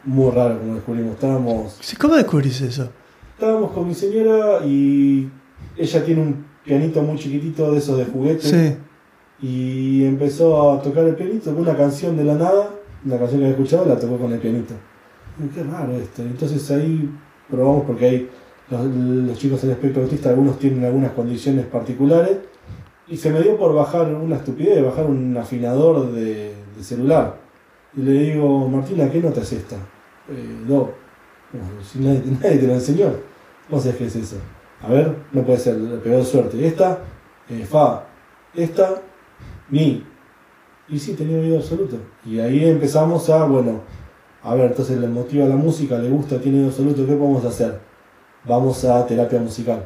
muy 0.03 0.31
raro 0.31 0.59
como 0.59 0.75
descubrimos. 0.75 1.13
Estábamos, 1.15 1.79
¿Cómo 1.99 2.15
descubrís 2.15 2.61
eso? 2.61 2.91
Estábamos 3.35 3.71
con 3.71 3.87
mi 3.87 3.93
señora 3.93 4.65
y 4.65 5.29
ella 5.77 6.05
tiene 6.05 6.21
un 6.21 6.45
pianito 6.63 7.01
muy 7.01 7.17
chiquitito 7.17 7.71
de 7.71 7.77
esos 7.77 7.97
de 7.97 8.05
juguete. 8.05 8.41
Sí. 8.41 8.77
Y 9.41 10.05
empezó 10.05 10.71
a 10.71 10.81
tocar 10.81 11.03
el 11.03 11.15
pianito, 11.15 11.49
tocó 11.49 11.61
una 11.61 11.75
canción 11.75 12.15
de 12.15 12.23
la 12.23 12.35
nada, 12.35 12.69
una 13.05 13.17
canción 13.17 13.41
que 13.41 13.47
había 13.47 13.57
escuchado, 13.57 13.85
la 13.85 13.99
tocó 13.99 14.17
con 14.17 14.31
el 14.31 14.39
pianito. 14.39 14.73
Y 15.43 15.47
qué 15.49 15.63
raro 15.63 15.93
esto. 15.93 16.21
Entonces 16.21 16.71
ahí 16.71 17.09
probamos 17.49 17.83
porque 17.85 18.05
hay 18.05 18.29
los, 18.69 18.85
los 18.85 19.37
chicos 19.37 19.63
en 19.65 19.71
espectro 19.71 20.03
autista, 20.03 20.29
algunos 20.29 20.57
tienen 20.57 20.85
algunas 20.85 21.11
condiciones 21.11 21.65
particulares. 21.65 22.37
Y 23.07 23.17
se 23.17 23.31
me 23.31 23.41
dio 23.41 23.57
por 23.57 23.75
bajar 23.75 24.11
una 24.15 24.37
estupidez, 24.37 24.83
bajar 24.83 25.05
un 25.05 25.35
afinador 25.37 26.11
de, 26.13 26.53
de 26.75 26.83
celular. 26.83 27.37
Y 27.95 28.01
le 28.01 28.11
digo, 28.13 28.67
Martina, 28.67 29.11
¿qué 29.11 29.19
nota 29.19 29.41
es 29.41 29.51
esta? 29.51 29.75
Eh, 30.29 30.65
do. 30.67 31.04
Si 31.91 31.99
nadie, 31.99 32.23
nadie 32.41 32.57
te 32.57 32.67
lo 32.67 32.73
enseñó. 32.73 33.13
¿Cómo 33.69 33.81
sabes 33.81 33.97
qué 33.97 34.05
es 34.05 34.15
eso? 34.15 34.37
A 34.81 34.89
ver, 34.89 35.15
no 35.31 35.43
puede 35.43 35.57
ser, 35.59 35.75
pegó 36.01 36.17
de 36.17 36.25
suerte. 36.25 36.65
Esta, 36.65 36.99
eh, 37.49 37.65
fa. 37.65 38.05
Esta, 38.53 39.01
mi. 39.69 40.05
Y 40.87 40.99
sí, 40.99 41.13
tenía 41.13 41.39
oído 41.39 41.57
absoluto. 41.57 41.97
Y 42.25 42.39
ahí 42.39 42.63
empezamos 42.65 43.29
a, 43.29 43.45
bueno, 43.45 43.81
a 44.43 44.53
ver, 44.53 44.67
entonces 44.67 44.99
le 44.99 45.07
motiva 45.07 45.47
la 45.47 45.55
música, 45.55 45.97
le 45.97 46.09
gusta, 46.09 46.39
tiene 46.39 46.59
oído 46.59 46.69
absoluto, 46.69 47.05
¿qué 47.07 47.13
podemos 47.13 47.43
hacer? 47.45 47.79
Vamos 48.43 48.85
a 48.85 49.05
terapia 49.07 49.39
musical. 49.39 49.83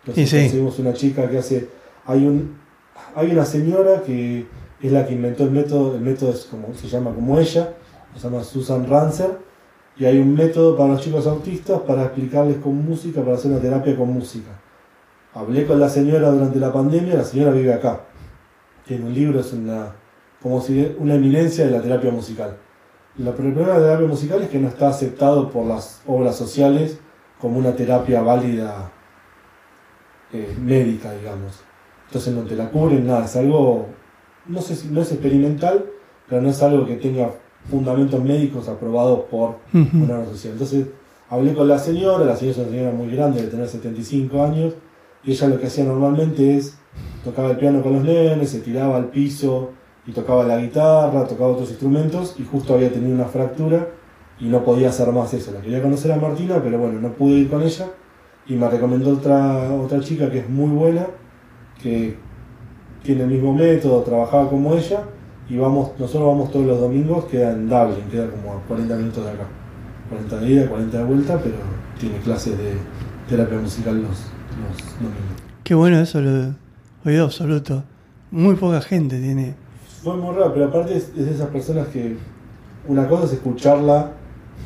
Entonces 0.00 0.28
sí. 0.28 0.36
conseguimos 0.36 0.78
una 0.78 0.92
chica 0.92 1.28
que 1.30 1.38
hace, 1.38 1.68
hay 2.04 2.26
un, 2.26 2.58
hay 3.14 3.30
una 3.30 3.46
señora 3.46 4.02
que 4.02 4.46
es 4.82 4.92
la 4.92 5.06
que 5.06 5.14
inventó 5.14 5.44
el 5.44 5.50
método, 5.50 5.94
el 5.94 6.02
método 6.02 6.30
es 6.32 6.44
como, 6.44 6.74
se 6.74 6.88
llama 6.88 7.14
como 7.14 7.38
ella, 7.38 7.74
se 8.14 8.22
llama 8.22 8.44
Susan 8.44 8.86
Rancer, 8.86 9.38
y 9.98 10.04
hay 10.04 10.18
un 10.18 10.34
método 10.34 10.76
para 10.76 10.90
los 10.90 11.00
chicos 11.00 11.26
autistas 11.26 11.80
para 11.80 12.04
explicarles 12.04 12.58
con 12.58 12.84
música, 12.84 13.22
para 13.22 13.36
hacer 13.36 13.50
una 13.50 13.60
terapia 13.60 13.96
con 13.96 14.12
música. 14.12 14.50
Hablé 15.34 15.66
con 15.66 15.80
la 15.80 15.88
señora 15.88 16.30
durante 16.30 16.58
la 16.58 16.72
pandemia, 16.72 17.14
la 17.14 17.24
señora 17.24 17.52
vive 17.52 17.72
acá. 17.72 18.00
Tiene 18.86 19.06
un 19.06 19.14
libro, 19.14 19.40
es 19.40 19.52
una, 19.52 19.92
como 20.42 20.60
si 20.60 20.94
una 20.98 21.14
eminencia 21.14 21.64
de 21.64 21.70
la 21.70 21.80
terapia 21.80 22.10
musical. 22.10 22.56
La 23.18 23.32
problema 23.32 23.72
de 23.72 23.78
la 23.78 23.78
terapia 23.80 24.06
musical 24.06 24.42
es 24.42 24.50
que 24.50 24.58
no 24.58 24.68
está 24.68 24.88
aceptado 24.88 25.50
por 25.50 25.66
las 25.66 26.02
obras 26.06 26.36
sociales 26.36 26.98
como 27.40 27.58
una 27.58 27.74
terapia 27.74 28.20
válida 28.20 28.92
eh, 30.32 30.56
médica, 30.60 31.12
digamos. 31.12 31.60
Entonces 32.06 32.34
no 32.34 32.42
te 32.42 32.54
la 32.54 32.70
cubren, 32.70 33.06
nada, 33.06 33.24
es 33.24 33.36
algo, 33.36 33.86
no 34.46 34.60
sé 34.60 34.76
si 34.76 34.88
no 34.88 35.00
es 35.00 35.10
experimental, 35.10 35.86
pero 36.28 36.42
no 36.42 36.50
es 36.50 36.62
algo 36.62 36.86
que 36.86 36.96
tenga 36.96 37.30
fundamentos 37.70 38.22
médicos 38.22 38.68
aprobados 38.68 39.20
por 39.30 39.56
una 39.72 40.24
social. 40.26 40.52
Entonces 40.52 40.86
hablé 41.28 41.54
con 41.54 41.68
la 41.68 41.78
señora, 41.78 42.24
la 42.24 42.36
señora 42.36 42.52
es 42.52 42.58
una 42.58 42.70
señora 42.70 42.92
muy 42.92 43.10
grande, 43.10 43.42
de 43.42 43.48
tener 43.48 43.68
75 43.68 44.42
años, 44.42 44.74
y 45.24 45.32
ella 45.32 45.48
lo 45.48 45.58
que 45.58 45.66
hacía 45.66 45.84
normalmente 45.84 46.56
es 46.56 46.78
tocaba 47.24 47.50
el 47.50 47.56
piano 47.56 47.82
con 47.82 47.94
los 47.94 48.04
nenes, 48.04 48.50
se 48.50 48.60
tiraba 48.60 48.96
al 48.96 49.06
piso 49.06 49.72
y 50.06 50.12
tocaba 50.12 50.44
la 50.44 50.58
guitarra, 50.58 51.26
tocaba 51.26 51.50
otros 51.50 51.70
instrumentos, 51.70 52.36
y 52.38 52.44
justo 52.44 52.74
había 52.74 52.92
tenido 52.92 53.14
una 53.14 53.24
fractura 53.24 53.88
y 54.38 54.46
no 54.46 54.64
podía 54.64 54.90
hacer 54.90 55.10
más 55.12 55.34
eso. 55.34 55.50
La 55.52 55.60
quería 55.60 55.82
conocer 55.82 56.12
a 56.12 56.16
Martina, 56.16 56.60
pero 56.62 56.78
bueno, 56.78 57.00
no 57.00 57.12
pude 57.12 57.34
ir 57.34 57.50
con 57.50 57.62
ella, 57.62 57.86
y 58.46 58.54
me 58.54 58.68
recomendó 58.68 59.10
otra, 59.10 59.72
otra 59.74 59.98
chica 60.00 60.30
que 60.30 60.38
es 60.38 60.48
muy 60.48 60.70
buena, 60.70 61.06
que 61.82 62.16
tiene 63.02 63.24
el 63.24 63.30
mismo 63.30 63.52
método, 63.52 64.02
trabajaba 64.02 64.48
como 64.48 64.74
ella, 64.74 65.02
y 65.48 65.56
vamos, 65.56 65.90
nosotros 65.98 66.26
vamos 66.26 66.50
todos 66.50 66.66
los 66.66 66.80
domingos, 66.80 67.26
queda 67.26 67.52
en 67.52 67.68
Dublin, 67.68 68.08
queda 68.10 68.28
como 68.30 68.54
a 68.54 68.60
40 68.66 68.96
minutos 68.96 69.24
de 69.24 69.30
acá. 69.30 69.46
40 70.08 70.38
de 70.38 70.50
ida, 70.50 70.68
40 70.68 70.98
de 70.98 71.04
vuelta, 71.04 71.40
pero 71.42 71.56
tiene 71.98 72.18
clases 72.18 72.56
de 72.58 72.74
terapia 73.28 73.58
musical 73.58 73.96
los, 73.96 74.04
los 74.10 74.94
domingos. 74.98 75.42
Qué 75.64 75.74
bueno 75.74 76.00
eso, 76.00 76.20
lo 76.20 76.54
oído 77.04 77.24
absoluto. 77.24 77.84
Muy 78.30 78.56
poca 78.56 78.80
gente 78.80 79.20
tiene. 79.20 79.54
Fue 80.02 80.16
muy 80.16 80.34
raro, 80.34 80.52
pero 80.52 80.66
aparte 80.66 80.96
es, 80.96 81.10
es 81.16 81.26
de 81.26 81.30
esas 81.32 81.48
personas 81.48 81.88
que 81.88 82.16
una 82.88 83.08
cosa 83.08 83.24
es 83.24 83.32
escucharla 83.32 84.12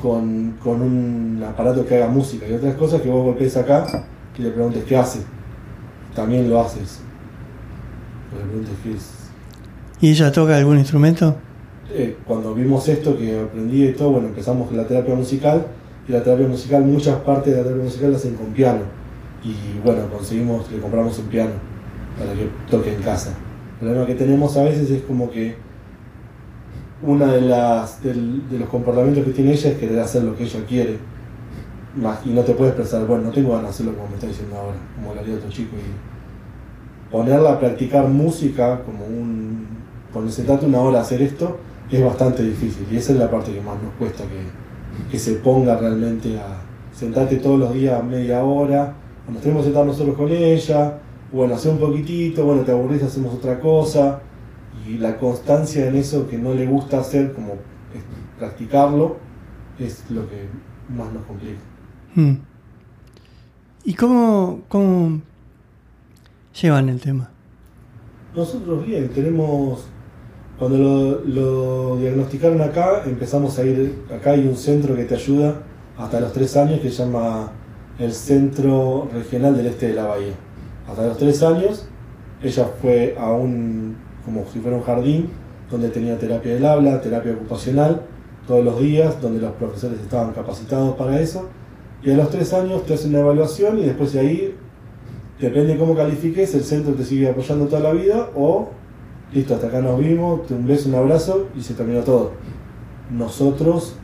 con, 0.03 0.57
con 0.63 0.81
un 0.81 1.43
aparato 1.47 1.87
que 1.87 1.97
haga 1.97 2.09
música 2.09 2.47
y 2.49 2.53
otras 2.53 2.75
cosas 2.77 3.01
que 3.03 3.09
vos 3.09 3.25
golpees 3.25 3.57
acá 3.57 3.87
y 4.39 4.43
le 4.43 4.51
preguntes 4.51 4.85
qué 4.85 4.97
hace. 4.97 5.21
También 6.15 6.49
lo 6.49 6.61
haces. 6.61 7.01
Le 8.33 8.45
preguntes 8.47 8.75
qué 8.83 8.93
es. 8.95 9.20
¿Y 10.01 10.11
ella 10.11 10.33
toca 10.33 10.57
algún 10.57 10.79
instrumento? 10.79 11.37
Eh, 11.93 12.17
cuando 12.27 12.55
vimos 12.55 12.89
esto 12.89 13.19
que 13.19 13.39
aprendí 13.39 13.85
y 13.85 13.93
todo, 13.93 14.13
bueno, 14.13 14.29
empezamos 14.29 14.69
con 14.69 14.77
la 14.77 14.87
terapia 14.87 15.15
musical 15.15 15.67
y 16.09 16.13
la 16.13 16.23
terapia 16.23 16.47
musical, 16.47 16.85
muchas 16.85 17.17
partes 17.21 17.53
de 17.53 17.59
la 17.59 17.65
terapia 17.65 17.85
musical 17.85 18.13
la 18.13 18.17
hacen 18.17 18.35
con 18.35 18.47
piano. 18.47 18.81
Y 19.45 19.79
bueno, 19.85 20.09
conseguimos, 20.11 20.71
le 20.71 20.79
compramos 20.79 21.19
un 21.19 21.27
piano 21.27 21.53
para 22.19 22.33
que 22.33 22.49
toque 22.71 22.95
en 22.95 23.03
casa. 23.03 23.35
El 23.81 23.89
problema 23.89 24.07
que 24.07 24.15
tenemos 24.15 24.57
a 24.57 24.65
veces 24.65 24.91
es 24.91 25.03
como 25.03 25.31
que 25.31 25.57
una 27.03 27.33
de 27.33 27.41
las 27.41 28.03
de 28.03 28.59
los 28.59 28.69
comportamientos 28.69 29.25
que 29.25 29.31
tiene 29.31 29.53
ella 29.53 29.71
es 29.71 29.79
querer 29.79 29.99
hacer 30.01 30.23
lo 30.23 30.37
que 30.37 30.45
ella 30.45 30.61
quiere. 30.67 30.99
Y 32.25 32.29
no 32.31 32.43
te 32.43 32.53
puedes 32.53 32.75
expresar, 32.75 33.07
bueno, 33.07 33.25
no 33.25 33.31
tengo 33.31 33.51
ganas 33.51 33.65
de 33.65 33.71
hacerlo 33.71 33.95
como 33.95 34.09
me 34.09 34.15
está 34.15 34.27
diciendo 34.29 34.57
ahora, 34.57 34.77
como 34.95 35.15
lo 35.15 35.21
haría 35.21 35.35
otro 35.35 35.51
chico. 35.51 35.77
Y 35.77 37.11
ponerla 37.11 37.53
a 37.53 37.59
practicar 37.59 38.07
música 38.07 38.81
como 38.85 39.05
un. 39.05 39.70
Cuando 40.13 40.31
se 40.31 40.43
trata 40.43 40.67
una 40.67 40.81
hora 40.81 41.01
hacer 41.01 41.23
esto, 41.23 41.59
es 41.91 42.05
bastante 42.05 42.43
difícil. 42.43 42.87
Y 42.91 42.97
esa 42.97 43.13
es 43.13 43.19
la 43.19 43.31
parte 43.31 43.53
que 43.53 43.61
más 43.61 43.81
nos 43.83 43.93
cuesta, 43.95 44.25
que, 44.25 45.11
que 45.11 45.19
se 45.19 45.35
ponga 45.35 45.77
realmente 45.77 46.39
a 46.39 46.63
sentarte 46.93 47.37
todos 47.37 47.59
los 47.59 47.73
días 47.73 48.03
media 48.05 48.45
hora, 48.45 48.95
cuando 49.25 49.41
tenemos 49.41 49.63
que 49.63 49.69
sentar 49.69 49.87
nosotros 49.87 50.17
con 50.17 50.29
ella, 50.29 50.99
bueno, 51.33 51.55
hacer 51.55 51.73
un 51.73 51.79
poquitito, 51.79 52.45
bueno, 52.45 52.63
te 52.63 52.73
aburrís, 52.73 53.03
hacemos 53.03 53.35
otra 53.35 53.61
cosa. 53.61 54.21
Y 54.87 54.99
la 54.99 55.17
constancia 55.19 55.87
en 55.87 55.95
eso 55.97 56.29
que 56.29 56.39
no 56.39 56.55
le 56.55 56.67
gusta 56.67 57.01
hacer, 57.01 57.33
como 57.33 57.53
es 57.53 58.03
practicarlo, 58.39 59.17
es 59.79 60.11
lo 60.11 60.29
que 60.29 60.49
más 60.89 61.13
nos 61.13 61.25
complica. 61.25 61.61
Mm. 62.15 62.35
¿Y 63.85 63.95
cómo, 63.95 64.63
cómo 64.69 65.21
llevan 66.61 66.89
el 66.89 67.01
tema? 67.01 67.31
Nosotros 68.35 68.87
bien, 68.87 69.09
tenemos, 69.11 69.87
cuando 70.61 71.23
lo, 71.25 71.97
diagnosticaron 71.97 72.61
acá, 72.61 73.05
empezamos 73.07 73.59
a 73.59 73.65
ir, 73.65 74.05
acá 74.15 74.33
hay 74.33 74.47
un 74.47 74.57
centro 74.57 74.95
que 74.95 75.05
te 75.05 75.15
ayuda 75.15 75.55
hasta 75.97 76.21
los 76.21 76.35
tres 76.35 76.55
años 76.55 76.81
que 76.81 76.91
se 76.91 77.03
llama 77.03 77.51
el 77.99 78.13
Centro 78.13 79.09
Regional 79.11 79.57
del 79.57 79.69
Este 79.69 79.89
de 79.89 79.95
la 79.95 80.05
Bahía. 80.05 80.35
Hasta 80.87 81.07
los 81.07 81.17
tres 81.17 81.43
años, 81.43 81.89
ella 82.43 82.69
fue 82.83 83.17
a 83.19 83.33
un, 83.33 83.97
como 84.23 84.45
si 84.53 84.59
fuera 84.59 84.77
un 84.77 84.83
jardín, 84.83 85.31
donde 85.71 85.89
tenía 85.89 86.19
terapia 86.19 86.53
del 86.53 86.67
habla, 86.67 87.01
terapia 87.01 87.33
ocupacional, 87.33 88.03
todos 88.47 88.63
los 88.63 88.79
días, 88.83 89.19
donde 89.23 89.41
los 89.41 89.53
profesores 89.53 89.99
estaban 89.99 90.33
capacitados 90.35 90.95
para 90.95 91.19
eso. 91.23 91.49
Y 92.03 92.11
a 92.11 92.17
los 92.19 92.29
tres 92.29 92.53
años 92.53 92.85
te 92.85 92.93
hacen 92.93 93.13
una 93.13 93.21
evaluación 93.21 93.79
y 93.79 93.85
después 93.87 94.13
de 94.13 94.21
ahí 94.21 94.55
depende 95.41 95.73
de 95.73 95.79
cómo 95.79 95.97
califiques, 95.97 96.55
el 96.55 96.65
centro 96.65 96.93
te 96.93 97.05
sigue 97.05 97.31
apoyando 97.31 97.65
toda 97.65 97.81
la 97.81 97.93
vida 97.93 98.29
o 98.37 98.69
listo, 99.33 99.55
hasta 99.55 99.69
acá 99.69 99.81
nos 99.81 99.99
vimos, 99.99 100.47
te 100.47 100.55
un 100.55 100.67
beso, 100.67 100.89
un 100.89 100.97
abrazo 100.97 101.49
y 101.57 101.63
se 101.63 101.75
terminó 101.75 102.01
todo. 102.01 102.33
Nosotros, 103.11 103.97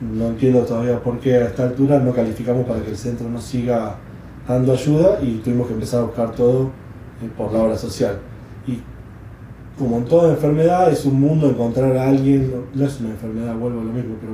no 0.00 0.28
entiendo 0.28 0.62
todavía 0.62 1.02
por 1.02 1.18
qué 1.20 1.36
a 1.36 1.44
esta 1.46 1.64
altura 1.64 1.98
no 1.98 2.12
calificamos 2.12 2.66
para 2.66 2.80
que 2.82 2.90
el 2.90 2.96
centro 2.96 3.28
nos 3.28 3.44
siga 3.44 3.96
dando 4.46 4.72
ayuda 4.72 5.18
y 5.22 5.38
tuvimos 5.38 5.66
que 5.66 5.74
empezar 5.74 6.00
a 6.00 6.04
buscar 6.04 6.32
todo 6.32 6.70
eh, 7.22 7.28
por 7.36 7.52
la 7.52 7.60
obra 7.60 7.76
social. 7.76 8.18
Y 8.66 8.80
como 9.78 9.98
en 9.98 10.04
toda 10.04 10.30
enfermedad, 10.30 10.90
es 10.90 11.04
un 11.04 11.20
mundo 11.20 11.48
encontrar 11.48 11.96
a 11.96 12.08
alguien, 12.08 12.52
no, 12.74 12.84
es 12.84 13.00
una 13.00 13.10
enfermedad, 13.10 13.54
vuelvo 13.56 13.80
a 13.80 13.84
lo 13.84 13.92
mismo, 13.92 14.16
pero 14.20 14.32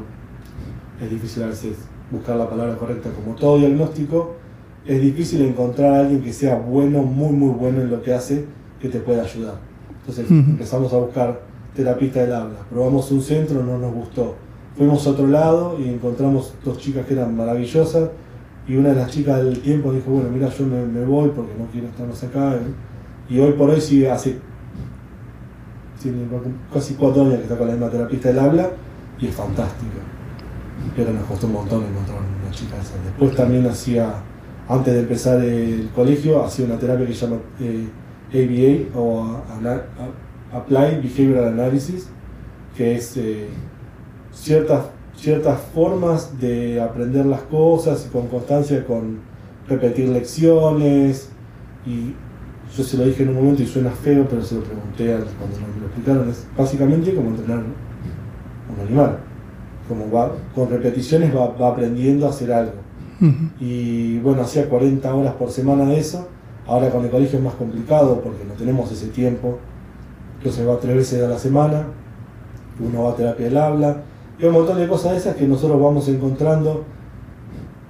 es 1.00 1.10
difícil 1.10 1.42
a 1.42 1.46
veces 1.46 1.76
buscar 2.10 2.36
la 2.36 2.48
palabra 2.48 2.76
correcta, 2.76 3.10
como 3.10 3.34
todo 3.36 3.58
diagnóstico, 3.58 4.36
es 4.86 5.00
difícil 5.00 5.42
encontrar 5.42 5.94
a 5.94 6.00
alguien 6.00 6.22
que 6.22 6.32
sea 6.32 6.56
bueno, 6.56 7.02
muy 7.02 7.32
muy 7.32 7.50
bueno 7.50 7.80
en 7.80 7.90
lo 7.90 8.02
que 8.02 8.12
hace, 8.12 8.44
que 8.80 8.88
te 8.88 9.00
pueda 9.00 9.22
ayudar. 9.22 9.73
Entonces 10.06 10.30
empezamos 10.30 10.92
a 10.92 10.98
buscar 10.98 11.40
terapista 11.74 12.20
del 12.20 12.32
habla, 12.32 12.58
probamos 12.70 13.10
un 13.10 13.22
centro, 13.22 13.62
no 13.62 13.78
nos 13.78 13.92
gustó. 13.92 14.34
Fuimos 14.76 15.06
a 15.06 15.10
otro 15.10 15.26
lado 15.26 15.78
y 15.78 15.88
encontramos 15.88 16.52
dos 16.64 16.78
chicas 16.78 17.06
que 17.06 17.14
eran 17.14 17.36
maravillosas 17.36 18.10
y 18.66 18.76
una 18.76 18.90
de 18.90 18.96
las 18.96 19.10
chicas 19.10 19.42
del 19.42 19.60
tiempo 19.60 19.92
dijo, 19.92 20.10
bueno, 20.10 20.28
mira, 20.30 20.48
yo 20.48 20.66
me, 20.66 20.84
me 20.84 21.04
voy 21.04 21.30
porque 21.30 21.52
no 21.58 21.66
quiero 21.72 21.88
estar 21.88 22.06
más 22.06 22.22
acá. 22.22 22.56
Y 23.28 23.38
hoy 23.38 23.52
por 23.52 23.70
hoy 23.70 23.80
sí 23.80 24.04
hace 24.04 24.38
tiene 26.04 26.26
casi 26.72 26.94
cuatro 26.94 27.22
años 27.22 27.36
que 27.36 27.42
está 27.44 27.56
con 27.56 27.66
la 27.66 27.72
misma 27.72 27.88
terapista 27.88 28.28
del 28.28 28.38
habla 28.38 28.70
y 29.18 29.26
es 29.26 29.34
fantástica. 29.34 30.00
Pero 30.94 31.12
nos 31.12 31.24
costó 31.24 31.46
un 31.46 31.54
montón 31.54 31.82
encontrar 31.82 32.18
una 32.18 32.50
chica 32.50 32.76
esa. 32.76 32.94
Después 33.02 33.34
también 33.34 33.66
hacía, 33.66 34.12
antes 34.68 34.92
de 34.92 35.00
empezar 35.00 35.40
el 35.40 35.88
colegio, 35.94 36.44
hacía 36.44 36.66
una 36.66 36.78
terapia 36.78 37.06
que 37.06 37.14
se 37.14 37.26
llama 37.26 37.40
eh, 37.58 37.88
ABA 38.32 38.98
o 38.98 39.22
A- 39.22 40.56
Applied 40.56 41.02
Behavioral 41.02 41.48
Analysis, 41.48 42.08
que 42.76 42.94
es 42.96 43.16
eh, 43.16 43.48
ciertas, 44.32 44.84
ciertas 45.16 45.58
formas 45.74 46.38
de 46.40 46.80
aprender 46.80 47.26
las 47.26 47.42
cosas 47.42 48.06
y 48.08 48.12
con 48.12 48.28
constancia, 48.28 48.84
con 48.86 49.18
repetir 49.68 50.08
lecciones. 50.08 51.28
Y 51.86 52.14
yo 52.76 52.82
se 52.84 52.96
lo 52.96 53.04
dije 53.04 53.22
en 53.24 53.30
un 53.30 53.36
momento 53.36 53.62
y 53.62 53.66
suena 53.66 53.90
feo, 53.90 54.26
pero 54.28 54.42
se 54.42 54.54
lo 54.56 54.62
pregunté 54.62 55.06
cuando 55.38 55.56
me 55.58 55.80
lo 55.80 55.86
explicaron. 55.86 56.28
Es 56.30 56.46
básicamente 56.56 57.14
como 57.14 57.30
entrenar 57.30 57.58
un 57.58 58.86
animal. 58.86 59.18
Como 59.88 60.10
va, 60.10 60.32
con 60.54 60.70
repeticiones 60.70 61.34
va, 61.34 61.48
va 61.48 61.68
aprendiendo 61.68 62.26
a 62.26 62.30
hacer 62.30 62.52
algo. 62.52 62.72
Y 63.60 64.18
bueno, 64.18 64.42
hacía 64.42 64.68
40 64.68 65.14
horas 65.14 65.34
por 65.34 65.50
semana 65.50 65.84
de 65.86 65.98
eso. 65.98 66.28
Ahora 66.66 66.90
con 66.90 67.04
el 67.04 67.10
colegio 67.10 67.38
es 67.38 67.44
más 67.44 67.54
complicado 67.54 68.20
porque 68.22 68.44
no 68.44 68.54
tenemos 68.54 68.90
ese 68.90 69.08
tiempo. 69.08 69.58
Entonces 70.38 70.66
va 70.66 70.78
tres 70.78 70.96
veces 70.96 71.22
a 71.22 71.28
la 71.28 71.38
semana. 71.38 71.84
Uno 72.80 73.04
va 73.04 73.10
a 73.10 73.16
terapia 73.16 73.46
del 73.46 73.56
habla. 73.56 74.02
Y 74.38 74.44
un 74.46 74.52
montón 74.52 74.78
de 74.78 74.88
cosas 74.88 75.16
esas 75.16 75.36
que 75.36 75.46
nosotros 75.46 75.80
vamos 75.80 76.08
encontrando. 76.08 76.84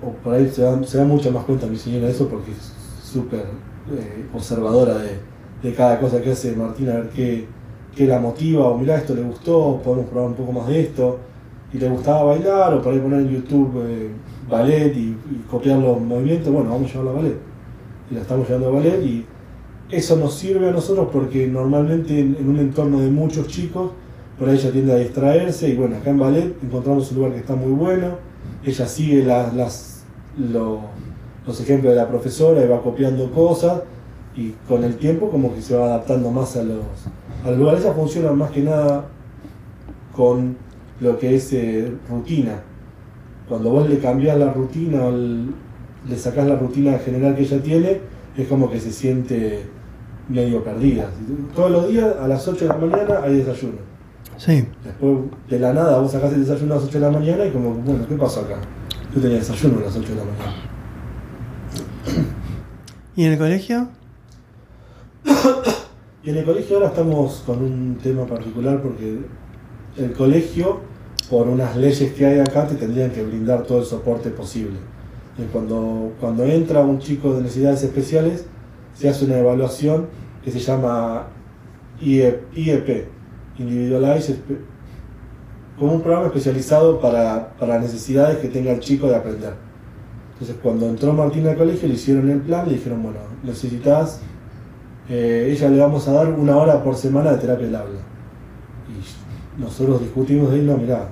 O 0.02 0.10
por 0.22 0.34
ahí 0.34 0.48
se 0.48 0.62
da, 0.62 0.82
se 0.84 0.98
da 0.98 1.04
mucho 1.04 1.30
más 1.30 1.44
cuenta 1.44 1.66
mi 1.66 1.76
señora 1.76 2.06
de 2.06 2.12
eso 2.12 2.28
porque 2.28 2.50
es 2.50 2.72
súper 3.02 3.44
eh, 3.92 4.26
observadora 4.34 4.96
de, 4.98 5.74
cada 5.74 5.98
cosa 5.98 6.20
que 6.20 6.32
hace 6.32 6.54
Martina, 6.54 6.92
a 6.92 6.96
ver 6.96 7.08
qué, 7.10 7.46
qué 7.94 8.06
la 8.06 8.18
motiva. 8.18 8.66
O 8.66 8.76
mirá, 8.76 8.96
esto 8.96 9.14
le 9.14 9.22
gustó, 9.22 9.80
podemos 9.82 10.06
probar 10.10 10.28
un 10.30 10.34
poco 10.34 10.52
más 10.52 10.66
de 10.66 10.80
esto 10.80 11.18
y 11.72 11.78
le 11.78 11.88
gustaba 11.88 12.24
bailar 12.24 12.74
o 12.74 12.82
por 12.82 12.92
ahí 12.92 13.00
poner 13.00 13.20
en 13.20 13.28
YouTube 13.30 13.82
eh, 13.86 14.10
ballet 14.48 14.94
y, 14.94 15.08
y 15.08 15.44
copiar 15.50 15.78
los 15.78 16.00
movimientos, 16.00 16.52
bueno, 16.52 16.70
vamos 16.70 16.90
a 16.90 16.92
llevarlo 16.92 17.10
a 17.10 17.14
ballet. 17.14 17.53
Y 18.10 18.14
la 18.14 18.20
estamos 18.20 18.46
llevando 18.46 18.68
a 18.68 18.72
ballet 18.72 19.02
y 19.02 19.24
eso 19.90 20.16
nos 20.16 20.34
sirve 20.34 20.68
a 20.68 20.72
nosotros 20.72 21.08
porque 21.12 21.46
normalmente 21.46 22.18
en, 22.20 22.36
un 22.48 22.58
entorno 22.58 23.00
de 23.00 23.10
muchos 23.10 23.48
chicos, 23.48 23.92
por 24.38 24.48
ahí 24.48 24.56
ella 24.56 24.70
tiende 24.72 24.92
a 24.92 24.96
distraerse 24.96 25.68
y 25.68 25.76
bueno, 25.76 25.96
acá 25.96 26.10
en 26.10 26.18
ballet 26.18 26.54
encontramos 26.62 27.10
un 27.12 27.16
lugar 27.18 27.32
que 27.32 27.38
está 27.38 27.54
muy 27.54 27.72
bueno, 27.72 28.08
ella 28.64 28.86
sigue 28.86 29.24
las, 29.24 29.54
las, 29.54 30.04
lo- 30.38 30.80
los 31.46 31.60
ejemplos 31.60 31.92
de 31.92 31.98
la 32.00 32.08
profesora 32.08 32.64
y 32.64 32.68
va 32.68 32.82
copiando 32.82 33.30
cosas 33.30 33.82
y 34.36 34.50
con 34.66 34.82
el 34.82 34.96
tiempo 34.96 35.28
como 35.30 35.54
que 35.54 35.60
se 35.62 35.76
va 35.76 35.86
adaptando 35.86 36.30
más 36.30 36.56
a 36.56 36.62
los, 36.62 36.78
a 37.44 37.50
los 37.50 37.58
lugares. 37.58 37.82
Ella 37.84 37.92
funciona 37.92 38.32
más 38.32 38.50
que 38.50 38.62
nada 38.62 39.04
con 40.16 40.56
lo 41.00 41.18
que 41.18 41.34
es 41.36 41.52
eh, 41.52 41.92
rutina. 42.10 42.62
Cuando 43.48 43.70
vos 43.70 43.88
le 43.88 43.98
cambiás 43.98 44.38
la 44.38 44.52
rutina 44.52 45.06
el- 45.08 45.50
le 46.08 46.18
sacás 46.18 46.46
la 46.46 46.56
rutina 46.56 46.98
general 46.98 47.34
que 47.34 47.42
ella 47.42 47.62
tiene, 47.62 48.00
es 48.36 48.48
como 48.48 48.70
que 48.70 48.80
se 48.80 48.92
siente 48.92 49.64
medio 50.28 50.62
perdida. 50.64 51.10
Todos 51.54 51.70
los 51.70 51.88
días 51.88 52.14
a 52.20 52.28
las 52.28 52.46
8 52.46 52.64
de 52.64 52.68
la 52.68 52.76
mañana 52.76 53.20
hay 53.22 53.36
desayuno. 53.36 53.78
Sí. 54.36 54.66
Después 54.82 55.18
de 55.48 55.58
la 55.58 55.72
nada 55.72 55.98
vos 55.98 56.12
sacás 56.12 56.32
el 56.32 56.40
desayuno 56.40 56.74
a 56.74 56.76
las 56.76 56.86
8 56.86 56.98
de 56.98 57.04
la 57.04 57.10
mañana 57.10 57.44
y 57.44 57.50
como, 57.50 57.74
bueno, 57.74 58.06
¿qué 58.08 58.16
pasó 58.16 58.40
acá? 58.40 58.56
Yo 59.14 59.20
tenía 59.20 59.38
desayuno 59.38 59.78
a 59.78 59.82
las 59.82 59.96
8 59.96 60.08
de 60.08 60.14
la 60.14 60.24
mañana. 60.24 60.54
¿Y 63.16 63.24
en 63.24 63.32
el 63.32 63.38
colegio? 63.38 63.88
Y 66.24 66.30
en 66.30 66.36
el 66.36 66.44
colegio 66.44 66.76
ahora 66.76 66.88
estamos 66.88 67.42
con 67.46 67.62
un 67.62 67.98
tema 68.02 68.26
particular 68.26 68.80
porque 68.82 69.18
el 69.96 70.12
colegio, 70.12 70.80
por 71.30 71.46
unas 71.46 71.76
leyes 71.76 72.12
que 72.14 72.26
hay 72.26 72.40
acá, 72.40 72.66
te 72.66 72.74
tendrían 72.74 73.10
que 73.10 73.22
brindar 73.22 73.62
todo 73.62 73.78
el 73.78 73.84
soporte 73.84 74.30
posible. 74.30 74.78
Y 75.38 75.42
cuando, 75.52 76.12
cuando 76.20 76.44
entra 76.44 76.80
un 76.80 76.98
chico 76.98 77.34
de 77.34 77.42
necesidades 77.42 77.82
especiales, 77.82 78.46
se 78.94 79.08
hace 79.08 79.24
una 79.24 79.38
evaluación 79.38 80.06
que 80.44 80.50
se 80.50 80.60
llama 80.60 81.26
IE- 82.00 82.40
IEP, 82.54 83.08
Individualized, 83.58 84.34
Espe- 84.36 84.58
como 85.78 85.94
un 85.94 86.02
programa 86.02 86.26
especializado 86.26 87.00
para, 87.00 87.54
para 87.58 87.78
necesidades 87.80 88.38
que 88.38 88.48
tenga 88.48 88.70
el 88.72 88.78
chico 88.80 89.08
de 89.08 89.16
aprender. 89.16 89.54
Entonces 90.34 90.56
cuando 90.62 90.86
entró 90.88 91.12
Martín 91.12 91.46
al 91.48 91.56
colegio 91.56 91.88
le 91.88 91.94
hicieron 91.94 92.30
el 92.30 92.40
plan, 92.40 92.66
le 92.68 92.74
dijeron, 92.74 93.02
bueno, 93.02 93.18
necesitas 93.42 94.20
eh, 95.08 95.48
ella 95.50 95.68
le 95.68 95.78
vamos 95.80 96.06
a 96.08 96.12
dar 96.12 96.28
una 96.32 96.56
hora 96.56 96.82
por 96.82 96.94
semana 96.94 97.32
de 97.32 97.38
terapia 97.38 97.66
del 97.66 97.76
habla. 97.76 97.98
Y 98.88 99.60
nosotros 99.60 100.00
discutimos 100.00 100.50
de 100.50 100.56
ahí, 100.56 100.62
no, 100.64 100.76
mirá, 100.76 101.08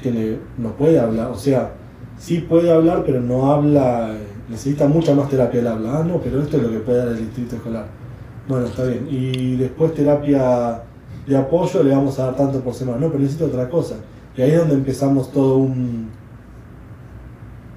tiene, 0.00 0.38
no 0.58 0.72
puede 0.76 0.98
hablar, 1.00 1.30
o 1.30 1.36
sea, 1.36 1.72
sí 2.18 2.38
puede 2.40 2.70
hablar, 2.70 3.02
pero 3.04 3.20
no 3.20 3.52
habla, 3.52 4.14
necesita 4.48 4.88
mucha 4.88 5.14
más 5.14 5.28
terapia 5.28 5.60
del 5.60 5.68
habla. 5.68 5.98
Ah, 5.98 6.04
no, 6.04 6.18
pero 6.18 6.42
esto 6.42 6.56
es 6.56 6.62
lo 6.62 6.70
que 6.70 6.78
puede 6.78 6.98
dar 6.98 7.08
el 7.08 7.18
distrito 7.18 7.56
escolar. 7.56 7.86
Bueno, 8.48 8.66
está 8.66 8.84
bien. 8.84 9.06
Y 9.10 9.56
después 9.56 9.94
terapia 9.94 10.82
de 11.26 11.36
apoyo 11.36 11.82
le 11.82 11.94
vamos 11.94 12.18
a 12.18 12.26
dar 12.26 12.36
tanto 12.36 12.60
por 12.60 12.74
semana. 12.74 12.98
No, 12.98 13.08
pero 13.08 13.20
necesita 13.20 13.46
otra 13.46 13.68
cosa. 13.68 13.96
Y 14.36 14.42
ahí 14.42 14.50
es 14.50 14.58
donde 14.58 14.74
empezamos 14.74 15.30
todo 15.32 15.58
un 15.58 16.10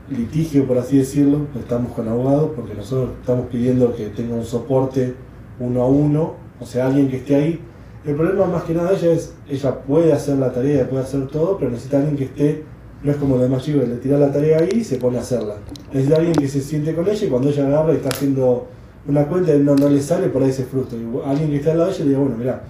litigio, 0.09 0.65
por 0.65 0.77
así 0.77 0.97
decirlo. 0.97 1.47
Estamos 1.57 1.91
con 1.93 2.07
abogados 2.07 2.51
porque 2.55 2.73
nosotros 2.73 3.11
estamos 3.19 3.47
pidiendo 3.47 3.95
que 3.95 4.07
tenga 4.07 4.35
un 4.35 4.45
soporte 4.45 5.15
uno 5.59 5.81
a 5.81 5.88
uno, 5.88 6.33
o 6.59 6.65
sea, 6.65 6.88
alguien 6.88 7.09
que 7.09 7.17
esté 7.17 7.35
ahí. 7.35 7.61
El 8.05 8.15
problema 8.15 8.45
más 8.45 8.63
que 8.63 8.73
nada 8.73 8.91
de 8.91 8.97
ella 8.97 9.11
es, 9.11 9.33
ella 9.49 9.81
puede 9.81 10.13
hacer 10.13 10.38
la 10.38 10.51
tarea, 10.51 10.88
puede 10.89 11.03
hacer 11.03 11.27
todo, 11.27 11.57
pero 11.57 11.71
necesita 11.71 11.97
alguien 11.97 12.15
que 12.15 12.25
esté, 12.25 12.63
no 13.04 13.12
es 13.12 13.18
como 13.18 13.38
chicos, 13.60 13.84
que 13.84 13.88
le 13.88 13.95
tira 13.98 14.18
la 14.18 14.32
tarea 14.32 14.60
ahí 14.60 14.80
y 14.80 14.84
se 14.84 14.98
pone 14.98 15.18
a 15.18 15.22
hacerla. 15.22 15.56
Necesita 15.93 16.18
alguien 16.18 16.36
que 16.36 16.48
se 16.48 16.62
siente 16.62 16.95
con 16.95 17.08
ella 17.08 17.26
y 17.26 17.30
cuando 17.30 17.50
ella 17.50 17.68
agarra 17.68 17.93
y 17.93 17.98
está 17.98 18.10
haciendo 18.10 18.68
una 19.08 19.26
cuenta 19.26 19.56
y 19.56 19.60
no, 19.60 19.76
no 19.76 19.89
le 19.89 20.02
sale, 20.02 20.30
por 20.30 20.43
ahí 20.43 20.52
se 20.52 20.64
frustra. 20.64 20.98
Y 20.98 21.30
alguien 21.30 21.50
que 21.50 21.58
esté 21.58 21.72
al 21.72 21.78
lado 21.78 21.89
de 21.89 21.95
ella 21.95 22.04
le 22.04 22.10
diga, 22.10 22.22
bueno, 22.22 22.38
mira, 22.38 22.64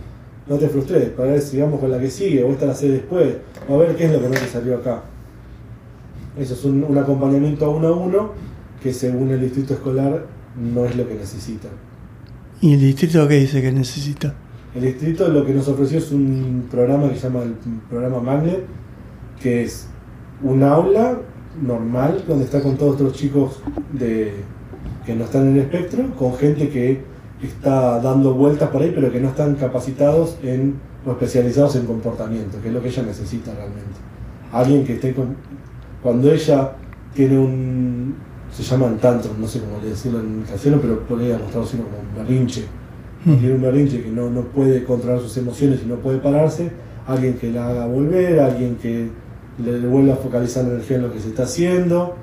no 0.47 0.57
te 0.57 0.69
frustres, 0.69 1.09
para 1.09 1.31
ver 1.31 1.41
si 1.41 1.59
vamos 1.59 1.79
con 1.79 1.91
la 1.91 1.99
que 1.99 2.09
sigue, 2.09 2.43
o 2.43 2.51
esta 2.51 2.65
la 2.65 2.73
hace 2.73 2.89
después, 2.89 3.35
o 3.67 3.75
a 3.75 3.77
ver 3.77 3.95
qué 3.95 4.05
es 4.05 4.11
lo 4.11 4.21
que 4.21 4.29
no 4.29 4.33
te 4.33 4.47
salió 4.47 4.77
acá. 4.77 5.03
Eso 6.37 6.53
es 6.53 6.65
un, 6.65 6.83
un 6.83 6.97
acompañamiento 6.97 7.69
uno 7.71 7.87
a 7.87 7.95
uno 7.95 8.31
que 8.81 8.93
según 8.93 9.31
el 9.31 9.41
distrito 9.41 9.73
escolar 9.73 10.25
no 10.55 10.85
es 10.85 10.95
lo 10.95 11.07
que 11.07 11.15
necesita. 11.15 11.67
¿Y 12.61 12.73
el 12.73 12.79
distrito 12.79 13.27
qué 13.27 13.35
dice 13.35 13.61
que 13.61 13.71
necesita? 13.71 14.33
El 14.75 14.81
distrito 14.81 15.27
lo 15.29 15.45
que 15.45 15.53
nos 15.53 15.67
ofreció 15.67 15.97
es 15.97 16.11
un 16.11 16.67
programa 16.69 17.09
que 17.09 17.15
se 17.15 17.23
llama 17.23 17.43
el 17.43 17.53
programa 17.89 18.19
Magnet, 18.19 18.63
que 19.41 19.63
es 19.63 19.87
un 20.43 20.63
aula 20.63 21.17
normal 21.61 22.23
donde 22.27 22.45
está 22.45 22.61
con 22.61 22.77
todos 22.77 22.99
los 22.99 23.13
chicos 23.13 23.61
de, 23.91 24.33
que 25.05 25.15
no 25.15 25.25
están 25.25 25.47
en 25.47 25.53
el 25.53 25.59
espectro, 25.61 26.09
con 26.15 26.35
gente 26.35 26.69
que 26.69 27.01
está 27.41 27.99
dando 27.99 28.33
vueltas 28.33 28.69
por 28.69 28.81
ahí, 28.81 28.91
pero 28.93 29.11
que 29.11 29.19
no 29.19 29.29
están 29.29 29.55
capacitados 29.55 30.37
en 30.43 30.75
o 31.05 31.11
especializados 31.11 31.75
en 31.77 31.85
comportamiento, 31.85 32.59
que 32.61 32.67
es 32.67 32.73
lo 32.73 32.81
que 32.81 32.89
ella 32.89 33.03
necesita 33.03 33.53
realmente. 33.53 33.99
Alguien 34.51 34.85
que 34.85 34.93
esté 34.93 35.13
con. 35.13 35.35
Cuando 36.03 36.31
ella 36.31 36.73
tiene 37.13 37.39
un. 37.39 38.15
se 38.51 38.63
llaman 38.63 38.97
tantrum, 38.97 39.39
no 39.39 39.47
sé 39.47 39.61
cómo 39.61 39.79
decirlo 39.79 40.19
en 40.19 40.43
castellano, 40.49 40.81
pero 40.81 40.99
podríamos 41.01 41.49
traducirlo 41.51 41.85
como 41.85 41.99
un 41.99 42.15
berrinche 42.15 42.65
tiene 43.35 43.55
un 43.55 43.61
berrinche 43.61 44.01
que 44.01 44.09
no, 44.09 44.29
no 44.29 44.41
puede 44.41 44.83
controlar 44.83 45.19
sus 45.19 45.35
emociones 45.37 45.81
y 45.83 45.87
no 45.87 45.95
puede 45.95 46.19
pararse, 46.19 46.71
alguien 47.07 47.33
que 47.33 47.51
la 47.51 47.67
haga 47.67 47.85
volver, 47.85 48.39
alguien 48.39 48.75
que 48.75 49.09
le 49.63 49.87
vuelva 49.87 50.13
a 50.13 50.17
focalizar 50.17 50.63
la 50.65 50.73
energía 50.73 50.97
en 50.97 51.03
lo 51.03 51.13
que 51.13 51.19
se 51.19 51.29
está 51.29 51.43
haciendo. 51.43 52.15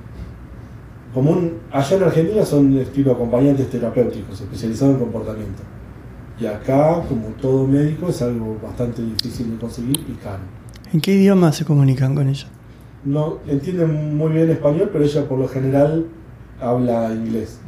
Como 1.12 1.30
un, 1.30 1.58
allá 1.70 1.96
en 1.96 2.02
Argentina 2.02 2.44
son 2.44 2.76
estilo 2.78 3.12
acompañantes 3.12 3.70
terapéuticos, 3.70 4.40
especializados 4.40 4.94
en 4.94 5.00
comportamiento. 5.00 5.62
Y 6.40 6.46
acá, 6.46 7.02
como 7.08 7.28
todo 7.40 7.66
médico, 7.66 8.08
es 8.08 8.20
algo 8.22 8.58
bastante 8.60 9.02
difícil 9.02 9.52
de 9.52 9.56
conseguir 9.58 9.96
y 10.08 10.14
caro. 10.14 10.42
¿En 10.92 11.00
qué 11.00 11.14
idioma 11.14 11.52
se 11.52 11.64
comunican 11.64 12.14
con 12.14 12.28
ella? 12.28 12.46
No 13.04 13.38
entienden 13.46 14.16
muy 14.16 14.32
bien 14.32 14.50
español, 14.50 14.90
pero 14.92 15.04
ella 15.04 15.28
por 15.28 15.38
lo 15.38 15.46
general 15.46 16.06
habla 16.60 17.12
inglés. 17.12 17.58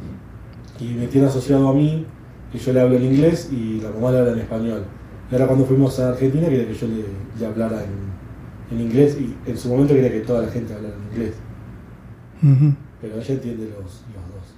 Y 0.79 0.93
me 0.93 1.07
tiene 1.07 1.27
asociado 1.27 1.69
a 1.69 1.73
mí, 1.73 2.05
que 2.51 2.57
yo 2.57 2.73
le 2.73 2.81
hablo 2.81 2.97
en 2.97 3.05
inglés 3.05 3.49
y 3.51 3.79
la 3.81 3.91
mamá 3.91 4.11
le 4.11 4.19
habla 4.19 4.31
en 4.33 4.39
español. 4.39 4.83
Y 5.29 5.35
ahora 5.35 5.47
cuando 5.47 5.65
fuimos 5.65 5.99
a 5.99 6.09
Argentina 6.09 6.47
quería 6.47 6.67
que 6.67 6.73
yo 6.73 6.87
le, 6.87 7.05
le 7.39 7.45
hablara 7.45 7.83
en, 7.83 8.06
en 8.71 8.81
inglés 8.81 9.17
y 9.19 9.35
en 9.49 9.57
su 9.57 9.69
momento 9.69 9.93
quería 9.93 10.11
que 10.11 10.19
toda 10.21 10.41
la 10.43 10.49
gente 10.49 10.73
hablara 10.73 10.95
en 10.95 11.13
inglés. 11.13 11.35
Pero 13.01 13.19
ella 13.19 13.33
entiende 13.33 13.65
los, 13.65 13.77
los 13.83 14.23
dos. 14.33 14.55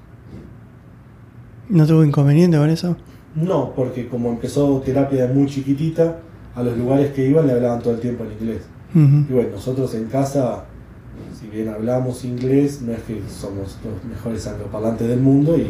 ¿No 1.69 1.85
tuvo 1.85 2.03
inconveniente 2.03 2.57
con 2.57 2.69
eso? 2.69 2.95
No, 3.35 3.73
porque 3.75 4.07
como 4.07 4.29
empezó 4.29 4.81
terapia 4.81 5.27
de 5.27 5.33
muy 5.33 5.45
chiquitita, 5.47 6.19
a 6.55 6.63
los 6.63 6.77
lugares 6.77 7.11
que 7.13 7.27
iban 7.27 7.45
le 7.47 7.53
hablaban 7.53 7.79
todo 7.81 7.93
el 7.93 7.99
tiempo 7.99 8.23
en 8.25 8.31
inglés. 8.33 8.63
Y 8.95 9.31
bueno, 9.33 9.49
nosotros 9.51 9.93
en 9.93 10.05
casa, 10.05 10.65
si 11.39 11.47
bien 11.47 11.69
hablamos 11.69 12.25
inglés, 12.25 12.81
no 12.81 12.91
es 12.91 13.03
que 13.03 13.21
somos 13.29 13.77
los 13.85 14.03
mejores 14.03 14.47
angloparlantes 14.47 15.07
del 15.07 15.19
mundo 15.21 15.55
y 15.57 15.67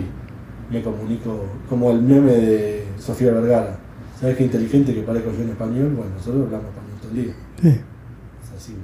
me 0.72 0.82
comunico 0.82 1.44
como 1.68 1.92
el 1.92 2.02
meme 2.02 2.32
de 2.32 2.86
Sofía 2.98 3.34
Vergara. 3.34 3.78
¿Sabes 4.20 4.38
qué 4.38 4.46
inteligente 4.46 4.94
que 4.94 5.02
parezco 5.02 5.32
yo 5.34 5.42
en 5.44 5.50
español? 5.50 5.94
Bueno, 5.96 6.12
nosotros 6.16 6.46
hablamos 6.46 6.68
español 6.70 6.98
todo 7.02 7.12
el 7.12 7.18
día. 7.26 7.34
Sí. 7.62 7.68
Es 7.68 8.52
así, 8.58 8.72
no, 8.74 8.78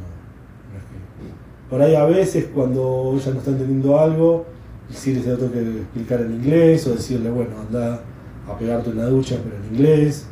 no 0.74 0.80
es 0.80 0.84
que- 0.84 1.32
Por 1.70 1.82
ahí 1.82 1.96
a 1.96 2.06
veces 2.06 2.50
cuando 2.54 3.14
ella 3.16 3.32
no 3.32 3.40
está 3.40 3.52
entendiendo 3.52 4.00
algo, 4.00 4.46
sí 4.90 5.14
les 5.14 5.24
tengo 5.24 5.52
que 5.52 5.60
explicar 5.60 6.22
en 6.22 6.34
inglés 6.34 6.86
o 6.88 6.92
decirle, 6.92 7.30
bueno, 7.30 7.60
anda 7.60 8.02
a 8.48 8.58
pegarte 8.58 8.92
una 8.92 9.06
ducha, 9.06 9.38
pero 9.44 9.58
en 9.58 9.76
inglés. 9.76 10.28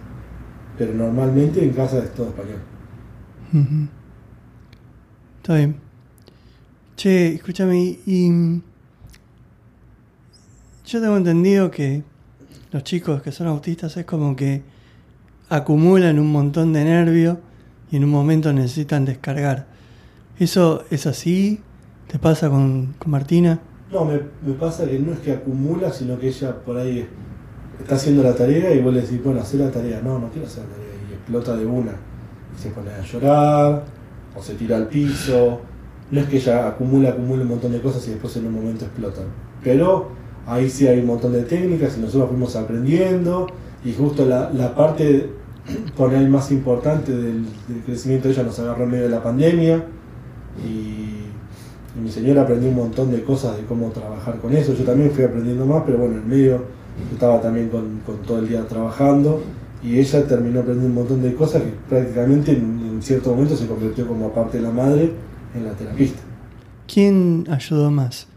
Pero 0.78 0.94
normalmente 0.94 1.64
en 1.64 1.72
casa 1.72 2.00
es 2.00 2.14
todo 2.14 2.28
español. 2.28 2.60
Ujú. 3.54 3.88
Está 5.38 5.56
bien. 5.56 5.76
Che, 6.96 7.36
escúchame, 7.36 8.00
y 8.06 8.62
yo 10.86 11.02
tengo 11.02 11.18
entendido 11.18 11.72
que 11.72 12.04
los 12.72 12.84
chicos 12.84 13.22
que 13.22 13.32
son 13.32 13.48
autistas 13.48 13.98
es 13.98 14.06
como 14.06 14.36
que 14.36 14.64
acumulan 15.50 16.20
un 16.20 16.32
montón 16.32 16.74
de 16.74 16.84
nervio 16.84 17.40
y 17.92 17.98
en 17.98 18.04
un 18.04 18.10
momento 18.10 18.54
necesitan 18.54 19.06
descargar. 19.06 19.73
¿Eso 20.44 20.84
es 20.92 21.08
así? 21.08 21.62
¿Te 22.12 22.20
pasa 22.20 22.50
con, 22.50 22.96
Martina? 23.06 23.62
No, 23.90 24.04
me, 24.04 24.20
pasa 24.60 24.86
que 24.86 25.00
no 25.00 25.14
es 25.14 25.20
que 25.20 25.32
acumula, 25.32 25.90
sino 25.94 26.20
que 26.20 26.28
ella 26.28 26.54
por 26.66 26.76
ahí 26.78 27.08
está 27.80 27.96
haciendo 27.96 28.24
la 28.24 28.36
tarea 28.36 28.74
y 28.76 28.82
vos 28.82 28.94
le 28.94 29.04
decís, 29.04 29.24
bueno, 29.24 29.40
haz 29.40 29.54
la 29.54 29.72
tarea. 29.72 30.02
No, 30.04 30.20
no 30.20 30.28
quiero 30.32 30.46
hacer 30.46 30.64
la 30.64 30.76
tarea. 30.76 31.10
Y 31.10 31.14
explota 31.14 31.56
de 31.56 31.66
una. 31.66 31.92
Y 31.94 32.62
se 32.62 32.72
pone 32.72 32.92
a 32.92 33.02
llorar, 33.02 33.86
o 34.36 34.44
se 34.44 34.56
tira 34.56 34.76
al 34.76 34.88
piso. 34.90 35.62
No 36.12 36.20
es 36.20 36.28
que 36.28 36.36
ella 36.36 36.68
acumula, 36.68 37.12
acumula 37.12 37.44
un 37.44 37.48
montón 37.48 37.72
de 37.72 37.80
cosas 37.80 38.06
y 38.10 38.12
después 38.12 38.36
en 38.36 38.48
un 38.48 38.54
momento 38.54 38.84
explota. 38.84 39.22
Pero 39.64 40.10
ahí 40.46 40.70
sí 40.70 40.90
hay 40.90 41.00
un 41.00 41.08
montón 41.08 41.32
de 41.32 41.44
técnicas 41.44 41.98
y 41.98 42.02
nosotros 42.02 42.32
fuimos 42.32 42.54
aprendiendo. 42.58 43.48
Y 43.86 43.94
justo 43.94 44.26
la, 44.26 44.50
la 44.50 44.76
parte 44.76 45.30
por 45.96 46.14
ahí 46.14 46.28
más 46.28 46.52
importante 46.52 47.14
del, 47.14 47.46
del 47.70 47.82
crecimiento 47.86 48.28
de 48.28 48.34
ella 48.34 48.44
nos 48.44 48.60
agarró 48.60 48.84
en 48.84 48.92
medio 48.92 49.04
de 49.06 49.10
la 49.10 49.24
pandemia. 49.24 49.86
Y 50.66 51.10
y 51.96 52.00
mi 52.02 52.10
señora 52.10 52.42
aprendió 52.42 52.70
un 52.70 52.76
montón 52.76 53.12
de 53.12 53.24
cosas 53.24 53.56
de 53.56 53.66
cómo 53.66 53.90
trabajar 53.92 54.40
con 54.40 54.52
eso. 54.52 54.74
Yo 54.74 54.84
también 54.84 55.12
fui 55.12 55.24
aprendiendo 55.24 55.64
más, 55.68 55.84
pero 55.86 56.00
bueno, 56.00 56.16
en 56.16 56.28
medio 56.28 56.58
yo 56.58 57.14
estaba 57.14 57.40
también 57.40 57.70
con, 57.70 58.00
con 58.04 58.18
todo 58.24 58.40
el 58.40 58.48
día 58.50 58.68
trabajando 58.68 59.44
y 59.84 60.00
ella 60.00 60.26
terminó 60.26 60.62
aprendiendo 60.62 60.90
un 60.90 60.96
montón 61.08 61.22
de 61.22 61.36
cosas 61.36 61.62
que 61.62 61.70
prácticamente 61.88 62.52
en, 62.54 62.80
en 62.94 63.02
cierto 63.04 63.30
momento 63.30 63.56
se 63.56 63.68
convirtió 63.68 64.08
como 64.08 64.26
aparte 64.26 64.58
de 64.58 64.64
la 64.64 64.72
madre 64.72 65.12
en 65.56 65.66
la 65.66 65.74
terapista. 65.74 66.20
¿Quién 66.92 67.46
ayudó 67.52 67.92
más? 67.92 68.28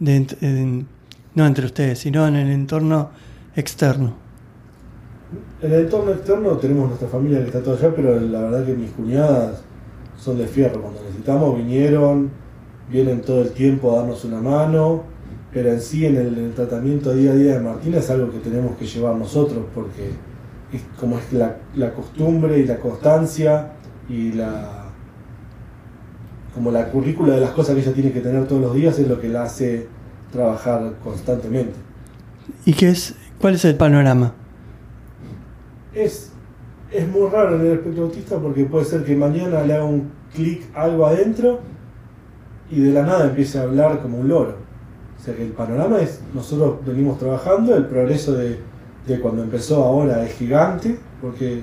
De 0.00 0.18
ent- 0.18 0.36
en- 0.40 0.86
no 1.34 1.44
entre 1.46 1.66
ustedes, 1.66 1.98
sino 1.98 2.26
en 2.26 2.36
el 2.36 2.50
entorno 2.50 3.10
externo. 3.56 4.14
En 5.60 5.70
el 5.70 5.80
entorno 5.84 6.12
externo 6.12 6.50
tenemos 6.56 6.88
nuestra 6.88 7.08
familia 7.08 7.40
que 7.40 7.46
está 7.48 7.60
toda 7.62 7.76
allá, 7.76 7.92
pero 7.94 8.18
la 8.18 8.40
verdad 8.40 8.64
que 8.64 8.72
mis 8.74 8.90
cuñadas 8.92 9.62
son 10.22 10.38
de 10.38 10.46
fierro. 10.46 10.80
Cuando 10.80 11.02
necesitamos 11.02 11.56
vinieron, 11.56 12.30
vienen 12.88 13.22
todo 13.22 13.42
el 13.42 13.50
tiempo 13.50 13.92
a 13.92 14.00
darnos 14.00 14.24
una 14.24 14.40
mano, 14.40 15.02
pero 15.52 15.70
en 15.70 15.80
sí 15.80 16.06
en 16.06 16.16
el, 16.16 16.38
en 16.38 16.44
el 16.46 16.54
tratamiento 16.54 17.12
día 17.12 17.32
a 17.32 17.34
día 17.34 17.54
de 17.54 17.60
Martina 17.60 17.98
es 17.98 18.08
algo 18.10 18.30
que 18.30 18.38
tenemos 18.38 18.76
que 18.76 18.86
llevar 18.86 19.16
nosotros 19.16 19.64
porque 19.74 20.10
es 20.72 20.82
como 20.98 21.18
es 21.18 21.32
la, 21.32 21.56
la 21.74 21.92
costumbre 21.92 22.58
y 22.58 22.66
la 22.66 22.78
constancia 22.78 23.72
y 24.08 24.32
la 24.32 24.78
como 26.54 26.70
la 26.70 26.90
currícula 26.90 27.34
de 27.34 27.40
las 27.40 27.50
cosas 27.50 27.74
que 27.74 27.80
ella 27.80 27.94
tiene 27.94 28.12
que 28.12 28.20
tener 28.20 28.46
todos 28.46 28.60
los 28.60 28.74
días 28.74 28.98
es 28.98 29.08
lo 29.08 29.18
que 29.18 29.28
la 29.28 29.44
hace 29.44 29.88
trabajar 30.30 30.94
constantemente. 31.02 31.72
¿Y 32.66 32.74
qué 32.74 32.90
es, 32.90 33.14
cuál 33.40 33.54
es 33.54 33.64
el 33.64 33.76
panorama? 33.76 34.34
Es, 35.94 36.31
es 36.92 37.08
muy 37.08 37.28
raro 37.30 37.56
en 37.56 37.62
el 37.62 37.72
espectro 37.72 38.04
autista 38.04 38.38
porque 38.38 38.64
puede 38.64 38.84
ser 38.84 39.04
que 39.04 39.14
mañana 39.16 39.62
le 39.62 39.74
haga 39.74 39.84
un 39.84 40.10
clic 40.34 40.62
algo 40.74 41.06
adentro 41.06 41.60
y 42.70 42.80
de 42.80 42.92
la 42.92 43.02
nada 43.02 43.26
empiece 43.26 43.58
a 43.58 43.62
hablar 43.62 44.00
como 44.00 44.18
un 44.18 44.28
loro. 44.28 44.54
O 45.20 45.24
sea 45.24 45.34
que 45.36 45.42
el 45.44 45.52
panorama 45.52 46.00
es, 46.00 46.20
nosotros 46.34 46.76
venimos 46.84 47.18
trabajando, 47.18 47.76
el 47.76 47.86
progreso 47.86 48.32
de, 48.34 48.58
de 49.06 49.20
cuando 49.20 49.42
empezó 49.42 49.84
ahora 49.84 50.24
es 50.24 50.34
gigante, 50.34 50.98
porque 51.20 51.62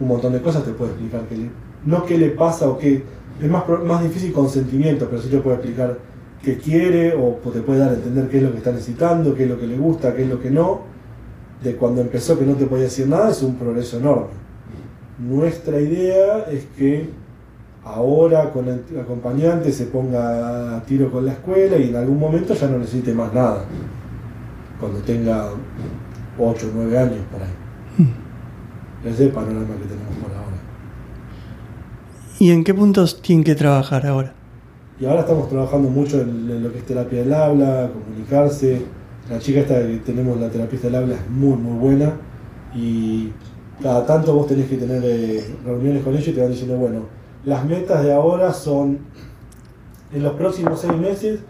un 0.00 0.08
montón 0.08 0.32
de 0.32 0.40
cosas 0.40 0.64
te 0.64 0.72
puede 0.72 0.92
explicar 0.92 1.22
que 1.28 1.36
le- 1.36 1.50
no 1.84 2.04
qué 2.06 2.16
le 2.16 2.30
pasa 2.30 2.68
o 2.68 2.78
qué, 2.78 3.02
es 3.40 3.50
más, 3.50 3.64
más 3.84 4.02
difícil 4.02 4.32
con 4.32 4.48
sentimientos, 4.48 5.08
pero 5.10 5.20
sí 5.20 5.28
te 5.28 5.38
puede 5.38 5.56
explicar 5.56 5.98
qué 6.42 6.56
quiere 6.56 7.14
o 7.14 7.38
te 7.52 7.60
puede 7.60 7.80
dar 7.80 7.90
a 7.90 7.94
entender 7.94 8.28
qué 8.28 8.38
es 8.38 8.42
lo 8.42 8.52
que 8.52 8.58
está 8.58 8.72
necesitando, 8.72 9.34
qué 9.34 9.44
es 9.44 9.50
lo 9.50 9.58
que 9.58 9.66
le 9.66 9.76
gusta, 9.76 10.14
qué 10.14 10.22
es 10.22 10.28
lo 10.28 10.40
que 10.40 10.50
no. 10.50 10.80
De 11.62 11.76
cuando 11.76 12.00
empezó 12.00 12.38
que 12.38 12.44
no 12.44 12.54
te 12.54 12.66
podía 12.66 12.84
decir 12.84 13.08
nada 13.08 13.30
es 13.30 13.42
un 13.42 13.56
progreso 13.56 13.98
enorme. 13.98 14.43
Nuestra 15.18 15.80
idea 15.80 16.44
es 16.50 16.64
que 16.76 17.08
ahora 17.84 18.50
con 18.50 18.68
el 18.68 18.82
acompañante 19.00 19.70
se 19.70 19.86
ponga 19.86 20.76
a 20.76 20.82
tiro 20.82 21.10
con 21.10 21.26
la 21.26 21.32
escuela 21.32 21.76
y 21.76 21.90
en 21.90 21.96
algún 21.96 22.18
momento 22.18 22.54
ya 22.54 22.66
no 22.68 22.78
necesite 22.78 23.14
más 23.14 23.32
nada. 23.32 23.64
Cuando 24.80 24.98
tenga 25.00 25.50
8 26.38 26.66
o 26.66 26.70
9 26.74 26.98
años 26.98 27.20
por 27.30 27.42
ahí. 27.42 28.08
Ese 29.04 29.14
es 29.14 29.20
el 29.20 29.28
panorama 29.30 29.76
que 29.76 29.84
tenemos 29.84 30.16
por 30.16 30.32
ahora. 30.32 30.56
¿Y 32.40 32.50
en 32.50 32.64
qué 32.64 32.74
puntos 32.74 33.22
tienen 33.22 33.44
que 33.44 33.54
trabajar 33.54 34.06
ahora? 34.06 34.32
Y 34.98 35.06
ahora 35.06 35.20
estamos 35.20 35.48
trabajando 35.48 35.88
mucho 35.88 36.20
en, 36.20 36.50
en 36.50 36.62
lo 36.62 36.72
que 36.72 36.78
es 36.78 36.86
terapia 36.86 37.20
del 37.20 37.32
habla, 37.32 37.90
comunicarse. 37.92 38.82
La 39.30 39.38
chica 39.38 39.60
esta 39.60 39.74
que 39.80 40.00
tenemos, 40.04 40.40
la 40.40 40.48
terapista 40.48 40.88
del 40.88 40.96
habla, 40.96 41.14
es 41.14 41.30
muy, 41.30 41.56
muy 41.56 41.78
buena. 41.78 42.12
Y 42.74 43.30
cada 43.82 44.06
tanto 44.06 44.34
vos 44.34 44.46
tenés 44.46 44.68
que 44.68 44.76
tener 44.76 45.02
eh, 45.04 45.44
reuniones 45.64 46.02
con 46.02 46.14
ella 46.16 46.30
y 46.30 46.32
te 46.32 46.40
van 46.40 46.50
diciendo, 46.50 46.76
bueno, 46.76 47.00
las 47.44 47.64
metas 47.64 48.02
de 48.04 48.12
ahora 48.12 48.52
son 48.52 48.98
en 50.12 50.22
los 50.22 50.34
próximos 50.34 50.80
seis 50.80 50.96
meses 50.96 51.40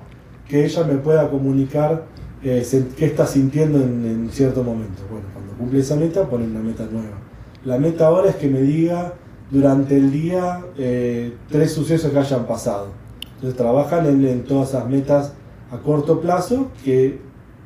que 0.48 0.64
ella 0.64 0.84
me 0.84 0.94
pueda 0.94 1.30
comunicar 1.30 2.06
eh, 2.42 2.66
qué 2.96 3.06
está 3.06 3.26
sintiendo 3.26 3.78
en, 3.78 4.04
en 4.04 4.30
cierto 4.30 4.62
momento. 4.62 5.02
Bueno, 5.10 5.26
cuando 5.32 5.52
cumple 5.54 5.80
esa 5.80 5.96
meta, 5.96 6.28
ponen 6.28 6.50
una 6.50 6.60
meta 6.60 6.86
nueva. 6.90 7.18
La 7.64 7.78
meta 7.78 8.06
ahora 8.06 8.30
es 8.30 8.36
que 8.36 8.48
me 8.48 8.60
diga 8.60 9.14
durante 9.50 9.96
el 9.96 10.10
día 10.10 10.62
eh, 10.76 11.34
tres 11.48 11.72
sucesos 11.72 12.10
que 12.10 12.18
hayan 12.18 12.46
pasado. 12.46 12.88
Entonces 13.36 13.56
trabajan 13.56 14.06
en, 14.06 14.24
en 14.26 14.44
todas 14.44 14.70
esas 14.70 14.88
metas 14.88 15.32
a 15.70 15.78
corto 15.78 16.20
plazo 16.20 16.68
que 16.84 17.20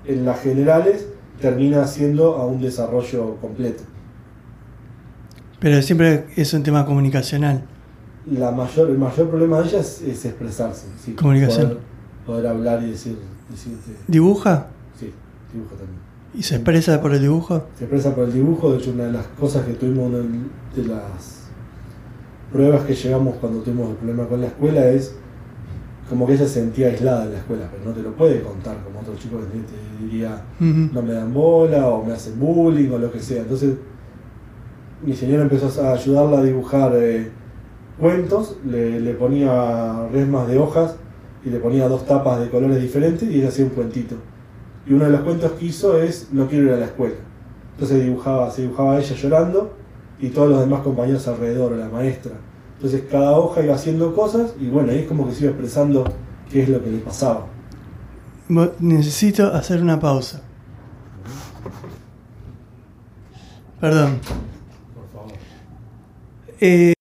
en 0.05 0.25
las 0.25 0.41
generales 0.41 1.09
termina 1.41 1.87
siendo 1.87 2.37
a 2.37 2.47
un 2.47 2.61
desarrollo 2.61 3.37
completo. 3.37 3.83
Pero 5.61 5.83
siempre 5.83 6.27
es 6.37 6.53
un 6.55 6.63
tema 6.63 6.85
comunicacional. 6.87 7.65
La 8.31 8.51
mayor, 8.51 8.91
el 8.91 8.99
mayor 8.99 9.29
problema 9.29 9.61
de 9.61 9.69
ella 9.69 9.81
es, 9.81 10.03
es 10.03 10.25
expresarse. 10.25 10.87
sí, 11.03 11.13
Comunicación. 11.13 11.69
Poder, 11.69 11.83
poder 12.27 12.47
hablar 12.47 12.83
y 12.83 12.91
decir, 12.91 13.19
decirte. 13.51 13.93
¿Dibuja? 14.07 14.69
Sí, 14.99 15.13
dibujo 15.53 15.75
también. 15.75 15.99
¿Y 16.35 16.43
se 16.43 16.57
expresa 16.57 17.01
por 17.01 17.15
el 17.15 17.23
dibujo? 17.23 17.65
Se 17.77 17.85
expresa 17.85 18.15
por 18.15 18.25
el 18.25 18.33
dibujo, 18.33 18.73
de 18.73 18.79
hecho 18.79 18.91
una 18.91 19.05
de 19.05 19.13
las 19.13 19.27
cosas 19.29 19.65
que 19.65 19.73
tuvimos, 19.73 20.09
una 20.09 20.19
de 20.19 20.85
las 20.85 21.49
pruebas 22.53 22.85
que 22.85 22.95
llegamos 22.95 23.37
cuando 23.37 23.61
tuvimos 23.61 23.91
el 23.91 23.97
problema 23.97 24.27
con 24.27 24.41
la 24.41 24.47
escuela 24.49 24.87
es 24.89 25.15
como 26.09 26.27
que 26.27 26.35
ella 26.35 26.47
se 26.47 26.61
sentía 26.61 26.89
aislada 26.89 27.25
en 27.25 27.33
la 27.33 27.39
escuela, 27.39 27.69
pero 27.71 27.85
no 27.85 27.93
te 27.93 28.03
lo 28.03 28.15
puede 28.15 28.43
contar 28.43 28.77
como 28.85 29.01
otro 29.01 29.15
chico 29.17 29.39
que 29.39 29.45
te 29.47 30.05
diría 30.05 30.43
no 30.59 31.03
me 31.03 31.13
dan 31.13 31.33
bola 31.35 31.89
o 31.89 32.05
me 32.05 32.13
hacen 32.13 32.39
bullying 32.39 32.91
o 32.91 32.99
lo 32.99 33.11
que 33.13 33.21
sea. 33.21 33.43
Entonces 33.43 33.75
mi 35.03 35.15
señora 35.15 35.43
empezó 35.43 35.83
a 35.83 35.93
ayudarla 35.93 36.39
a 36.39 36.43
dibujar 36.43 36.93
eh, 36.97 37.31
cuentos, 37.99 38.57
le, 38.65 39.13
ponía 39.15 40.09
resmas 40.13 40.49
de 40.49 40.59
hojas 40.59 40.97
y 41.45 41.51
le 41.51 41.59
ponía 41.59 41.89
dos 41.89 42.07
tapas 42.07 42.41
de 42.41 42.51
colores 42.51 42.81
diferentes 42.81 43.29
y 43.29 43.39
ella 43.39 43.49
hacía 43.49 43.65
un 43.65 43.71
cuentito. 43.71 44.17
Y 44.87 44.93
uno 44.95 45.05
de 45.05 45.11
los 45.11 45.21
cuentos 45.21 45.53
que 45.53 45.67
hizo 45.67 46.01
es 46.01 46.33
No 46.33 46.47
quiero 46.47 46.67
ir 46.67 46.73
a 46.73 46.77
la 46.79 46.87
escuela. 46.87 47.17
Entonces 47.75 48.05
dibujaba, 48.05 48.51
se 48.51 48.63
dibujaba 48.63 48.99
ella 48.99 49.15
llorando 49.15 49.77
y 50.19 50.31
todos 50.31 50.51
los 50.51 50.61
demás 50.61 50.81
compañeros 50.81 51.29
alrededor, 51.29 51.73
la 51.73 51.89
maestra. 51.89 52.33
Entonces 52.77 53.05
cada 53.11 53.33
hoja 53.33 53.63
iba 53.63 53.75
haciendo 53.75 54.15
cosas 54.15 54.55
y 54.61 54.69
bueno, 54.69 54.91
ahí 54.93 55.01
es 55.01 55.07
como 55.07 55.29
que 55.29 55.35
se 55.35 55.45
iba 55.45 55.51
expresando 55.51 56.05
qué 56.51 56.63
es 56.63 56.69
lo 56.69 56.83
que 56.83 56.91
le 56.91 56.99
pasaba. 56.99 57.47
Necesito 58.81 59.53
hacer 59.53 59.83
una 59.83 60.01
pausa. 60.01 60.43
Perdón. 63.81 64.19
Por 66.59 66.67
favor. 66.67 66.89
Eh, 66.91 66.98